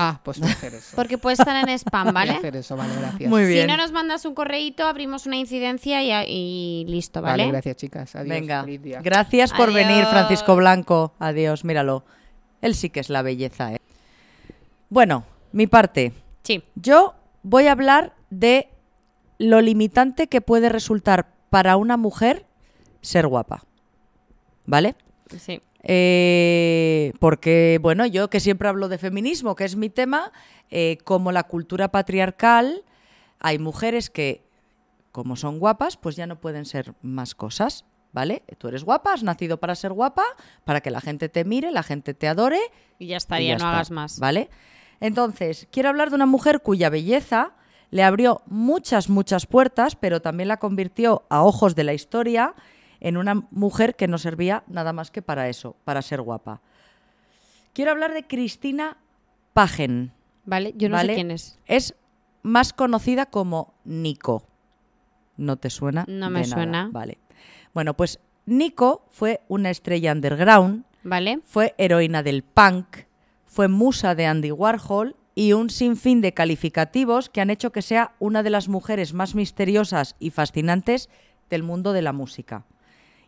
Ah, 0.00 0.20
pues 0.22 0.38
voy 0.38 0.48
a 0.48 0.52
hacer 0.52 0.74
eso. 0.74 0.94
porque 0.94 1.18
puede 1.18 1.34
estar 1.34 1.56
en 1.56 1.68
spam, 1.76 2.04
Voy 2.04 2.10
a 2.10 2.12
¿vale? 2.12 2.30
hacer 2.32 2.54
eso, 2.56 2.76
vale, 2.76 2.94
gracias. 2.96 3.28
Muy 3.28 3.44
Si 3.46 3.52
bien. 3.52 3.66
no 3.66 3.76
nos 3.76 3.90
mandas 3.92 4.24
un 4.24 4.34
correíto, 4.34 4.86
abrimos 4.86 5.26
una 5.26 5.36
incidencia 5.36 6.02
y, 6.04 6.12
y 6.28 6.84
listo, 6.88 7.20
¿vale? 7.20 7.42
Vale, 7.42 7.52
gracias, 7.52 7.76
chicas. 7.76 8.14
Adiós. 8.14 8.28
Venga. 8.28 8.64
Gracias 9.02 9.52
por 9.52 9.72
venir. 9.72 10.04
Francisco 10.06 10.54
Blanco. 10.56 11.14
Adiós, 11.18 11.64
míralo. 11.64 12.04
Él 12.62 12.74
sí 12.74 12.90
que 12.90 13.00
es 13.00 13.10
la 13.10 13.22
belleza, 13.22 13.74
¿eh? 13.74 13.80
Bueno, 14.88 15.24
mi 15.52 15.66
parte. 15.66 16.12
Sí. 16.44 16.62
Yo 16.76 17.14
voy 17.42 17.66
a 17.66 17.72
hablar 17.72 18.14
de 18.30 18.68
lo 19.38 19.60
limitante 19.60 20.28
que 20.28 20.40
puede 20.40 20.68
resultar 20.68 21.28
para 21.50 21.76
una 21.76 21.96
mujer 21.96 22.46
ser 23.00 23.26
guapa. 23.26 23.64
¿Vale? 24.64 24.94
Sí. 25.38 25.60
Eh, 25.90 27.14
porque, 27.18 27.78
bueno, 27.80 28.04
yo 28.04 28.28
que 28.28 28.40
siempre 28.40 28.68
hablo 28.68 28.88
de 28.88 28.98
feminismo, 28.98 29.56
que 29.56 29.64
es 29.64 29.74
mi 29.74 29.88
tema, 29.88 30.32
eh, 30.70 30.98
como 31.02 31.32
la 31.32 31.44
cultura 31.44 31.88
patriarcal, 31.88 32.84
hay 33.40 33.58
mujeres 33.58 34.10
que, 34.10 34.44
como 35.12 35.34
son 35.34 35.58
guapas, 35.58 35.96
pues 35.96 36.14
ya 36.14 36.26
no 36.26 36.38
pueden 36.40 36.66
ser 36.66 36.92
más 37.00 37.34
cosas, 37.34 37.86
¿vale? 38.12 38.42
Tú 38.58 38.68
eres 38.68 38.84
guapa, 38.84 39.14
has 39.14 39.22
nacido 39.22 39.60
para 39.60 39.74
ser 39.74 39.94
guapa, 39.94 40.24
para 40.64 40.82
que 40.82 40.90
la 40.90 41.00
gente 41.00 41.30
te 41.30 41.46
mire, 41.46 41.72
la 41.72 41.82
gente 41.82 42.12
te 42.12 42.28
adore. 42.28 42.60
Y 42.98 43.06
ya 43.06 43.14
y 43.14 43.16
estaría, 43.16 43.48
ya 43.48 43.54
no 43.54 43.64
está, 43.64 43.70
hagas 43.70 43.90
más. 43.90 44.18
¿Vale? 44.18 44.50
Entonces, 45.00 45.68
quiero 45.70 45.88
hablar 45.88 46.10
de 46.10 46.16
una 46.16 46.26
mujer 46.26 46.60
cuya 46.60 46.90
belleza 46.90 47.54
le 47.90 48.02
abrió 48.02 48.42
muchas, 48.44 49.08
muchas 49.08 49.46
puertas, 49.46 49.96
pero 49.96 50.20
también 50.20 50.48
la 50.48 50.58
convirtió 50.58 51.24
a 51.30 51.42
ojos 51.44 51.74
de 51.74 51.84
la 51.84 51.94
historia 51.94 52.54
en 53.00 53.16
una 53.16 53.46
mujer 53.50 53.96
que 53.96 54.08
no 54.08 54.18
servía 54.18 54.64
nada 54.66 54.92
más 54.92 55.10
que 55.10 55.22
para 55.22 55.48
eso, 55.48 55.76
para 55.84 56.02
ser 56.02 56.20
guapa. 56.22 56.60
Quiero 57.72 57.90
hablar 57.90 58.12
de 58.12 58.26
Cristina 58.26 58.96
Pagen. 59.52 60.12
¿Vale? 60.44 60.74
Yo 60.76 60.88
no 60.88 60.96
¿vale? 60.96 61.12
sé 61.12 61.14
quién 61.16 61.30
es. 61.30 61.58
Es 61.66 61.94
más 62.42 62.72
conocida 62.72 63.26
como 63.26 63.74
Nico. 63.84 64.44
¿No 65.36 65.56
te 65.56 65.70
suena? 65.70 66.04
No 66.08 66.30
me 66.30 66.40
de 66.40 66.48
nada, 66.48 66.62
suena. 66.62 66.88
Vale. 66.92 67.18
Bueno, 67.74 67.94
pues 67.94 68.18
Nico 68.46 69.06
fue 69.10 69.42
una 69.48 69.70
estrella 69.70 70.12
underground 70.12 70.84
¿Vale? 71.04 71.40
fue 71.44 71.74
heroína 71.78 72.22
del 72.22 72.42
punk, 72.42 73.04
fue 73.46 73.68
musa 73.68 74.14
de 74.14 74.26
Andy 74.26 74.50
Warhol 74.50 75.16
y 75.34 75.52
un 75.52 75.70
sinfín 75.70 76.20
de 76.20 76.34
calificativos 76.34 77.28
que 77.28 77.40
han 77.40 77.50
hecho 77.50 77.70
que 77.70 77.82
sea 77.82 78.14
una 78.18 78.42
de 78.42 78.50
las 78.50 78.68
mujeres 78.68 79.14
más 79.14 79.34
misteriosas 79.34 80.16
y 80.18 80.30
fascinantes 80.30 81.08
del 81.48 81.62
mundo 81.62 81.92
de 81.92 82.02
la 82.02 82.12
música. 82.12 82.64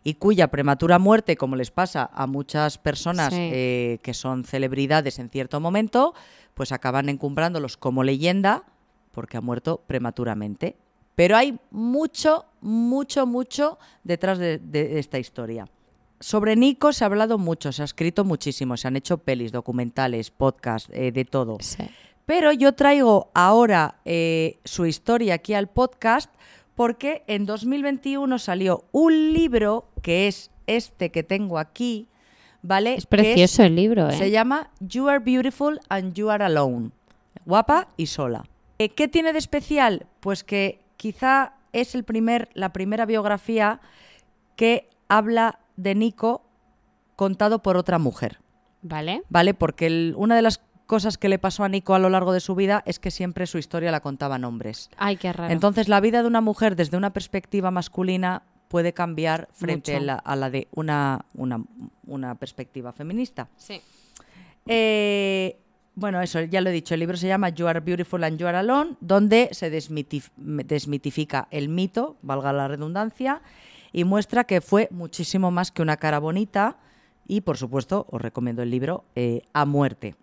Y 0.03 0.15
cuya 0.15 0.47
prematura 0.49 0.97
muerte, 0.99 1.37
como 1.37 1.55
les 1.55 1.69
pasa 1.71 2.09
a 2.13 2.25
muchas 2.27 2.77
personas 2.77 3.33
Sí. 3.33 3.39
eh, 3.53 3.99
que 4.01 4.13
son 4.13 4.43
celebridades 4.45 5.19
en 5.19 5.29
cierto 5.29 5.59
momento, 5.59 6.13
pues 6.55 6.71
acaban 6.71 7.07
encumbrándolos 7.09 7.77
como 7.77 8.03
leyenda 8.03 8.63
porque 9.11 9.37
ha 9.37 9.41
muerto 9.41 9.81
prematuramente. 9.87 10.75
Pero 11.15 11.37
hay 11.37 11.59
mucho, 11.69 12.45
mucho, 12.61 13.27
mucho 13.27 13.77
detrás 14.03 14.39
de, 14.39 14.57
de 14.57 14.97
esta 14.97 15.19
historia. 15.19 15.67
Sobre 16.19 16.55
Nico 16.55 16.93
se 16.93 17.03
ha 17.03 17.07
hablado 17.07 17.37
mucho, 17.37 17.71
se 17.71 17.81
ha 17.81 17.85
escrito 17.85 18.23
muchísimo, 18.23 18.77
se 18.77 18.87
han 18.87 18.95
hecho 18.95 19.17
pelis, 19.17 19.51
documentales, 19.51 20.31
podcasts, 20.31 20.89
eh, 20.93 21.11
de 21.11 21.25
todo. 21.25 21.57
Sí. 21.59 21.83
Pero 22.25 22.51
yo 22.53 22.73
traigo 22.73 23.29
ahora 23.33 23.95
eh, 24.05 24.59
su 24.63 24.85
historia 24.85 25.33
aquí 25.35 25.53
al 25.53 25.67
podcast 25.67 26.31
porque 26.75 27.23
en 27.27 27.45
2021 27.45 28.39
salió 28.39 28.85
un 28.91 29.33
libro 29.33 29.85
que 30.01 30.27
es 30.27 30.51
este 30.67 31.11
que 31.11 31.23
tengo 31.23 31.57
aquí, 31.59 32.07
¿vale? 32.61 32.95
Es 32.95 33.05
Que 33.05 33.09
precioso 33.17 33.63
el 33.63 33.75
libro, 33.75 34.09
¿eh? 34.09 34.13
Se 34.17 34.31
llama 34.31 34.69
You 34.79 35.07
Are 35.09 35.19
Beautiful 35.19 35.79
and 35.89 36.13
You 36.13 36.29
Are 36.29 36.43
Alone. 36.45 36.91
Guapa 37.45 37.87
y 37.97 38.05
sola. 38.07 38.43
Eh, 38.79 38.89
¿Qué 38.89 39.07
tiene 39.07 39.33
de 39.33 39.39
especial? 39.39 40.05
Pues 40.19 40.43
que 40.43 40.79
quizá 40.97 41.53
es 41.73 41.95
el 41.95 42.03
primer, 42.03 42.49
la 42.53 42.71
primera 42.73 43.05
biografía 43.05 43.79
que 44.55 44.89
habla 45.07 45.59
de 45.75 45.95
Nico 45.95 46.43
contado 47.15 47.61
por 47.61 47.77
otra 47.77 47.99
mujer. 47.99 48.39
Vale. 48.83 49.21
¿vale? 49.29 49.53
Porque 49.53 49.85
el- 49.87 50.13
una 50.17 50.35
de 50.35 50.41
las 50.41 50.61
cosas 50.91 51.17
que 51.17 51.29
le 51.29 51.39
pasó 51.39 51.63
a 51.63 51.69
Nico 51.69 51.95
a 51.95 51.99
lo 51.99 52.09
largo 52.09 52.33
de 52.33 52.41
su 52.41 52.53
vida 52.53 52.83
es 52.85 52.99
que 52.99 53.11
siempre 53.11 53.47
su 53.47 53.57
historia 53.57 53.91
la 53.91 54.01
contaban 54.01 54.43
hombres. 54.43 54.89
Ay, 54.97 55.15
qué 55.15 55.31
raro. 55.31 55.53
Entonces, 55.53 55.87
la 55.87 56.01
vida 56.01 56.21
de 56.21 56.27
una 56.27 56.41
mujer 56.41 56.75
desde 56.75 56.97
una 56.97 57.11
perspectiva 57.13 57.71
masculina 57.71 58.43
puede 58.67 58.91
cambiar 58.91 59.47
frente 59.53 59.95
a 59.95 60.01
la, 60.01 60.15
a 60.15 60.35
la 60.35 60.49
de 60.49 60.67
una, 60.73 61.23
una, 61.33 61.63
una 62.05 62.35
perspectiva 62.35 62.91
feminista. 62.91 63.47
sí. 63.55 63.79
Eh, 64.67 65.57
bueno, 65.95 66.21
eso 66.21 66.41
ya 66.41 66.61
lo 66.61 66.69
he 66.69 66.73
dicho. 66.73 66.93
El 66.93 66.99
libro 67.01 67.17
se 67.17 67.27
llama 67.27 67.49
You 67.49 67.67
Are 67.67 67.79
Beautiful 67.79 68.23
and 68.23 68.37
You 68.37 68.47
Are 68.47 68.57
Alone, 68.57 68.95
donde 69.01 69.49
se 69.51 69.69
desmitif- 69.71 70.31
desmitifica 70.37 71.47
el 71.51 71.67
mito, 71.69 72.15
valga 72.21 72.53
la 72.53 72.67
redundancia, 72.67 73.41
y 73.91 74.03
muestra 74.03 74.43
que 74.45 74.61
fue 74.61 74.87
muchísimo 74.91 75.51
más 75.51 75.71
que 75.71 75.81
una 75.81 75.97
cara 75.97 76.19
bonita. 76.19 76.77
Y, 77.27 77.41
por 77.41 77.57
supuesto, 77.57 78.07
os 78.09 78.21
recomiendo 78.21 78.61
el 78.61 78.69
libro 78.71 79.03
eh, 79.15 79.41
A 79.53 79.65
Muerte. 79.65 80.15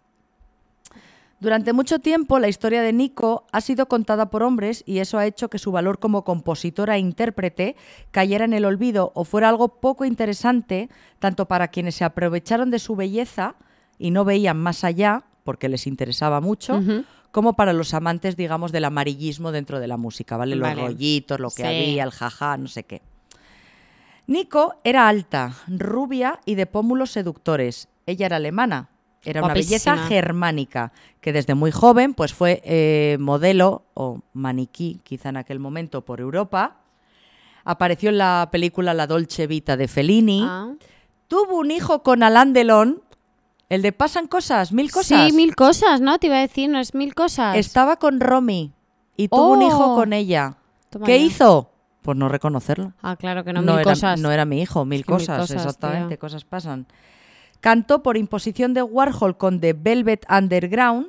Durante 1.41 1.73
mucho 1.73 2.01
tiempo 2.01 2.41
la 2.41 2.49
historia 2.49 2.83
de 2.83 2.93
Nico 2.93 3.47
ha 3.53 3.61
sido 3.61 3.87
contada 3.87 4.29
por 4.29 4.43
hombres 4.43 4.83
y 4.87 4.99
eso 4.99 5.19
ha 5.19 5.27
hecho 5.27 5.49
que 5.49 5.59
su 5.59 5.71
valor 5.71 6.01
como 6.01 6.25
compositora 6.25 6.97
e 6.97 6.99
intérprete 6.99 7.77
cayera 8.11 8.45
en 8.45 8.55
el 8.55 8.65
olvido 8.65 9.13
o 9.15 9.25
fuera 9.25 9.49
algo 9.49 9.69
poco 9.81 10.05
interesante 10.05 10.89
tanto 11.21 11.47
para 11.47 11.69
quienes 11.69 11.95
se 11.95 12.05
aprovecharon 12.05 12.73
de 12.73 12.81
su 12.81 12.97
belleza 12.97 13.55
y 13.99 14.11
no 14.11 14.25
veían 14.25 14.57
más 14.57 14.83
allá 14.83 15.25
porque 15.45 15.69
les 15.69 15.87
interesaba 15.87 16.41
mucho, 16.41 16.83
como 17.31 17.55
para 17.55 17.73
los 17.73 17.95
amantes, 17.95 18.37
digamos, 18.37 18.71
del 18.71 18.85
amarillismo 18.85 19.51
dentro 19.51 19.81
de 19.81 19.87
la 19.87 19.97
música, 19.97 20.37
¿vale? 20.37 20.57
Los 20.57 20.69
Vale. 20.69 20.83
rollitos, 20.83 21.41
lo 21.41 21.49
que 21.49 21.63
Sí. 21.63 21.69
había, 21.69 22.05
el 22.05 22.11
jaja, 22.11 22.57
no 22.59 22.69
sé 22.69 22.83
qué. 22.83 23.01
Nico 24.27 24.75
era 24.85 25.09
alta, 25.09 25.55
rubia 25.69 26.41
y 26.45 26.55
de 26.57 26.67
pómulos 26.67 27.13
seductores. 27.13 27.89
Ella 28.05 28.27
era 28.27 28.37
alemana. 28.37 28.91
Era 29.25 29.43
una 29.43 29.53
belleza 29.55 29.97
germánica, 30.07 30.93
que 31.21 31.33
desde 31.33 31.55
muy 31.55 31.71
joven 31.71 32.15
pues 32.15 32.33
fue 32.33 32.63
eh, 32.65 33.17
modelo 33.21 33.83
o 33.95 34.21
maniquí, 34.33 35.01
quizá 35.03 35.29
en 35.31 35.37
aquel 35.39 35.59
momento, 35.59 36.05
por 36.05 36.21
Europa. 36.21 36.77
Apareció 37.65 38.11
en 38.11 38.19
la 38.19 38.49
película 38.51 38.95
La 38.95 39.07
Dolce 39.07 39.47
Vita 39.47 39.77
de 39.77 39.89
Fellini. 39.89 40.43
Ah. 40.45 40.73
Tuvo 41.27 41.59
un 41.59 41.71
hijo 41.71 42.03
con 42.03 42.23
Alain 42.23 42.53
Delon, 42.55 43.03
el 43.69 43.83
de 43.83 43.93
Pasan 43.93 44.29
Cosas, 44.29 44.73
Mil 44.73 44.91
Cosas. 44.91 45.29
Sí, 45.29 45.37
mil 45.37 45.55
cosas, 45.55 46.01
¿no? 46.01 46.19
Te 46.19 46.29
iba 46.29 46.37
a 46.37 46.41
decir, 46.41 46.71
no 46.71 46.79
es 46.79 46.95
mil 46.95 47.15
cosas. 47.15 47.57
Estaba 47.57 47.97
con 47.97 48.21
Romy 48.21 48.73
y 49.17 49.29
tuvo 49.29 49.53
un 49.53 49.63
hijo 49.63 49.93
Oh. 49.93 49.95
con 49.97 50.15
ella. 50.15 50.57
Toma 50.89 51.05
¿Qué 51.05 51.19
ya. 51.19 51.25
hizo? 51.27 51.71
Pues 52.01 52.17
no 52.17 52.31
reconocerlo. 52.31 52.95
Ah, 53.03 53.17
claro 53.17 53.45
que 53.45 53.53
no, 53.53 53.61
no, 53.61 53.73
mil 53.73 53.81
era, 53.83 53.91
cosas. 53.91 54.19
no 54.19 54.31
era 54.31 54.47
mi 54.47 54.63
hijo, 54.63 54.87
mil 54.87 55.01
Es 55.01 55.07
que 55.07 55.13
mil 55.13 55.19
cosas, 55.27 55.51
exactamente, 55.51 56.17
cosas 56.17 56.45
pasan. 56.47 56.87
Cantó 57.61 58.03
por 58.03 58.17
imposición 58.17 58.75
de 58.75 58.83
Warhol 58.83 59.37
con 59.37 59.61
The 59.61 59.73
Velvet 59.73 60.25
Underground, 60.31 61.09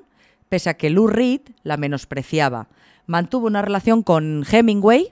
pese 0.50 0.70
a 0.70 0.74
que 0.76 0.89
Lou 0.89 1.08
Reed 1.08 1.41
la 1.64 1.78
menospreciaba. 1.78 2.68
Mantuvo 3.06 3.47
una 3.47 3.62
relación 3.62 4.04
con 4.04 4.43
Hemingway 4.50 5.12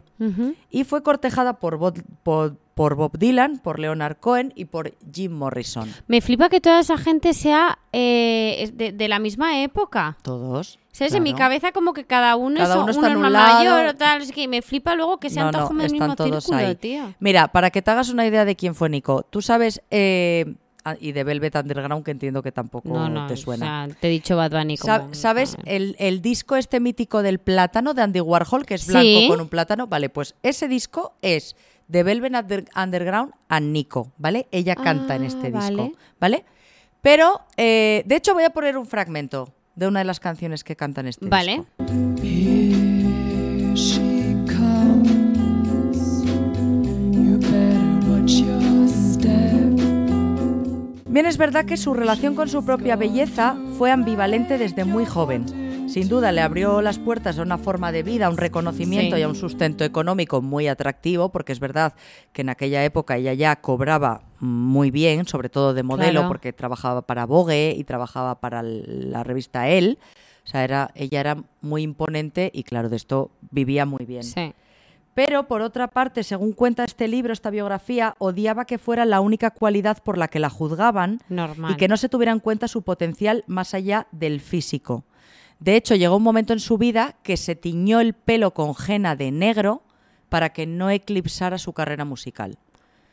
y 0.72 0.84
fue 0.84 1.04
cortejada 1.04 1.60
por 1.60 1.78
Bob, 1.78 2.02
por, 2.24 2.58
por 2.74 2.96
Bob 2.96 3.20
Dylan, 3.20 3.60
por 3.60 3.78
Leonard 3.80 4.18
Cohen 4.18 4.52
y 4.56 4.66
por 4.66 4.96
Jim 5.14 5.32
Morrison. 5.32 5.92
Me 6.08 6.22
flipa 6.22 6.50
que 6.50 6.60
toda 6.60 6.80
esa 6.80 6.98
gente 6.98 7.36
sea 7.36 7.78
eh, 7.94 8.72
de, 8.74 8.92
de 8.94 9.08
la 9.08 9.20
misma 9.20 9.62
época. 9.62 10.18
Todos. 10.24 10.80
¿Sabes? 10.92 11.14
En 11.14 11.22
mi 11.22 11.36
cabeza 11.36 11.72
como 11.72 11.94
que 11.94 12.06
cada 12.06 12.36
uno 12.36 12.58
Cada 12.58 12.74
es 12.78 12.82
uno 12.82 12.90
está 12.92 13.08
uno 13.16 13.28
un 13.28 13.32
mayor 13.32 13.86
o 13.86 13.94
tal. 13.96 14.24
Es 14.24 14.32
que 14.32 14.48
me 14.48 14.64
flipa 14.64 14.96
luego 14.96 15.20
que 15.20 15.30
sean 15.30 15.48
No, 15.48 15.52
no, 15.52 15.58
todos 15.60 15.68
como 15.70 15.82
del 15.82 15.92
mismo 15.92 16.08
están 16.08 16.30
todos 16.30 16.44
círculo, 16.46 16.68
ahí. 16.68 16.76
tío. 16.76 17.14
Mira, 17.20 17.50
para 17.50 17.70
que 17.70 17.84
te 17.84 17.92
hagas 17.92 18.10
una 18.10 18.26
idea 18.26 18.44
de 18.46 18.56
quién 18.56 18.74
fue 18.74 18.90
Nico, 18.90 19.22
tú 19.30 19.44
sabes, 19.44 19.84
eh, 19.92 20.56
y 21.00 21.12
de 21.12 21.24
Velvet 21.24 21.56
Underground, 21.56 22.04
que 22.06 22.12
entiendo 22.12 22.42
que 22.44 22.52
tampoco 22.52 22.90
No, 22.90 23.10
no, 23.10 23.28
te 23.28 23.34
o 23.34 23.38
suena. 23.38 23.88
sea, 23.88 23.96
te 24.00 24.08
he 24.08 24.12
dicho 24.12 24.38
Bad 24.38 24.52
Bunny 24.52 24.78
como... 24.78 24.94
Sab- 24.94 25.14
¿Sabes 25.14 25.58
el, 25.66 25.96
el 26.00 26.22
disco 26.22 26.56
este 26.56 26.80
mítico 26.80 27.24
del 27.24 27.40
plátano 27.40 27.94
de 27.94 28.02
Andy 28.04 28.22
Warhol, 28.22 28.66
que 28.66 28.76
es 28.76 28.88
blanco 28.88 29.04
Sí. 29.06 29.26
con 29.28 29.42
un 29.42 29.50
plátano? 29.50 29.88
Vale, 29.88 30.10
pues 30.10 30.36
ese 30.44 30.68
disco 30.68 31.14
es 31.22 31.56
de 31.88 32.04
Velvet 32.04 32.34
Under- 32.34 32.66
Underground 32.76 33.34
a 33.50 33.60
Nico, 33.60 34.12
¿vale? 34.18 34.48
Ella 34.52 34.76
canta 34.76 35.16
en 35.16 35.24
Ah, 35.24 35.28
este 35.28 35.52
disco, 35.52 35.78
vale. 35.78 35.94
¿vale? 36.20 36.46
Pero, 37.02 37.42
eh, 37.56 38.04
de 38.06 38.16
hecho, 38.16 38.34
voy 38.34 38.44
a 38.44 38.50
poner 38.50 38.78
un 38.78 38.86
fragmento 38.88 39.54
de 39.76 39.88
una 39.88 40.00
de 40.00 40.06
las 40.06 40.20
canciones 40.20 40.64
que 40.64 40.76
canta 40.76 41.02
en 41.02 41.08
este 41.08 41.28
Vale. 41.28 41.64
disco. 41.78 41.94
Here 42.24 42.57
Bien, 51.18 51.26
es 51.26 51.39
verdad 51.39 51.65
que 51.65 51.78
su 51.78 51.95
relación 51.95 52.36
con 52.36 52.47
su 52.47 52.63
propia 52.63 52.95
belleza 52.95 53.57
fue 53.80 53.89
ambivalente 53.89 54.59
desde 54.59 54.86
muy 54.86 55.03
joven. 55.03 55.89
Sin 55.89 56.09
duda 56.09 56.32
le 56.32 56.41
abrió 56.41 56.80
las 56.84 56.99
puertas 56.99 57.39
a 57.39 57.41
una 57.41 57.57
forma 57.57 57.91
de 57.91 58.03
vida, 58.03 58.28
a 58.28 58.30
un 58.30 58.38
reconocimiento 58.38 59.15
Sí. 59.15 59.22
y 59.22 59.24
a 59.24 59.28
un 59.28 59.34
sustento 59.34 59.84
económico 59.84 60.43
muy 60.43 60.68
atractivo, 60.68 61.30
porque 61.30 61.53
es 61.53 61.59
verdad 61.59 61.95
que 62.34 62.43
en 62.43 62.49
aquella 62.49 62.86
época 62.86 63.18
ella 63.18 63.34
ya 63.34 63.55
cobraba 63.55 64.22
muy 64.39 64.91
bien, 64.91 65.26
sobre 65.26 65.49
todo 65.49 65.74
de 65.74 65.82
modelo, 65.82 66.11
Claro. 66.11 66.28
porque 66.28 66.53
trabajaba 66.53 67.01
para 67.01 67.26
Vogue 67.26 67.74
y 67.76 67.84
trabajaba 67.84 68.39
para 68.39 68.61
la 68.61 69.24
revista 69.24 69.68
Elle. 69.70 69.97
O 70.45 70.47
sea, 70.47 70.63
era, 70.63 70.91
ella 70.93 71.20
era 71.20 71.38
muy 71.61 71.82
imponente 71.82 72.51
y 72.53 72.61
claro, 72.61 72.89
de 72.89 72.95
esto 72.95 73.32
vivía 73.49 73.88
muy 73.88 74.05
bien. 74.05 74.24
Sí. 74.24 74.53
Pero, 75.18 75.47
por 75.47 75.63
otra 75.63 75.88
parte, 75.88 76.22
según 76.24 76.51
cuenta 76.53 76.84
este 76.84 77.07
libro, 77.07 77.34
esta 77.34 77.49
biografía, 77.49 78.13
odiaba 78.20 78.65
que 78.65 78.78
fuera 78.78 79.03
la 79.03 79.20
única 79.20 79.49
cualidad 79.49 79.97
por 80.03 80.15
la 80.15 80.28
que 80.28 80.38
la 80.38 80.51
juzgaban 80.51 81.22
Normal. 81.28 81.72
y 81.72 81.76
que 81.76 81.88
no 81.88 81.97
se 81.97 82.07
tuviera 82.07 82.32
en 82.32 82.39
cuenta 82.39 82.68
su 82.68 82.84
potencial 82.84 83.43
más 83.47 83.74
allá 83.74 84.05
del 84.11 84.39
físico. 84.39 85.05
De 85.59 85.76
hecho, 85.76 85.95
llegó 85.95 86.18
un 86.18 86.22
momento 86.22 86.53
en 86.53 86.59
su 86.59 86.78
vida 86.78 87.15
que 87.24 87.36
se 87.36 87.55
tiñó 87.55 87.99
el 87.99 88.13
pelo 88.13 88.53
con 88.53 88.76
henna 88.88 89.15
de 89.15 89.32
negro 89.32 89.82
para 90.30 90.49
que 90.49 90.68
no 90.68 90.91
eclipsara 90.91 91.57
su 91.57 91.74
carrera 91.74 92.05
musical. 92.05 92.59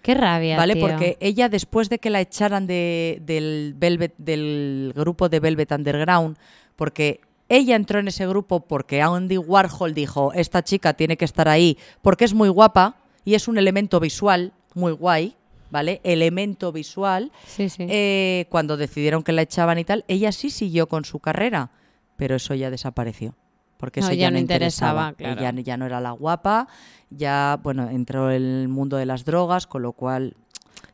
Qué 0.02 0.12
rabia, 0.12 0.58
¿Vale? 0.58 0.74
tío. 0.74 0.86
Porque 0.86 1.16
ella, 1.20 1.48
después 1.48 1.88
de 1.88 2.00
que 2.00 2.10
la 2.10 2.20
echaran 2.20 2.66
de- 2.66 3.22
del, 3.22 3.72
Velvet, 3.78 4.12
del 4.18 4.92
grupo 4.94 5.30
de 5.30 5.40
Velvet 5.40 5.72
Underground, 5.72 6.36
porque 6.76 7.22
ella 7.48 7.76
entró 7.76 7.98
en 7.98 8.08
ese 8.08 8.26
grupo 8.26 8.60
porque 8.60 9.02
Andy 9.02 9.38
Warhol 9.38 9.94
dijo, 9.94 10.32
esta 10.32 10.62
chica 10.62 10.94
tiene 10.94 11.16
que 11.16 11.24
estar 11.24 11.48
ahí 11.48 11.78
porque 12.02 12.24
es 12.24 12.34
muy 12.34 12.48
guapa 12.48 12.96
y 13.24 13.34
es 13.34 13.48
un 13.48 13.58
elemento 13.58 14.00
visual 14.00 14.52
muy 14.74 14.92
guay, 14.92 15.36
¿vale? 15.70 16.00
Elemento 16.04 16.72
visual. 16.72 17.30
Sí, 17.46 17.68
sí. 17.68 17.86
Eh, 17.88 18.46
cuando 18.50 18.76
decidieron 18.76 19.22
que 19.22 19.32
la 19.32 19.42
echaban 19.42 19.78
y 19.78 19.84
tal, 19.84 20.04
ella 20.08 20.32
sí 20.32 20.50
siguió 20.50 20.88
con 20.88 21.04
su 21.04 21.20
carrera, 21.20 21.70
pero 22.16 22.36
eso 22.36 22.54
ya 22.54 22.70
desapareció. 22.70 23.34
Porque 23.76 24.00
No, 24.00 24.06
eso 24.06 24.14
ya 24.14 24.30
no 24.30 24.38
interesaba, 24.38 25.08
interesaba. 25.10 25.34
claro. 25.36 25.56
Ella 25.56 25.62
ya 25.62 25.76
no 25.76 25.84
era 25.86 26.00
la 26.00 26.12
guapa, 26.12 26.68
ya, 27.10 27.58
bueno, 27.62 27.88
entró 27.90 28.30
en 28.30 28.42
el 28.42 28.68
mundo 28.68 28.96
de 28.96 29.04
las 29.06 29.24
drogas, 29.24 29.66
con 29.66 29.82
lo 29.82 29.92
cual 29.92 30.36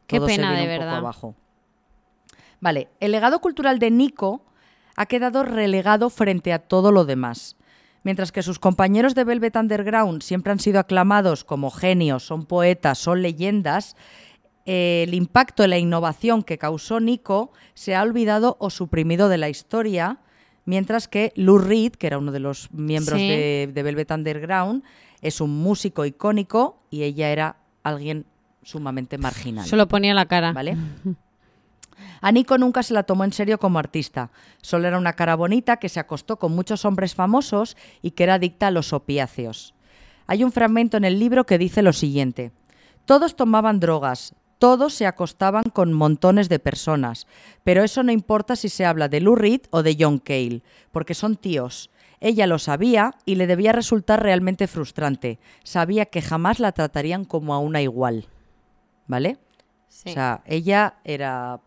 Qué 0.07 0.16
todo 0.16 0.28
se 0.28 0.36
pena, 0.36 0.53
vino 0.53 0.66
de 0.68 0.78
un 0.78 0.84
poco 0.84 0.96
abajo. 0.96 1.34
Vale, 2.61 2.88
el 3.01 3.12
legado 3.12 3.40
cultural 3.40 3.78
de 3.78 3.90
Nico 3.90 4.42
ha 4.97 5.07
quedado 5.07 5.43
relegado 5.43 6.11
frente 6.11 6.53
a 6.53 6.59
todo 6.59 6.93
lo 6.93 7.05
demás. 7.05 7.57
Mientras 8.03 8.32
que 8.32 8.43
sus 8.43 8.59
compañeros 8.59 9.14
de 9.14 9.24
Velvet 9.24 9.57
Underground 9.57 10.22
siempre 10.22 10.53
han 10.53 10.59
sido 10.59 10.80
aclamados 10.80 11.45
como 11.45 11.70
genios, 11.70 12.24
son 12.26 12.47
poetas, 12.47 12.99
son 12.99 13.20
leyendas, 13.22 13.95
eh, 14.66 15.05
el 15.07 15.14
impacto 15.14 15.64
y 15.64 15.68
la 15.68 15.78
innovación 15.78 16.43
que 16.43 16.57
causó 16.59 17.01
Nico 17.01 17.53
se 17.74 17.95
ha 17.95 18.03
olvidado 18.03 18.57
o 18.59 18.70
suprimido 18.70 19.28
de 19.28 19.38
la 19.38 19.49
historia, 19.51 20.18
mientras 20.64 21.09
que 21.09 21.32
Lou 21.36 21.59
Reed, 21.59 21.93
que 21.93 22.07
era 22.07 22.18
uno 22.18 22.32
de 22.32 22.41
los 22.41 22.72
miembros 22.72 23.18
Sí. 23.18 23.28
de, 23.28 23.70
de 23.74 23.82
Velvet 23.82 24.11
Underground, 24.12 24.82
es 25.20 25.41
un 25.43 25.51
músico 25.62 26.07
icónico 26.07 26.78
y 26.91 27.03
ella 27.03 27.30
era 27.30 27.57
alguien 27.82 28.24
sumamente 28.62 29.18
marginal. 29.18 29.66
Solo 29.66 29.88
ponía 29.88 30.14
la 30.14 30.26
cara. 30.26 30.53
¿Vale? 30.53 30.76
A 32.20 32.32
Nico 32.32 32.59
nunca 32.59 32.82
se 32.82 32.94
la 32.94 33.03
tomó 33.03 33.24
en 33.24 33.32
serio 33.32 33.59
como 33.59 33.78
artista. 33.78 34.30
Solo 34.62 34.88
era 34.88 34.98
una 34.98 35.14
cara 35.14 35.36
bonita 35.36 35.78
que 35.78 35.88
se 35.88 36.01
acostó 36.01 36.38
con 36.38 36.53
muchos 36.53 36.84
hombres 36.84 37.14
famosos 37.14 37.76
y 38.03 38.12
que 38.12 38.24
era 38.24 38.34
adicta 38.34 38.68
a 38.68 38.70
los 38.70 38.92
opiáceos. 38.92 39.74
Hay 40.26 40.44
un 40.44 40.53
fragmento 40.53 40.96
en 40.96 41.05
el 41.05 41.18
libro 41.18 41.44
que 41.46 41.59
dice 41.59 41.82
lo 41.82 41.92
siguiente. 41.92 42.53
Todos 43.05 43.34
tomaban 43.34 43.80
drogas, 43.80 44.34
todos 44.61 44.92
se 44.92 45.07
acostaban 45.07 45.64
con 45.72 45.92
montones 45.92 46.48
de 46.48 46.59
personas, 46.59 47.26
pero 47.64 47.82
eso 47.82 48.03
no 48.03 48.12
importa 48.12 48.57
si 48.57 48.68
se 48.68 48.84
habla 48.84 49.09
de 49.09 49.20
Lou 49.20 49.34
Reed 49.34 49.62
o 49.70 49.82
de 49.82 49.96
John 49.98 50.18
Cale, 50.18 50.62
porque 50.92 51.14
son 51.14 51.36
tíos. 51.36 51.90
Ella 52.20 52.46
lo 52.46 52.59
sabía 52.59 53.14
y 53.24 53.36
le 53.36 53.46
debía 53.46 53.72
resultar 53.72 54.22
realmente 54.22 54.66
frustrante. 54.66 55.38
Sabía 55.64 56.05
que 56.07 56.20
jamás 56.20 56.61
la 56.61 56.72
tratarían 56.72 57.24
como 57.24 57.55
a 57.55 57.59
una 57.59 57.80
igual. 57.80 58.28
¿Vale? 59.07 59.38
Sí, 59.88 60.11
O 60.11 60.12
sea, 60.12 60.42
ella 60.44 60.98
era 61.05 61.61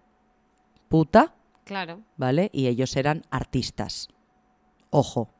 puta, 0.93 1.33
claro. 1.63 2.01
¿vale? 2.17 2.51
Y 2.53 2.67
ellos 2.67 2.95
eran 2.97 3.23
artistas. 3.31 4.09
Ojo. 4.91 5.31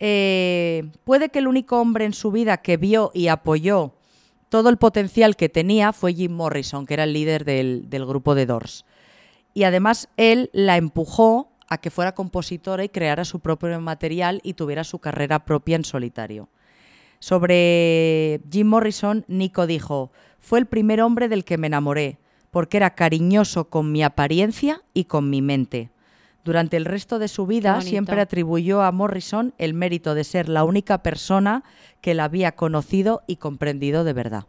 Eh, 0.00 0.90
puede 1.04 1.28
que 1.28 1.38
el 1.38 1.46
único 1.46 1.80
hombre 1.80 2.06
en 2.06 2.12
su 2.12 2.32
vida 2.32 2.56
que 2.56 2.76
vio 2.76 3.12
y 3.14 3.28
apoyó 3.28 3.94
todo 4.48 4.68
el 4.68 4.76
potencial 4.76 5.36
que 5.36 5.48
tenía 5.48 5.92
fue 5.92 6.12
Jim 6.12 6.32
Morrison, 6.32 6.86
que 6.86 6.94
era 6.94 7.04
el 7.04 7.12
líder 7.12 7.44
del, 7.44 7.88
del 7.88 8.04
grupo 8.04 8.34
de 8.34 8.46
Doors. 8.46 8.84
Y 9.54 9.62
además 9.62 10.08
él 10.16 10.50
la 10.52 10.76
empujó 10.76 11.52
a 11.68 11.78
que 11.78 11.92
fuera 11.92 12.16
compositora 12.16 12.82
y 12.82 12.88
creara 12.88 13.24
su 13.24 13.38
propio 13.38 13.80
material 13.80 14.40
y 14.42 14.54
tuviera 14.54 14.82
su 14.82 14.98
carrera 14.98 15.44
propia 15.44 15.76
en 15.76 15.84
solitario. 15.84 16.48
Sobre 17.20 18.40
Jim 18.50 18.66
Morrison, 18.66 19.24
Nico 19.28 19.68
dijo, 19.68 20.10
fue 20.40 20.58
el 20.58 20.66
primer 20.66 21.00
hombre 21.00 21.28
del 21.28 21.44
que 21.44 21.58
me 21.58 21.68
enamoré, 21.68 22.18
porque 22.50 22.76
era 22.78 22.90
cariñoso 22.94 23.68
con 23.68 23.92
mi 23.92 24.02
apariencia 24.02 24.82
y 24.94 25.04
con 25.04 25.28
mi 25.30 25.42
mente. 25.42 25.90
Durante 26.44 26.76
el 26.78 26.84
resto 26.86 27.18
de 27.18 27.28
su 27.28 27.46
vida 27.46 27.80
siempre 27.82 28.20
atribuyó 28.20 28.82
a 28.82 28.90
Morrison 28.92 29.52
el 29.58 29.74
mérito 29.74 30.14
de 30.14 30.24
ser 30.24 30.48
la 30.48 30.64
única 30.64 31.02
persona 31.02 31.62
que 32.00 32.14
la 32.14 32.24
había 32.24 32.52
conocido 32.52 33.22
y 33.26 33.36
comprendido 33.36 34.02
de 34.04 34.12
verdad. 34.14 34.44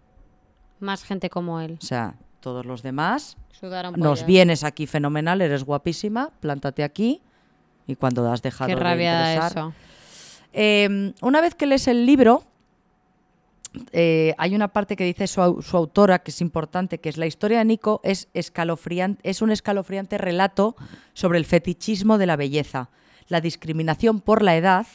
Más 0.79 1.03
gente 1.03 1.29
como 1.29 1.59
él. 1.59 1.77
O 1.81 1.85
sea, 1.85 2.15
todos 2.39 2.65
los 2.65 2.83
demás, 2.83 3.35
Sudaron 3.51 3.95
nos 3.97 4.19
pollas. 4.19 4.25
vienes 4.27 4.63
aquí 4.63 4.87
fenomenal, 4.87 5.41
eres 5.41 5.65
guapísima, 5.65 6.29
plántate 6.39 6.83
aquí 6.83 7.21
y 7.85 7.95
cuando 7.95 8.31
has 8.31 8.41
dejado 8.41 8.69
Qué 8.69 8.75
de 8.75 8.81
rabia 8.81 9.13
da 9.13 9.33
interesar- 9.33 9.51
eso. 9.51 9.73
Eh, 10.53 11.13
una 11.21 11.41
vez 11.41 11.53
que 11.53 11.65
lees 11.65 11.87
el 11.89 12.05
libro, 12.05 12.43
eh, 13.91 14.33
hay 14.37 14.55
una 14.55 14.69
parte 14.69 14.95
que 14.95 15.03
dice 15.03 15.27
su, 15.27 15.41
au- 15.41 15.61
su 15.61 15.77
autora, 15.77 16.19
que 16.19 16.31
es 16.31 16.41
importante, 16.41 16.99
que 16.99 17.09
es 17.09 17.17
la 17.17 17.25
historia 17.27 17.59
de 17.59 17.65
Nico, 17.65 18.01
es, 18.03 18.27
escalofriante, 18.33 19.21
es 19.29 19.41
un 19.41 19.51
escalofriante 19.51 20.17
relato 20.17 20.75
sobre 21.13 21.37
el 21.37 21.45
fetichismo 21.45 22.17
de 22.17 22.25
la 22.25 22.35
belleza, 22.35 22.89
la 23.27 23.41
discriminación 23.41 24.21
por 24.21 24.41
la 24.41 24.55
edad 24.57 24.87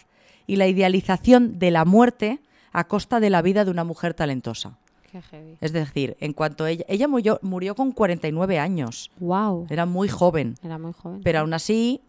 y 0.47 0.57
la 0.57 0.67
idealización 0.67 1.59
de 1.59 1.71
la 1.71 1.85
muerte 1.85 2.41
a 2.73 2.85
costa 2.89 3.21
de 3.21 3.31
la 3.31 3.43
vida 3.43 3.65
de 3.65 3.71
una 3.71 3.85
mujer 3.85 4.15
talentosa. 4.15 4.77
Qué 5.11 5.23
heavy. 5.23 5.57
Es 5.61 5.73
decir, 5.73 6.17
en 6.19 6.33
cuanto 6.33 6.67
ella, 6.67 6.85
ella 6.89 7.07
murió, 7.07 7.39
murió 7.43 7.77
con 7.77 7.93
49 7.93 8.59
años, 8.59 9.13
Wow. 9.21 9.69
era 9.71 9.87
muy 9.87 10.09
joven, 10.09 10.57
Era 10.63 10.77
muy 10.79 10.93
joven. 10.93 11.21
pero 11.23 11.39
aún 11.39 11.55
así, 11.55 12.01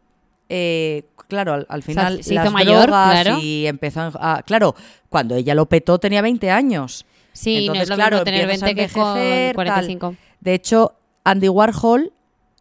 eh, 0.50 1.04
claro, 1.28 1.54
al, 1.54 1.66
al 1.70 1.84
final 1.84 2.24
se 2.24 2.36
hizo 2.36 2.52
mayor, 2.52 2.88
claro. 2.88 3.38
y 3.40 3.68
empezó 3.68 4.12
a, 4.16 4.44
claro, 4.44 4.76
cuando 5.10 5.36
ella 5.36 5.56
lo 5.56 5.66
petó 5.68 6.00
tenía 6.00 6.22
20 6.22 6.52
años. 6.52 7.06
sí, 7.34 7.56
no 7.56 7.74
entonces, 7.74 7.84
es 7.84 7.90
lo 7.90 7.96
claro, 7.96 8.16
mismo 8.18 8.26
tener 8.26 8.42
empiezas 8.42 8.64
a 8.64 8.66
20 8.66 8.82
que 8.82 8.94
con 8.94 9.08
envejecer, 9.18 9.56
tal. 9.56 9.66
45. 9.66 10.16
De 10.42 10.54
hecho, 10.54 10.94
Andy 11.24 11.50
Warhol 11.50 12.14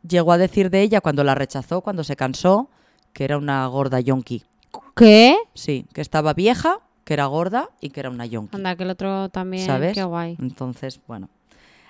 llegó 0.08 0.32
a 0.32 0.38
decir 0.38 0.70
de 0.70 0.82
ella 0.82 1.00
cuando 1.00 1.24
la 1.24 1.34
rechazó, 1.34 1.80
cuando 1.80 2.04
se 2.04 2.16
cansó, 2.16 2.70
que 3.12 3.24
era 3.24 3.36
una 3.38 3.66
gorda 3.66 4.00
yonki. 4.00 4.44
¿Qué? 4.96 5.36
Sí, 5.54 5.86
que 5.92 6.00
estaba 6.00 6.34
vieja, 6.34 6.80
que 7.04 7.14
era 7.14 7.26
gorda 7.26 7.70
y 7.80 7.90
que 7.90 8.00
era 8.00 8.10
una 8.10 8.26
yonki. 8.26 8.56
Anda, 8.56 8.76
que 8.76 8.84
el 8.84 8.90
otro 8.90 9.28
también. 9.28 9.66
¿Sabes? 9.66 9.94
Qué 9.94 10.04
guay. 10.04 10.36
Entonces, 10.40 11.00
bueno. 11.06 11.28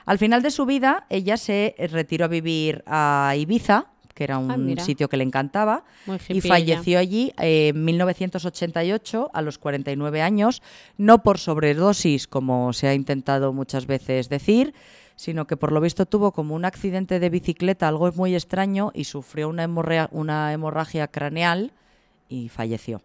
Al 0.07 0.19
final 0.19 0.43
de 0.43 0.51
su 0.51 0.67
vida, 0.67 1.07
ella 1.09 1.37
se 1.37 1.75
retiró 1.91 2.27
a 2.27 2.29
vivir 2.29 2.83
a 2.87 3.35
Ibiza, 3.39 3.87
que 4.15 4.25
era 4.25 4.39
un 4.39 4.51
Ah, 4.51 4.85
sitio 4.85 5.09
que 5.09 5.17
le 5.17 5.25
encantaba, 5.25 5.85
y 6.29 6.41
falleció 6.49 6.99
allí 6.99 7.33
eh, 7.41 7.69
en 7.69 7.85
1988 7.85 9.31
a 9.35 9.43
los 9.43 9.59
49 9.59 10.23
años, 10.23 10.63
no 10.97 11.23
por 11.23 11.39
sobredosis, 11.39 12.27
como 12.29 12.73
se 12.73 12.87
ha 12.89 12.95
intentado 12.95 13.53
muchas 13.53 13.87
veces 13.87 14.29
decir, 14.29 14.73
sino 15.17 15.47
que 15.47 15.57
por 15.57 15.73
lo 15.73 15.81
visto 15.81 16.07
tuvo 16.07 16.33
como 16.33 16.55
un 16.55 16.65
accidente 16.65 17.19
de 17.21 17.31
bicicleta, 17.31 17.89
algo 17.89 18.11
muy 18.13 18.35
extraño, 18.35 18.91
y 18.95 19.05
sufrió 19.05 19.49
una, 19.49 19.65
hemorrea- 19.65 20.09
una 20.13 20.53
hemorragia 20.53 21.09
craneal 21.09 21.73
y 22.29 22.49
falleció. 22.49 23.03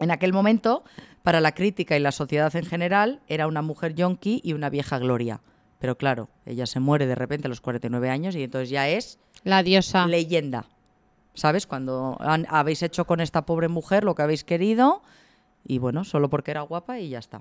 En 0.00 0.10
aquel 0.10 0.32
momento, 0.32 0.82
para 1.22 1.40
la 1.40 1.52
crítica 1.52 1.96
y 1.96 2.00
la 2.00 2.12
sociedad 2.12 2.54
en 2.56 2.64
general, 2.64 3.20
era 3.28 3.46
una 3.46 3.62
mujer 3.62 3.94
yonki 3.94 4.40
y 4.44 4.52
una 4.52 4.70
vieja 4.70 4.98
gloria. 4.98 5.40
Pero 5.78 5.96
claro, 5.96 6.28
ella 6.46 6.66
se 6.66 6.80
muere 6.80 7.06
de 7.06 7.14
repente 7.14 7.46
a 7.46 7.50
los 7.50 7.60
49 7.60 8.08
años 8.10 8.34
y 8.34 8.42
entonces 8.42 8.70
ya 8.70 8.88
es 8.88 9.18
La 9.44 9.62
diosa. 9.62 10.06
leyenda. 10.06 10.66
¿Sabes? 11.34 11.66
Cuando 11.66 12.16
han- 12.20 12.46
habéis 12.48 12.82
hecho 12.82 13.06
con 13.06 13.20
esta 13.20 13.44
pobre 13.44 13.68
mujer 13.68 14.04
lo 14.04 14.14
que 14.14 14.22
habéis 14.22 14.44
querido 14.44 15.02
y 15.66 15.78
bueno, 15.78 16.04
solo 16.04 16.28
porque 16.30 16.50
era 16.52 16.60
guapa 16.62 16.98
y 17.00 17.08
ya 17.10 17.18
está. 17.18 17.40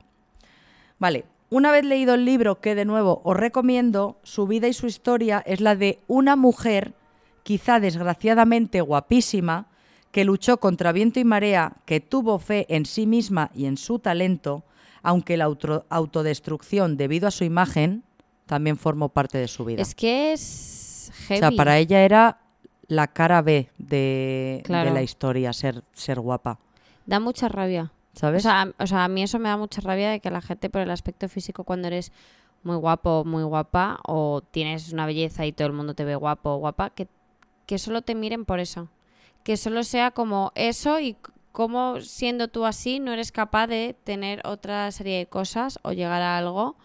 Vale, 1.00 1.26
una 1.50 1.72
vez 1.72 1.86
leído 1.86 2.14
el 2.16 2.26
libro, 2.26 2.60
que 2.62 2.74
de 2.76 2.86
nuevo 2.86 3.22
os 3.24 3.38
recomiendo, 3.38 4.18
su 4.24 4.48
vida 4.48 4.68
y 4.68 4.74
su 4.74 4.88
historia 4.88 5.44
es 5.46 5.60
la 5.62 5.76
de 5.76 6.00
una 6.08 6.36
mujer, 6.36 6.94
quizá 7.44 7.80
desgraciadamente 7.80 8.82
guapísima, 8.82 9.68
que 10.12 10.24
luchó 10.26 10.58
contra 10.58 10.92
viento 10.92 11.20
y 11.20 11.24
marea, 11.26 11.74
que 11.86 12.00
tuvo 12.00 12.40
fe 12.40 12.66
en 12.70 12.86
sí 12.86 13.06
misma 13.06 13.52
y 13.54 13.66
en 13.66 13.78
su 13.78 14.00
talento, 14.00 14.64
aunque 15.04 15.38
la 15.38 15.46
auto- 15.46 15.86
autodestrucción 15.90 16.98
debido 16.98 17.28
a 17.28 17.32
su 17.32 17.44
imagen 17.44 18.04
también 18.46 18.78
formó 18.78 19.10
parte 19.10 19.38
de 19.38 19.48
su 19.48 19.66
vida. 19.66 19.82
Es 19.82 19.94
que 19.96 20.34
es 20.34 20.83
heavy. 21.12 21.38
O 21.44 21.50
sea, 21.50 21.52
para 21.52 21.78
ella 21.78 22.02
era 22.04 22.40
la 22.88 23.08
cara 23.08 23.42
B 23.42 23.70
de, 23.78 24.62
Claro. 24.66 24.90
de 24.90 24.94
la 24.94 25.02
historia, 25.02 25.54
ser, 25.54 25.84
ser 25.94 26.20
guapa. 26.20 26.60
Da 27.06 27.20
mucha 27.20 27.48
rabia. 27.50 27.92
O 28.16 28.20
¿Sabes? 28.20 28.44
sea, 28.44 28.72
o 28.78 28.86
sea, 28.88 29.04
a 29.06 29.08
mí 29.08 29.24
eso 29.24 29.40
me 29.40 29.50
da 29.50 29.58
mucha 29.58 29.82
rabia 29.82 30.10
de 30.12 30.20
que 30.20 30.30
la 30.30 30.42
gente 30.42 30.70
por 30.70 30.82
el 30.82 30.92
aspecto 30.92 31.28
físico 31.30 31.64
cuando 31.64 31.88
eres 31.88 32.12
muy 32.62 32.76
guapo, 32.78 33.24
muy 33.26 33.44
guapa 33.44 34.00
o 34.08 34.42
tienes 34.52 34.94
una 34.94 35.06
belleza 35.06 35.46
y 35.46 35.52
todo 35.52 35.68
el 35.68 35.74
mundo 35.74 35.96
te 35.96 36.06
ve 36.06 36.16
guapo 36.16 36.52
o 36.52 36.58
guapa, 36.58 36.92
que, 36.92 37.08
que 37.66 37.78
solo 37.80 38.02
te 38.04 38.16
miren 38.16 38.46
por 38.46 38.60
eso. 38.60 38.88
Que 39.44 39.58
solo 39.58 39.84
sea 39.84 40.12
como 40.12 40.52
eso 40.56 41.00
y 41.00 41.14
c- 41.14 41.18
cómo 41.52 42.00
siendo 42.02 42.48
tú 42.48 42.66
así 42.66 43.00
no 43.00 43.12
eres 43.12 43.32
capaz 43.32 43.68
de 43.68 43.96
tener 44.04 44.42
otra 44.46 44.90
serie 44.92 45.18
de 45.18 45.26
cosas 45.26 45.80
o 45.82 45.92
llegar 45.92 46.22
a 46.22 46.38
algo. 46.38 46.76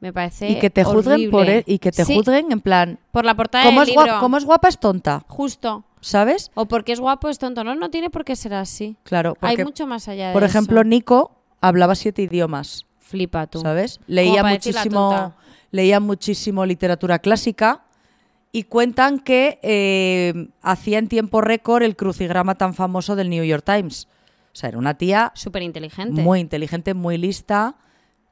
Me 0.00 0.12
parece 0.12 0.48
y 0.50 0.58
que 0.60 0.70
te 0.70 0.84
juzguen 0.84 1.30
por 1.30 1.48
e- 1.48 1.64
y 1.66 1.78
que 1.80 1.90
te 1.90 2.04
Sí, 2.04 2.14
juzguen 2.14 2.52
en 2.52 2.60
plan, 2.60 2.98
por 3.10 3.24
la 3.24 3.34
portada 3.34 3.64
¿cómo 3.64 3.80
del 3.80 3.90
es, 3.90 3.96
libro. 3.96 4.20
¿cómo 4.20 4.36
es 4.36 4.44
guapa 4.44 4.68
es 4.68 4.78
tonta? 4.78 5.24
Justo. 5.26 5.84
¿Sabes? 6.00 6.52
O 6.54 6.66
porque 6.66 6.92
es 6.92 7.00
guapo 7.00 7.28
es 7.28 7.38
tonto. 7.38 7.64
No, 7.64 7.74
no 7.74 7.90
tiene 7.90 8.08
por 8.08 8.24
qué 8.24 8.36
ser 8.36 8.54
así. 8.54 8.96
Claro, 9.02 9.36
Hay 9.40 9.56
mucho 9.58 9.86
más 9.88 10.06
allá 10.06 10.28
de 10.28 10.32
por 10.32 10.44
ejemplo, 10.44 10.80
eso. 10.82 10.88
Nico 10.88 11.32
hablaba 11.60 11.96
siete 11.96 12.22
idiomas, 12.22 12.86
Flipa 13.00 13.48
tú. 13.48 13.60
¿sabes? 13.60 13.98
Leía 14.06 14.44
muchísimo, 14.44 15.34
leía 15.72 15.98
muchísimo 15.98 16.64
literatura 16.64 17.18
clásica 17.18 17.82
y 18.52 18.62
cuentan 18.64 19.18
que 19.18 19.58
eh, 19.62 20.48
hacía 20.62 20.98
en 20.98 21.08
tiempo 21.08 21.40
récord 21.40 21.82
el 21.82 21.96
crucigrama 21.96 22.54
tan 22.54 22.74
famoso 22.74 23.16
del 23.16 23.28
New 23.30 23.42
York 23.44 23.64
Times. 23.64 24.06
O 24.52 24.56
sea, 24.58 24.68
era 24.68 24.78
una 24.78 24.94
tía 24.94 25.32
Súper 25.34 25.62
inteligente. 25.62 26.22
muy 26.22 26.38
inteligente, 26.38 26.94
muy 26.94 27.18
lista, 27.18 27.74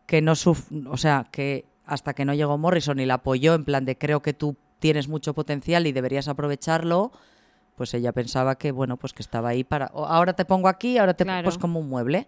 que 0.07 0.22
no 0.22 0.32
suf- 0.34 0.70
o 0.90 0.96
sea, 0.96 1.26
que 1.30 1.66
hasta 1.84 2.14
que 2.14 2.24
no 2.24 2.34
llegó 2.34 2.59
Morrison 2.59 2.98
y 3.00 3.07
la 3.07 3.14
apoyó 3.14 3.54
en 3.54 3.64
plan 3.64 3.84
de 3.84 3.96
creo 3.98 4.22
que 4.22 4.32
tú 4.32 4.57
tienes 4.78 5.09
mucho 5.09 5.34
potencial 5.34 5.86
y 5.86 5.92
deberías 5.92 6.28
aprovecharlo, 6.28 7.12
pues 7.76 7.92
ella 7.94 8.12
pensaba 8.12 8.57
que 8.57 8.72
bueno, 8.72 8.96
pues 8.96 9.12
que 9.12 9.22
estaba 9.22 9.50
ahí 9.50 9.64
para 9.64 9.86
ahora 9.86 10.32
te 10.34 10.44
pongo 10.44 10.68
aquí, 10.68 10.98
ahora 10.98 11.14
te 11.14 11.24
Claro. 11.24 11.44
pues 11.44 11.59
como 11.59 11.80
un 11.80 11.88
mueble. 11.88 12.26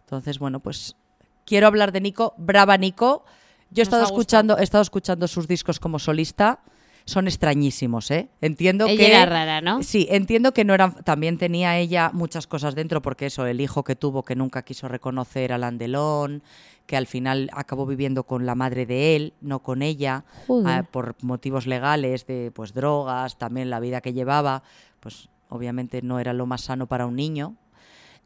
Entonces, 0.00 0.38
bueno, 0.38 0.60
pues 0.60 0.96
quiero 1.44 1.66
hablar 1.66 1.92
de 1.92 2.00
Nico, 2.00 2.34
brava 2.38 2.76
Nico. 2.78 3.24
Yo 3.70 3.82
he 3.82 3.84
Nos 3.84 3.88
estado 3.88 4.04
escuchando, 4.04 4.58
he 4.58 4.62
estado 4.62 4.82
escuchando 4.82 5.28
sus 5.28 5.46
discos 5.46 5.78
como 5.80 5.98
solista. 5.98 6.60
Son 7.04 7.26
extrañísimos, 7.26 8.10
¿eh? 8.10 8.28
Entiendo 8.42 8.86
Ella 8.86 8.96
que 8.98 9.10
era 9.10 9.24
rara, 9.26 9.60
¿no? 9.62 9.82
Sí, 9.82 10.06
entiendo 10.10 10.52
que 10.52 10.64
no 10.64 10.74
eran. 10.74 10.94
También 11.04 11.38
tenía 11.38 11.78
ella 11.78 12.10
muchas 12.12 12.46
cosas 12.46 12.74
dentro, 12.74 13.00
porque 13.00 13.26
eso, 13.26 13.46
el 13.46 13.60
hijo 13.62 13.82
que 13.82 13.96
tuvo 13.96 14.22
que 14.24 14.36
nunca 14.36 14.62
quiso 14.62 14.88
reconocer 14.88 15.52
a 15.54 15.58
Landelón, 15.58 16.42
que 16.88 16.96
al 16.96 17.06
final 17.06 17.50
acabó 17.52 17.84
viviendo 17.84 18.24
con 18.24 18.46
la 18.46 18.54
madre 18.54 18.86
de 18.86 19.14
él, 19.14 19.34
no 19.42 19.58
con 19.58 19.82
ella, 19.82 20.24
ah, 20.64 20.84
por 20.90 21.16
motivos 21.22 21.66
legales 21.66 22.26
de 22.26 22.50
pues 22.50 22.72
drogas, 22.72 23.36
también 23.36 23.68
la 23.68 23.78
vida 23.78 24.00
que 24.00 24.14
llevaba, 24.14 24.62
pues 24.98 25.28
obviamente 25.50 26.00
no 26.00 26.18
era 26.18 26.32
lo 26.32 26.46
más 26.46 26.62
sano 26.62 26.86
para 26.86 27.04
un 27.04 27.14
niño. 27.14 27.56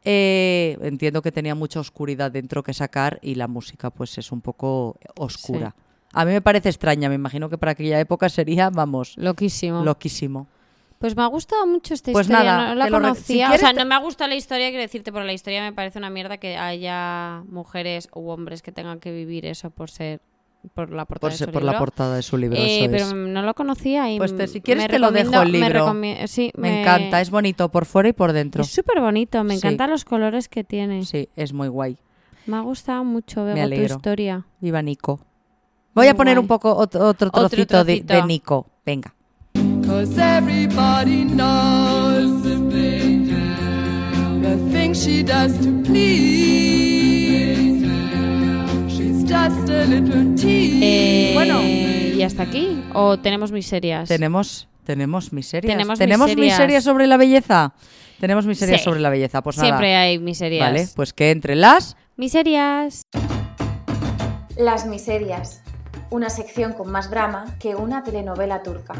Eh, 0.05 0.77
entiendo 0.81 1.21
que 1.21 1.33
tenía 1.33 1.55
mucha 1.55 1.81
oscuridad 1.81 2.31
dentro 2.31 2.63
que 2.63 2.73
sacar 2.73 3.19
y 3.21 3.35
la 3.35 3.49
música 3.49 3.89
pues 3.89 4.17
es 4.17 4.31
un 4.31 4.39
poco 4.39 4.97
oscura. 5.17 5.75
A 6.13 6.23
mí 6.23 6.31
me 6.31 6.41
parece 6.41 6.69
extraña, 6.69 7.09
me 7.09 7.15
imagino 7.15 7.49
que 7.49 7.57
para 7.57 7.73
aquella 7.73 7.99
época 7.99 8.29
sería, 8.29 8.69
vamos, 8.69 9.17
Loquísimo. 9.17 9.83
loquísimo. 9.83 10.47
Pues 11.03 11.17
me 11.17 11.23
ha 11.23 11.27
gustado 11.27 11.67
mucho 11.67 11.93
esta 11.93 12.13
Pues 12.13 12.27
historia, 12.29 12.45
nada, 12.55 12.69
no 12.69 12.75
la 12.75 12.89
conocía. 12.89 13.49
si 13.49 13.55
o 13.55 13.57
sea, 13.57 13.73
no 13.73 13.83
me 13.83 13.93
ha 13.93 13.97
gustado 13.97 14.29
la 14.29 14.35
historia, 14.35 14.69
quiero 14.69 14.83
decirte, 14.83 15.11
pero 15.11 15.25
la 15.25 15.33
historia 15.33 15.61
me 15.61 15.73
parece 15.73 15.99
una 15.99 16.09
mierda 16.09 16.37
que 16.37 16.55
haya 16.55 17.43
mujeres 17.49 18.07
u 18.15 18.29
hombres 18.29 18.61
que 18.61 18.71
tengan 18.71 19.01
que 19.01 19.11
vivir 19.11 19.45
eso 19.45 19.69
por 19.69 19.89
ser 19.89 20.21
por 20.73 20.91
la 20.93 21.03
portada 21.03 21.29
Por, 21.29 21.37
de 21.37 21.45
su 21.45 21.51
por 21.51 21.61
la 21.61 21.71
libro. 21.73 21.79
portada 21.79 22.15
de 22.15 22.21
su 22.21 22.37
libro, 22.37 22.57
Eh, 22.57 22.85
eso 22.85 22.91
pero 22.91 23.03
es. 23.07 23.13
no 23.13 23.41
lo 23.41 23.53
conocía 23.53 24.09
y 24.13 24.17
Pues 24.17 24.33
te- 24.37 24.47
si 24.47 24.61
quieres 24.61 24.85
me 24.85 24.87
te 24.87 24.97
lo 24.97 25.11
dejo 25.11 25.41
el 25.41 25.51
me 25.51 25.59
libro. 25.59 25.87
recomi- 25.87 26.25
sí, 26.27 26.53
Me 26.55 26.79
encanta, 26.79 27.19
es 27.19 27.29
bonito 27.31 27.67
por 27.67 27.83
fuera 27.85 28.07
y 28.07 28.13
por 28.13 28.31
dentro. 28.31 28.61
es 28.63 28.69
súper 28.71 29.01
bonito, 29.01 29.43
me 29.43 29.55
Sí. 29.55 29.67
encantan 29.67 29.89
los 29.89 30.05
colores 30.05 30.47
que 30.47 30.63
tiene. 30.63 31.03
Sí, 31.03 31.27
es 31.35 31.51
muy 31.51 31.67
guay. 31.67 31.97
Me 32.45 32.55
ha 32.55 32.61
gustado 32.61 33.03
mucho 33.03 33.43
ver 33.43 33.67
tu 33.69 33.75
historia. 33.75 34.45
Viva 34.61 34.81
Nico. 34.81 35.19
Voy 35.95 36.07
a 36.07 36.13
poner 36.15 36.35
guay. 36.35 36.43
un 36.43 36.47
poco 36.47 36.69
ot- 36.77 36.95
otro 36.95 37.27
Otro 37.27 37.29
trocito, 37.49 37.83
de, 37.83 37.95
trocito. 37.97 38.13
de 38.13 38.23
Nico. 38.23 38.67
Venga. 38.85 39.13
Cause 39.93 40.17
everybody 40.17 41.23
knows 41.23 42.41
the 42.41 42.57
things 44.71 45.03
she 45.03 45.21
does 45.21 45.55
to 45.59 45.69
please. 45.83 47.85
She's 48.89 49.23
just 49.23 49.69
a 49.69 49.85
little 49.85 50.35
tease. 50.35 50.79
Eh, 50.81 51.31
Bueno. 51.35 51.61
¿y 51.61 52.23
hasta 52.23 52.41
aquí? 52.41 52.83
¿O 52.95 53.19
tenemos 53.19 53.51
miserias? 53.51 54.09
Tenemos, 54.09 54.67
tenemos 54.83 55.31
miserias. 55.31 55.77
Tenemos 55.77 55.99
miserias. 55.99 56.37
miserias. 56.37 56.83
sobre 56.83 57.05
la 57.05 57.17
belleza. 57.17 57.75
Tenemos 58.19 58.47
miserias 58.47 58.79
Sí. 58.79 58.85
sobre 58.85 58.99
la 58.99 59.11
belleza. 59.11 59.43
Pues 59.43 59.57
nada. 59.57 59.67
Siempre 59.69 59.95
hay 59.95 60.17
miserias. 60.17 60.71
Vale, 60.71 60.87
pues 60.95 61.13
que 61.13 61.29
entre 61.29 61.55
las. 61.55 61.97
Miserias. 62.17 63.03
Las 64.57 64.87
miserias, 64.87 65.61
una 66.09 66.31
sección 66.31 66.73
con 66.73 66.91
más 66.91 67.11
drama 67.11 67.45
que 67.59 67.75
una 67.75 68.03
telenovela 68.03 68.63
turca. 68.63 68.95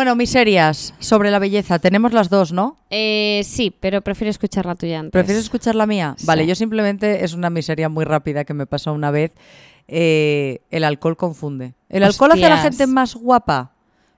Bueno, 0.00 0.16
miserias 0.16 0.94
sobre 0.98 1.30
la 1.30 1.38
belleza. 1.38 1.78
Tenemos 1.78 2.14
las 2.14 2.30
dos, 2.30 2.52
¿no? 2.52 2.78
Eh, 2.88 3.42
sí, 3.44 3.70
pero 3.80 4.00
prefiero 4.00 4.30
escuchar 4.30 4.64
la 4.64 4.74
tuya 4.74 4.98
antes. 4.98 5.12
¿Prefieres 5.12 5.44
escuchar 5.44 5.74
la 5.74 5.84
mía? 5.84 6.14
Sí. 6.16 6.24
Vale, 6.24 6.46
yo 6.46 6.54
simplemente 6.54 7.22
es 7.22 7.34
una 7.34 7.50
miseria 7.50 7.90
muy 7.90 8.06
rápida 8.06 8.46
que 8.46 8.54
me 8.54 8.64
pasó 8.64 8.94
una 8.94 9.10
vez. 9.10 9.32
Eh, 9.88 10.62
el 10.70 10.84
alcohol 10.84 11.18
confunde. 11.18 11.74
¿El 11.90 12.02
alcohol 12.04 12.32
hace 12.32 12.46
a 12.46 12.48
la 12.48 12.56
gente 12.62 12.86
más 12.86 13.14
guapa? 13.14 13.72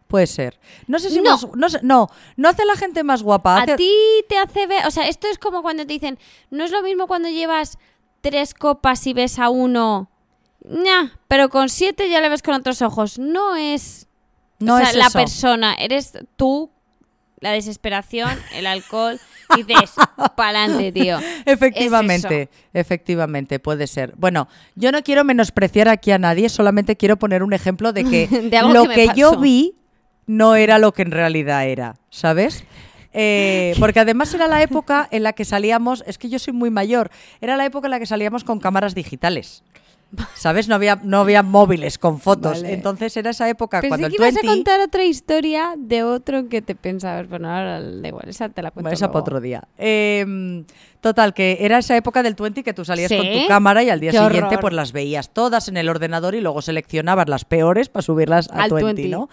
Puede 0.06 0.28
ser. 0.28 0.60
No 0.86 1.00
sé 1.00 1.10
si 1.10 1.20
No. 1.20 1.32
más. 1.32 1.48
No, 1.56 1.68
sé- 1.68 1.80
no, 1.82 2.08
no 2.36 2.48
hace 2.48 2.62
a 2.62 2.66
la 2.66 2.76
gente 2.76 3.02
más 3.02 3.24
guapa. 3.24 3.60
hace- 3.60 3.72
A 3.72 3.76
ti 3.76 3.90
te 4.28 4.38
hace 4.38 4.68
ver, 4.68 4.86
o 4.86 4.90
sea, 4.92 5.08
esto 5.08 5.26
es 5.32 5.38
como 5.38 5.62
cuando 5.62 5.84
te 5.84 5.94
dicen, 5.94 6.16
no 6.50 6.62
es 6.62 6.70
lo 6.70 6.80
mismo 6.84 7.08
cuando 7.08 7.28
llevas 7.28 7.76
tres 8.20 8.54
copas 8.54 9.04
y 9.08 9.14
ves 9.14 9.40
a 9.40 9.50
uno, 9.50 10.08
Ña, 10.64 11.18
pero 11.26 11.48
con 11.48 11.68
siete 11.68 12.08
ya 12.08 12.20
le 12.20 12.28
ves 12.28 12.40
con 12.40 12.54
otros 12.54 12.82
ojos. 12.82 13.18
No 13.18 13.56
es, 13.56 14.06
No 14.62 14.76
o 14.76 14.78
sea, 14.78 14.90
es 14.90 14.96
la 14.96 15.06
eso. 15.06 15.18
persona, 15.18 15.74
eres 15.74 16.12
tú, 16.36 16.70
la 17.40 17.52
desesperación, 17.52 18.30
el 18.54 18.66
alcohol, 18.66 19.20
y 19.56 19.62
dices, 19.64 19.92
pa'lante, 20.36 20.92
tío. 20.92 21.18
Efectivamente, 21.44 22.48
efectivamente, 22.72 23.58
puede 23.58 23.86
ser. 23.86 24.14
Bueno, 24.16 24.48
yo 24.74 24.92
no 24.92 25.02
quiero 25.02 25.24
menospreciar 25.24 25.88
aquí 25.88 26.10
a 26.12 26.18
nadie, 26.18 26.48
solamente 26.48 26.96
quiero 26.96 27.16
poner 27.18 27.42
un 27.42 27.52
ejemplo 27.52 27.92
de 27.92 28.04
que 28.04 28.26
De 28.50 28.62
lo 28.62 28.88
que 28.88 29.08
yo 29.14 29.38
vi 29.38 29.74
no 30.26 30.54
era 30.54 30.78
lo 30.78 30.92
que 30.92 31.02
en 31.02 31.10
realidad 31.10 31.66
era, 31.66 31.96
¿sabes? 32.10 32.64
Eh, 33.12 33.74
porque 33.80 34.00
además 34.00 34.32
era 34.32 34.46
la 34.46 34.62
época 34.62 35.08
en 35.10 35.22
la 35.22 35.32
que 35.32 35.44
salíamos, 35.44 36.04
es 36.06 36.18
que 36.18 36.28
yo 36.28 36.38
soy 36.38 36.52
muy 36.52 36.70
mayor, 36.70 37.10
era 37.40 37.56
la 37.56 37.66
época 37.66 37.86
en 37.86 37.90
la 37.92 37.98
que 37.98 38.06
salíamos 38.06 38.44
con 38.44 38.58
cámaras 38.58 38.94
digitales. 38.94 39.62
¿Sabes? 40.34 40.68
No 40.68 40.74
había, 40.74 40.96
no 41.02 41.20
había 41.20 41.42
móviles 41.42 41.96
con 41.98 42.20
fotos. 42.20 42.60
Vale. 42.62 42.74
Entonces 42.74 43.16
era 43.16 43.30
esa 43.30 43.48
época 43.48 43.80
Pensé 43.80 43.88
cuando 43.88 44.08
que 44.08 44.14
el 44.16 44.20
ibas 44.20 44.34
20 44.34 44.46
a 44.46 44.50
contar 44.54 44.80
otra 44.80 45.04
historia 45.04 45.74
de 45.78 46.02
otro 46.02 46.48
que 46.48 46.60
te 46.60 46.74
pensabas. 46.74 47.28
Bueno, 47.28 47.48
ahora 47.48 47.80
da 47.80 48.08
igual, 48.08 48.28
esa 48.28 48.48
te 48.50 48.60
la 48.62 48.70
cuento 48.70 48.84
Bueno, 48.88 48.94
esa 48.94 49.08
para 49.08 49.20
otro 49.20 49.40
día. 49.40 49.62
Eh, 49.78 50.64
total, 51.00 51.32
que 51.32 51.58
era 51.60 51.78
esa 51.78 51.96
época 51.96 52.22
del 52.22 52.34
20 52.34 52.62
que 52.62 52.74
tú 52.74 52.84
salías 52.84 53.08
Sí. 53.08 53.16
con 53.16 53.26
tu 53.26 53.46
cámara 53.48 53.82
y 53.82 53.88
al 53.90 54.00
día 54.00 54.10
Qué 54.10 54.18
siguiente 54.18 54.46
horror. 54.48 54.60
pues 54.60 54.74
las 54.74 54.92
veías 54.92 55.30
todas 55.30 55.68
en 55.68 55.76
el 55.78 55.88
ordenador 55.88 56.34
y 56.34 56.40
luego 56.40 56.60
seleccionabas 56.60 57.28
las 57.28 57.44
peores 57.46 57.88
para 57.88 58.02
subirlas 58.02 58.50
a 58.50 58.64
Al 58.64 58.70
20, 58.70 58.84
20. 59.02 59.08
¿no? 59.08 59.28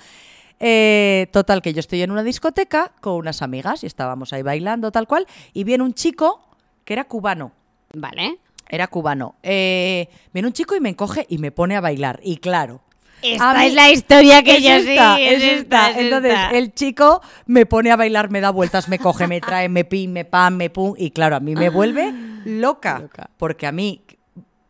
Eh, 0.62 1.28
total, 1.32 1.62
que 1.62 1.74
yo 1.74 1.80
estoy 1.80 2.02
en 2.02 2.12
una 2.12 2.24
discoteca 2.24 2.92
con 3.02 3.14
unas 3.16 3.42
amigas 3.42 3.84
y 3.84 3.88
estábamos 3.88 4.34
ahí 4.34 4.42
bailando 4.42 4.92
tal 4.92 5.08
cual 5.08 5.26
y 5.54 5.64
viene 5.64 5.84
un 5.84 5.94
chico 5.94 6.42
que 6.86 6.94
era 6.94 7.06
cubano. 7.06 7.52
Vale. 7.94 8.38
Era 8.70 8.88
cubano. 8.88 9.36
Eh, 9.44 10.08
viene 10.34 10.48
un 10.48 10.54
chico 10.54 10.76
y 10.76 10.80
me 10.80 10.90
encoge 10.90 11.26
y 11.28 11.40
me 11.40 11.52
pone 11.52 11.76
a 11.76 11.82
bailar. 11.82 12.20
Y 12.24 12.38
claro, 12.38 12.82
Esta 13.22 13.54
mí- 13.56 13.66
es 13.66 13.74
la 13.74 13.90
historia 13.90 14.44
que 14.44 14.58
es 14.58 14.64
yo 14.64 14.70
esta, 14.72 15.16
sí. 15.18 15.24
es 15.24 15.44
esta. 15.44 15.90
es 15.92 15.98
Entonces, 15.98 16.32
esta. 16.34 16.50
el 16.52 16.74
chico 16.74 17.22
me 17.48 17.66
pone 17.66 17.92
a 17.92 17.96
bailar, 17.96 18.30
me 18.30 18.42
da 18.42 18.52
vueltas, 18.52 18.88
me 18.88 19.00
coge, 19.00 19.28
me 19.28 19.42
trae, 19.42 19.70
me 19.70 19.86
pin, 19.86 20.14
me 20.14 20.24
pam, 20.24 20.56
me 20.56 20.70
pum. 20.70 20.94
Y 20.98 21.10
claro, 21.12 21.36
a 21.36 21.40
mí 21.40 21.56
me 21.56 21.70
vuelve 21.70 22.14
loca. 22.46 23.00
Loca. 23.00 23.30
Porque 23.38 23.66
a 23.68 23.72
mí, 23.72 24.04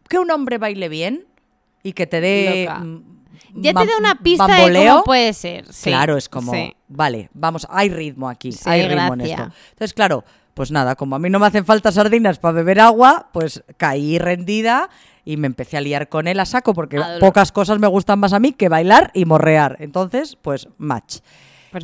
que 0.07 0.17
un 0.17 0.31
hombre 0.31 0.57
baile 0.57 0.87
bien 0.89 1.25
y 1.83 1.91
que 1.93 2.07
te 2.07 2.21
dé. 2.21 2.65
Loca. 2.69 2.83
Ya 3.55 3.73
te 3.73 3.85
da 3.85 3.97
una 3.97 4.15
pista 4.15 4.45
de 4.47 4.85
cómo 4.87 5.03
puede 5.03 5.33
ser. 5.33 5.65
sí, 5.73 5.89
Claro, 5.89 6.15
es 6.17 6.29
como, 6.29 6.51
sí. 6.53 6.75
vale, 6.87 7.29
vamos, 7.33 7.65
hay 7.69 7.89
ritmo 7.89 8.29
aquí, 8.29 8.55
hay 8.65 8.87
ritmo 8.87 9.13
en 9.15 9.21
esto. 9.21 9.43
Entonces, 9.71 9.93
claro, 9.93 10.23
pues 10.53 10.71
nada, 10.71 10.95
como 10.95 11.15
a 11.15 11.19
mí 11.19 11.29
no 11.29 11.39
me 11.39 11.45
hacen 11.47 11.65
falta 11.65 11.91
sardinas 11.91 12.39
para 12.39 12.51
beber 12.53 12.79
agua, 12.79 13.29
pues 13.31 13.63
caí 13.77 14.17
rendida 14.19 14.89
y 15.25 15.37
me 15.37 15.47
empecé 15.47 15.77
a 15.77 15.81
liar 15.81 16.09
con 16.09 16.27
él 16.27 16.39
a 16.39 16.45
saco 16.45 16.73
porque 16.73 17.01
pocas 17.19 17.51
cosas 17.51 17.79
me 17.79 17.87
gustan 17.87 18.19
más 18.19 18.33
a 18.33 18.39
mí 18.39 18.51
que 18.53 18.67
bailar 18.69 19.11
y 19.13 19.25
morrear. 19.25 19.77
Entonces, 19.79 20.35
pues 20.41 20.67
match. 20.77 21.17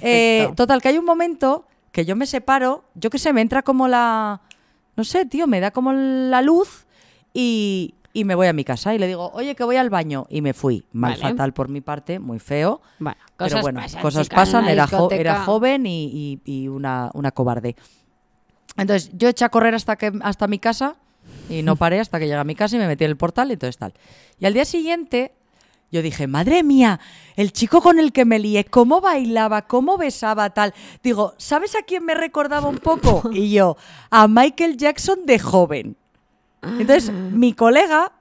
Eh, 0.01 0.49
total, 0.55 0.82
que 0.82 0.89
hay 0.89 0.97
un 0.97 1.05
momento 1.05 1.68
que 1.91 2.05
yo 2.05 2.16
me 2.16 2.26
separo, 2.26 2.86
yo 2.95 3.09
que 3.09 3.20
sé, 3.20 3.32
me 3.34 3.41
entra 3.41 3.61
como 3.61 3.88
la. 3.88 4.41
No 4.97 5.03
sé, 5.03 5.26
tío, 5.26 5.45
me 5.47 5.59
da 5.59 5.72
como 5.72 5.93
la 5.93 6.41
luz 6.41 6.88
y, 7.34 7.95
y 8.13 8.24
me 8.24 8.34
voy 8.36 8.47
a 8.47 8.53
mi 8.53 8.63
casa 8.63 8.95
y 8.95 8.97
le 8.97 9.07
digo, 9.07 9.30
oye, 9.34 9.55
que 9.55 9.63
voy 9.63 9.76
al 9.76 9.89
baño. 9.89 10.26
Y 10.30 10.41
me 10.41 10.53
fui. 10.53 10.86
Mal 10.91 11.11
Vale. 11.11 11.22
fatal 11.22 11.53
por 11.53 11.70
mi 11.70 11.82
parte, 11.82 12.18
muy 12.20 12.39
feo. 12.39 12.82
bueno, 12.99 13.18
Pero 13.38 13.49
cosas 13.49 13.61
bueno, 13.61 13.80
pasan, 13.82 14.01
cosas 14.01 14.24
chica, 14.24 14.36
pasan, 14.38 14.68
era, 14.70 14.88
jo- 14.88 14.95
discoteca. 14.95 15.22
era 15.22 15.43
joven 15.43 15.86
y, 15.86 16.05
y- 16.45 16.51
y 16.63 16.68
una, 16.68 17.11
una 17.13 17.32
cobarde. 17.32 17.76
Entonces, 18.78 19.11
yo 19.13 19.30
eché 19.30 19.45
a 19.45 19.49
correr 19.49 19.76
hasta, 19.76 19.95
que, 19.95 20.11
hasta 20.21 20.47
mi 20.47 20.59
casa 20.59 20.95
y 21.49 21.61
no 21.61 21.76
paré 21.76 21.99
hasta 21.99 22.19
que 22.19 22.26
llegué 22.26 22.38
a 22.38 22.43
mi 22.43 22.55
casa 22.55 22.76
y 22.76 22.80
me 22.80 22.88
metí 22.88 23.03
en 23.03 23.11
el 23.11 23.17
portal 23.17 23.49
y 23.49 23.53
entonces 23.53 23.78
tal. 23.78 23.93
Y 24.39 24.45
al 24.45 24.53
día 24.53 24.65
siguiente, 24.65 25.34
yo 25.91 26.01
dije, 26.01 26.28
madre 26.28 26.63
mía, 26.63 26.99
el 27.36 27.53
chico 27.53 27.82
con 27.82 27.99
el 27.99 28.11
que 28.11 28.26
me 28.26 28.39
lié, 28.39 28.65
cómo 28.65 29.01
bailaba, 29.01 29.61
cómo 29.63 29.97
besaba, 29.97 30.49
tal. 30.49 30.73
Digo, 31.03 31.36
¿sabes 31.38 31.76
a 31.76 31.84
quién 31.84 32.03
me 32.03 32.15
recordaba 32.15 32.67
un 32.67 32.80
poco? 32.80 33.30
Y 33.32 33.51
yo, 33.51 33.78
a 34.09 34.28
Michael 34.28 34.78
Jackson 34.78 35.26
de 35.26 35.39
joven. 35.39 35.97
Entonces, 36.63 37.11
mi 37.11 37.53
colega, 37.53 38.11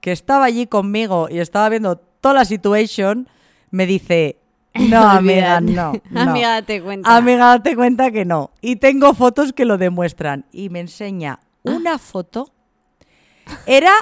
que 0.00 0.12
estaba 0.12 0.44
allí 0.44 0.68
conmigo 0.68 1.28
y 1.28 1.40
estaba 1.40 1.68
viendo 1.68 1.96
toda 1.96 2.34
la 2.34 2.44
situation, 2.44 3.28
me 3.70 3.86
dice, 3.86 4.38
no, 4.78 5.08
amiga, 5.10 5.60
no, 5.60 5.92
no. 6.10 6.20
Amiga, 6.20 6.52
date 6.52 6.82
cuenta. 6.82 7.16
Amiga, 7.16 7.46
date 7.46 7.76
cuenta 7.76 8.10
que 8.10 8.24
no. 8.24 8.50
Y 8.60 8.76
tengo 8.76 9.14
fotos 9.14 9.52
que 9.52 9.64
lo 9.64 9.78
demuestran. 9.78 10.46
Y 10.52 10.68
me 10.70 10.80
enseña 10.80 11.40
una 11.62 11.98
foto. 11.98 12.52
Era 13.66 13.92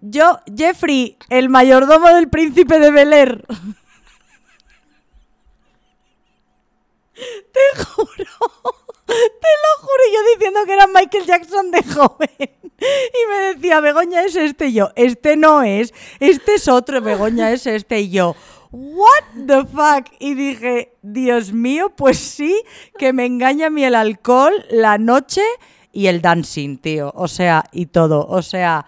yo, 0.00 0.40
Jeffrey, 0.56 1.16
el 1.30 1.48
mayordomo 1.48 2.08
del 2.08 2.28
príncipe 2.28 2.78
de 2.78 2.90
Bel 2.90 3.12
Air. 3.12 3.44
Te 7.14 7.60
juro. 7.84 8.26
Te 9.06 9.14
lo 9.14 9.80
juro, 9.80 10.02
y 10.08 10.14
yo 10.14 10.20
diciendo 10.34 10.60
que 10.64 10.72
era 10.72 10.86
Michael 10.86 11.26
Jackson 11.26 11.70
de 11.70 11.82
joven. 11.82 12.28
Y 12.80 13.30
me 13.30 13.36
decía, 13.54 13.80
Begoña 13.80 14.24
es 14.24 14.34
este. 14.34 14.68
Y 14.68 14.74
yo, 14.74 14.90
este 14.96 15.36
no 15.36 15.62
es. 15.62 15.94
Este 16.18 16.54
es 16.54 16.66
otro. 16.66 17.00
Begoña 17.00 17.52
es 17.52 17.66
este. 17.66 18.00
Y 18.00 18.10
yo, 18.10 18.34
what 18.72 19.46
the 19.46 19.64
fuck. 19.66 20.08
Y 20.18 20.34
dije, 20.34 20.96
Dios 21.02 21.52
mío, 21.52 21.92
pues 21.94 22.18
sí, 22.18 22.60
que 22.98 23.12
me 23.12 23.26
engaña 23.26 23.66
a 23.66 23.70
mí 23.70 23.84
el 23.84 23.94
alcohol, 23.94 24.52
la 24.70 24.98
noche 24.98 25.42
y 25.92 26.06
el 26.06 26.20
dancing, 26.22 26.78
tío. 26.78 27.12
O 27.14 27.28
sea, 27.28 27.64
y 27.70 27.86
todo. 27.86 28.26
O 28.26 28.42
sea, 28.42 28.86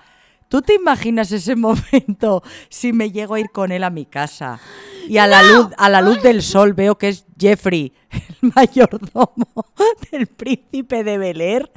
¿tú 0.49 0.63
te 0.63 0.75
imaginas 0.75 1.31
ese 1.33 1.55
momento 1.57 2.43
si 2.69 2.93
me 2.93 3.13
llego 3.13 3.35
a 3.35 3.41
ir 3.41 3.51
con 3.51 3.71
él 3.71 3.85
a 3.85 3.91
mi 3.91 4.07
casa? 4.07 4.59
Y 5.07 5.19
a 5.19 5.27
la, 5.27 5.43
luz, 5.43 5.69
a 5.77 5.91
la 5.91 6.01
luz 6.01 6.23
del 6.23 6.43
sol 6.43 6.73
veo 6.73 6.97
que 6.97 7.11
es 7.11 7.27
Jeffrey, 7.39 7.93
el 8.11 8.53
mayordomo 8.55 9.67
del 10.11 10.27
príncipe 10.27 11.05
de 11.05 11.19
Bel 11.19 11.41
Air. 11.41 11.71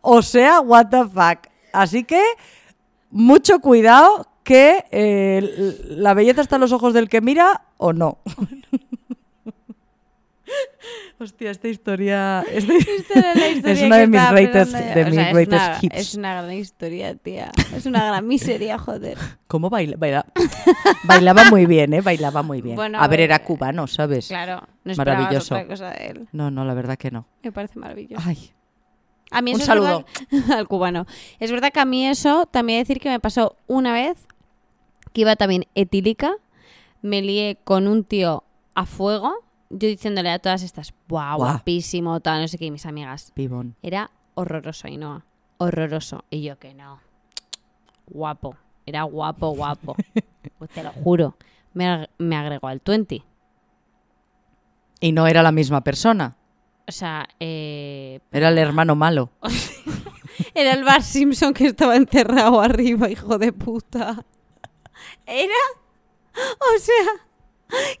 O 0.00 0.20
sea, 0.20 0.60
what 0.60 0.88
the 0.88 1.04
fuck. 1.04 1.48
Así 1.72 2.04
que 2.04 2.20
mucho 3.10 3.60
cuidado 3.60 4.26
que 4.42 4.84
eh, 4.90 5.78
la 5.88 6.14
belleza 6.14 6.40
está 6.40 6.56
en 6.56 6.62
los 6.62 6.72
ojos 6.72 6.92
del 6.94 7.08
que 7.08 7.20
mira 7.20 7.62
o 7.78 7.92
no. 7.92 8.18
Hostia, 11.18 11.50
esta 11.52 11.68
historia... 11.68 12.44
esta- 12.50 12.72
Esta 12.96 13.18
era 13.18 13.34
la 13.34 13.48
historia 13.48 13.72
Es 13.74 13.82
una 13.82 13.96
de 13.98 14.06
mis 14.08 14.20
greatest- 14.20 14.94
de 14.94 15.04
mis 15.04 15.14
sea, 15.14 15.30
es 15.30 15.46
una- 15.48 15.78
hits. 15.80 15.94
Es 15.96 16.14
una 16.16 16.32
gran 16.34 16.52
historia, 16.52 17.14
tía. 17.14 17.52
Es 17.74 17.86
una 17.86 18.04
gran 18.06 18.26
miseria, 18.26 18.76
joder. 18.76 19.16
¿Cómo 19.46 19.70
baila? 19.70 19.96
baila- 19.96 20.26
Bailaba 21.04 21.44
muy 21.48 21.66
bien, 21.66 21.94
¿eh? 21.94 22.00
Bailaba 22.00 22.42
muy 22.42 22.60
bien. 22.60 22.74
Bueno, 22.74 22.98
a 23.00 23.06
ver, 23.06 23.20
era 23.20 23.38
cubano, 23.44 23.86
¿sabes? 23.86 24.26
Claro, 24.28 24.66
no 24.84 24.94
Maravilloso. 24.96 25.54
otra 25.54 25.66
cosa 25.68 25.90
de 25.90 26.06
él. 26.06 26.28
No, 26.32 26.50
no, 26.50 26.64
la 26.64 26.74
verdad 26.74 26.96
que 26.98 27.12
no. 27.12 27.26
Me 27.44 27.52
parece 27.52 27.78
maravilloso. 27.78 28.22
Ay, 28.26 28.50
A 29.30 29.40
mí 29.42 29.54
Un 29.54 29.60
saludo. 29.60 30.04
verdad- 30.32 30.58
al 30.58 30.66
cubano. 30.66 31.06
Es 31.38 31.52
verdad 31.52 31.70
que 31.72 31.78
a 31.80 31.84
mí 31.84 32.04
eso, 32.06 32.46
también 32.46 32.80
decir 32.80 32.98
que 32.98 33.08
me 33.10 33.20
pasó 33.20 33.56
una 33.68 33.92
vez, 33.92 34.26
que 35.12 35.22
iba 35.22 35.36
también 35.36 35.66
etílica, 35.74 36.32
me 37.02 37.22
lié 37.22 37.58
con 37.64 37.86
un 37.86 38.04
tío 38.04 38.44
a 38.74 38.86
fuego, 38.86 39.34
yo 39.70 39.88
diciéndole 39.88 40.30
a 40.30 40.38
todas 40.38 40.62
estas, 40.62 40.92
¡buah, 41.08 41.36
Buah. 41.36 41.52
guapísimo, 41.52 42.20
tal, 42.20 42.42
no 42.42 42.48
sé 42.48 42.58
qué, 42.58 42.66
y 42.66 42.70
mis 42.70 42.86
amigas. 42.86 43.32
pibón. 43.34 43.74
Era 43.82 44.10
horroroso, 44.34 44.86
Ainhoa. 44.86 45.24
Horroroso. 45.58 46.24
Y 46.30 46.42
yo 46.42 46.58
que 46.58 46.74
no. 46.74 47.00
Guapo. 48.08 48.56
Era 48.86 49.02
guapo, 49.04 49.50
guapo. 49.50 49.96
Pues 50.58 50.70
te 50.70 50.82
lo 50.84 50.90
juro. 50.92 51.36
Me, 51.74 52.08
me 52.18 52.36
agregó 52.36 52.68
al 52.68 52.80
20. 52.84 53.22
Y 55.00 55.12
no 55.12 55.26
era 55.26 55.42
la 55.42 55.50
misma 55.52 55.82
persona. 55.82 56.36
O 56.86 56.92
sea, 56.92 57.28
eh, 57.40 58.20
Era 58.30 58.48
el 58.48 58.58
hermano 58.58 58.94
malo. 58.94 59.30
Era 60.54 60.72
el 60.74 60.84
Bar 60.84 61.02
Simpson 61.02 61.52
que 61.52 61.66
estaba 61.66 61.96
encerrado 61.96 62.60
arriba, 62.60 63.08
hijo 63.10 63.38
de 63.38 63.52
puta. 63.52 64.24
Era. 65.26 65.54
O 66.34 66.78
sea, 66.78 67.04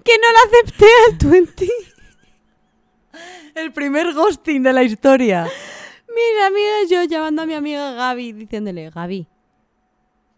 que 0.04 0.12
no 0.18 0.32
lo 0.32 0.38
acepté 0.46 0.86
al 1.08 1.30
20. 1.30 1.68
El 3.54 3.72
primer 3.72 4.14
ghosting 4.14 4.62
de 4.62 4.72
la 4.72 4.82
historia. 4.82 5.44
Mis 6.08 6.44
amigas, 6.46 6.90
yo 6.90 7.02
llamando 7.04 7.42
a 7.42 7.46
mi 7.46 7.54
amiga 7.54 7.92
Gaby, 7.92 8.32
diciéndole, 8.32 8.90
Gaby, 8.90 9.26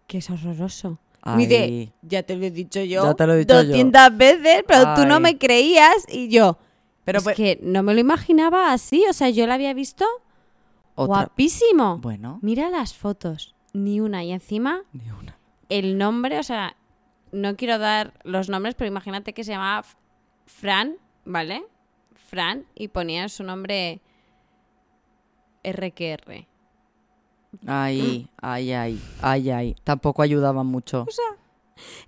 que 0.07 0.19
es 0.19 0.31
horroroso. 0.31 0.99
Ay. 1.27 1.91
ya 2.03 2.23
te 2.23 2.37
lo 2.37 2.45
he 2.45 2.51
dicho 2.51 2.81
yo 2.83 3.03
Ya 3.03 3.15
te 3.15 3.27
lo 3.27 3.33
he 3.33 3.39
dicho 3.39 3.55
yo. 3.63 3.69
200 3.69 4.17
veces, 4.19 4.63
pero 4.69 4.95
tú 4.95 5.07
no 5.07 5.21
me 5.21 5.39
creías. 5.39 6.05
Y 6.09 6.29
yo, 6.29 6.59
Pero 7.05 7.19
es 7.19 7.25
pues- 7.25 7.37
que 7.37 7.59
no 7.63 7.83
me 7.83 7.95
lo 7.95 8.01
imaginaba 8.01 8.73
así. 8.73 9.05
O 9.09 9.13
sea, 9.15 9.31
yo 9.31 9.47
la 9.47 9.55
había 9.55 9.73
visto 9.73 10.05
Otra. 10.95 11.07
guapísimo. 11.07 11.97
Bueno, 11.99 12.41
Mira 12.43 12.69
las 12.69 12.93
fotos, 12.95 13.55
ni 13.73 14.01
una. 14.01 14.23
Y 14.23 14.33
encima, 14.33 14.83
ni 14.93 15.11
una. 15.11 15.39
El 15.69 15.99
nombre, 15.99 16.39
o 16.39 16.43
sea, 16.43 16.77
no 17.33 17.57
quiero 17.57 17.79
dar 17.79 18.15
los 18.25 18.49
nombres, 18.49 18.75
pero 18.75 18.89
imagínate 18.89 19.33
que 19.33 19.45
se 19.45 19.53
llamaba 19.53 19.85
Fran, 20.47 20.97
¿vale? 21.25 21.65
Fran, 22.15 22.67
y 22.75 22.89
ponía 22.89 23.29
su 23.29 23.43
nombre 23.45 24.01
RQR. 25.63 26.47
Ay, 27.67 28.29
ay, 28.43 28.73
ay, 28.73 29.01
ay, 29.23 29.51
ay. 29.51 29.77
Tampoco 29.85 30.23
ayudaba 30.23 30.63
mucho. 30.65 31.07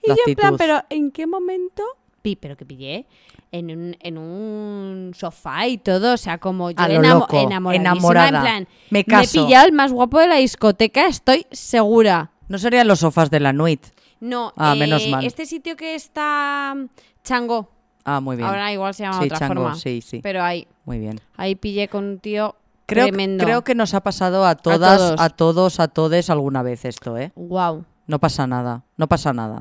Y 0.03 0.09
La 0.09 0.15
yo 0.17 0.23
en 0.27 0.35
plan, 0.35 0.57
pero 0.57 0.81
¿en 0.91 1.11
qué 1.11 1.27
momento? 1.27 1.83
Pi, 2.23 2.35
pero 2.37 2.57
que 2.57 2.65
pillé 2.67 3.07
en 3.53 3.71
un, 3.71 3.97
en 4.01 4.19
un 4.19 5.13
sofá 5.15 5.69
y 5.69 5.79
todo, 5.79 6.15
o 6.15 6.17
sea, 6.17 6.39
como 6.39 6.71
yo 6.73 6.77
enamo- 6.85 7.73
enamorada. 7.73 8.27
en 8.39 8.43
plan, 8.43 8.69
Me 8.91 9.01
he 9.01 9.05
caso. 9.05 9.45
pillado 9.45 9.67
el 9.67 9.73
más 9.73 9.93
guapo 9.93 10.19
de 10.19 10.27
la 10.27 10.37
discoteca, 10.37 11.07
estoy 11.07 11.47
segura. 11.53 12.33
No 12.49 12.59
serían 12.59 12.87
los 12.89 13.01
sofás 13.01 13.31
de 13.31 13.41
la 13.41 13.53
Nuit. 13.53 13.85
No, 14.21 14.53
Ah, 14.57 14.73
eh, 14.75 14.79
menos 14.79 15.07
mal. 15.09 15.25
este 15.25 15.47
sitio 15.47 15.77
que 15.77 15.95
está 15.95 16.75
mm, 16.77 16.87
Chango, 17.23 17.69
Ah, 18.05 18.21
muy 18.21 18.37
bien. 18.37 18.49
ahora 18.49 18.73
igual 18.73 18.95
se 18.95 19.03
llama 19.03 19.15
sí, 19.19 19.21
de 19.21 19.27
otra 19.35 19.39
chango, 19.39 19.55
forma, 19.63 19.75
sí, 19.75 20.01
sí. 20.01 20.21
pero 20.23 20.43
ahí, 20.43 20.67
Muy 20.85 20.99
bien. 20.99 21.21
ahí 21.37 21.55
pillé 21.57 21.89
con 21.89 22.05
un 22.05 22.19
tío 22.21 22.55
Creo, 22.87 23.07
tremendo. 23.09 23.45
creo 23.45 23.65
que 23.65 23.75
nos 23.75 23.95
ha 23.95 24.01
pasado 24.01 24.47
a 24.47 24.55
todas, 24.55 24.99
todos. 24.99 25.21
a 25.21 25.29
todos, 25.31 25.81
a 25.81 25.89
todes 25.89 26.31
alguna 26.31 26.63
vez 26.63 26.85
esto, 26.85 27.19
¿eh? 27.19 27.33
Wow. 27.35 27.85
No 28.07 28.21
pasa 28.21 28.47
nada, 28.47 28.85
no 28.97 29.09
pasa 29.09 29.33
nada. 29.33 29.61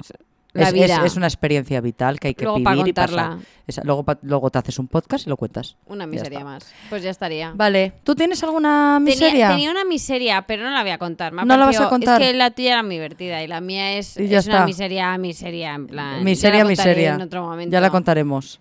La 0.55 0.67
es, 0.69 0.73
vida. 0.73 0.85
es- 0.97 1.11
es 1.11 1.15
una 1.17 1.27
experiencia 1.27 1.79
vital 1.81 2.19
que 2.19 2.29
hay 2.29 2.33
que 2.35 2.45
Luego 2.45 2.63
para 2.63 2.75
vivir 2.77 2.89
y 2.89 2.93
pasar. 2.93 3.37
Luego, 3.83 4.05
luego 4.21 4.49
te 4.51 4.59
haces 4.59 4.77
un 4.79 4.87
podcast 4.87 5.25
y 5.25 5.29
lo 5.29 5.37
cuentas. 5.37 5.75
Una 5.85 6.05
miseria 6.07 6.43
más. 6.43 6.71
Pues 6.89 7.03
ya 7.03 7.09
estaría. 7.09 7.51
Vale, 7.55 7.93
¿tú 8.03 8.15
tienes 8.15 8.43
alguna 8.43 8.99
miseria? 9.01 9.49
tenía 9.49 9.71
una 9.71 9.85
miseria, 9.85 10.43
pero 10.43 10.63
no 10.63 10.71
la 10.71 10.81
voy 10.81 10.91
a 10.91 10.97
contar. 10.97 11.33
Me 11.33 11.43
No 11.45 11.57
la 11.57 11.65
vas 11.65 11.79
a 11.79 11.89
contar. 11.89 12.21
Es 12.21 12.27
que 12.27 12.33
la 12.35 12.51
tuya 12.51 12.73
era 12.73 12.83
muy 12.83 12.95
divertida 12.95 13.43
y 13.43 13.47
la 13.47 13.61
mía 13.61 13.97
es, 13.97 14.17
es 14.17 14.47
una 14.47 14.65
miseria, 14.65 15.17
miseria, 15.17 15.73
en 15.73 15.87
plan. 15.87 16.23
miseria, 16.23 16.63
miseria. 16.65 17.15
En 17.15 17.21
otro 17.21 17.43
momento. 17.43 17.71
Ya 17.73 17.81
la 17.81 17.89
contaremos. 17.89 18.59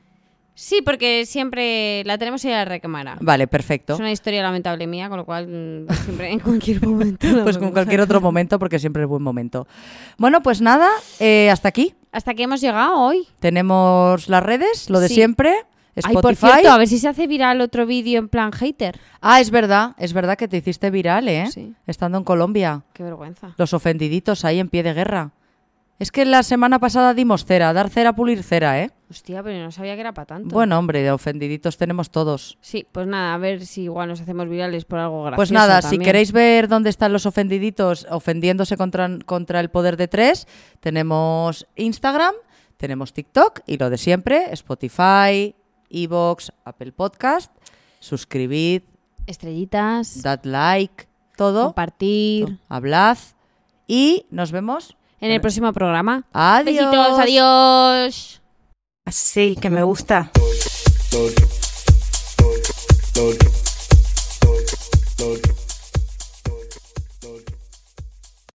Sí, 0.56 0.82
porque 0.84 1.26
siempre 1.26 2.02
la 2.04 2.16
tenemos 2.16 2.44
y 2.44 2.48
la 2.48 2.64
recámara. 2.64 3.16
Vale, 3.20 3.46
perfecto. 3.48 3.94
Es 3.94 3.98
una 3.98 4.12
historia 4.12 4.42
lamentable 4.42 4.86
mía, 4.86 5.08
con 5.08 5.18
lo 5.18 5.24
cual 5.24 5.48
mm, 5.48 5.92
siempre 6.04 6.30
en 6.32 6.38
cualquier 6.38 6.86
momento. 6.86 7.26
Pues 7.42 7.58
con 7.58 7.72
cualquier 7.72 8.00
otro 8.00 8.20
momento, 8.20 8.58
porque 8.58 8.78
siempre 8.78 9.02
es 9.02 9.08
buen 9.08 9.22
momento. 9.22 9.66
Bueno, 10.16 10.42
pues 10.42 10.60
nada, 10.60 10.88
eh, 11.18 11.50
hasta 11.50 11.68
aquí. 11.68 11.94
Hasta 12.12 12.30
aquí 12.30 12.44
hemos 12.44 12.60
llegado 12.60 12.96
hoy. 13.00 13.26
Tenemos 13.40 14.28
las 14.28 14.42
redes, 14.42 14.88
lo 14.90 15.00
de 15.00 15.08
Sí. 15.08 15.14
siempre. 15.14 15.54
Ay, 16.02 16.14
por 16.14 16.32
Spotify. 16.32 16.52
cierto, 16.60 16.70
a 16.72 16.78
ver 16.78 16.88
si 16.88 16.98
se 16.98 17.06
hace 17.08 17.26
viral 17.28 17.60
otro 17.60 17.86
vídeo 17.86 18.18
en 18.18 18.28
plan 18.28 18.50
hater. 18.52 18.98
Ah, 19.20 19.40
es 19.40 19.50
verdad, 19.50 19.92
es 19.98 20.12
verdad 20.12 20.36
que 20.36 20.48
te 20.48 20.56
hiciste 20.56 20.90
viral, 20.90 21.28
¿eh? 21.28 21.46
Sí. 21.52 21.72
Estando 21.86 22.18
en 22.18 22.24
Colombia. 22.24 22.82
Qué 22.94 23.02
vergüenza. 23.04 23.54
Los 23.58 23.74
ofendiditos 23.74 24.44
ahí 24.44 24.58
en 24.58 24.68
pie 24.68 24.82
de 24.82 24.92
guerra. 24.92 25.30
Es 26.00 26.10
que 26.10 26.24
la 26.24 26.42
semana 26.42 26.80
pasada 26.80 27.14
dimos 27.14 27.44
cera, 27.44 27.72
dar 27.72 27.88
cera, 27.88 28.14
pulir 28.14 28.42
cera, 28.42 28.82
¿eh? 28.82 28.90
Hostia, 29.08 29.44
pero 29.44 29.62
no 29.62 29.70
sabía 29.70 29.94
que 29.94 30.00
era 30.00 30.12
para 30.12 30.26
tanto. 30.26 30.52
Bueno, 30.52 30.76
hombre, 30.76 31.02
de 31.02 31.12
ofendiditos 31.12 31.76
tenemos 31.76 32.10
todos. 32.10 32.58
Sí, 32.60 32.84
pues 32.90 33.06
nada, 33.06 33.32
a 33.32 33.38
ver 33.38 33.64
si 33.64 33.82
igual 33.82 34.08
nos 34.08 34.20
hacemos 34.20 34.48
virales 34.48 34.84
por 34.84 34.98
algo 34.98 35.22
gracioso 35.22 35.36
Pues 35.36 35.52
nada, 35.52 35.82
si 35.82 35.98
queréis 35.98 36.32
ver 36.32 36.66
dónde 36.66 36.90
están 36.90 37.12
los 37.12 37.26
ofendiditos 37.26 38.08
ofendiéndose 38.10 38.76
contra, 38.76 39.08
contra 39.24 39.60
el 39.60 39.70
poder 39.70 39.96
de 39.96 40.08
tres, 40.08 40.48
tenemos 40.80 41.64
Instagram, 41.76 42.34
tenemos 42.76 43.12
TikTok 43.12 43.60
y 43.64 43.78
lo 43.78 43.88
de 43.88 43.98
siempre, 43.98 44.52
Spotify, 44.52 45.54
Evox, 45.90 46.52
Apple 46.64 46.90
Podcast. 46.90 47.52
Suscribid, 48.00 48.82
Estrellitas, 49.26 50.22
dad 50.22 50.40
like, 50.42 51.06
todo, 51.36 51.66
compartir. 51.66 52.58
hablad 52.68 53.16
y 53.86 54.26
nos 54.30 54.50
vemos. 54.50 54.96
En 55.24 55.30
el 55.30 55.40
próximo 55.40 55.72
programa. 55.72 56.26
Adiós. 56.34 56.66
Besitos, 56.66 57.18
adiós. 57.18 58.42
Así 59.06 59.56
que 59.58 59.70
me 59.70 59.82
gusta. 59.82 60.30
Lord. 65.16 65.53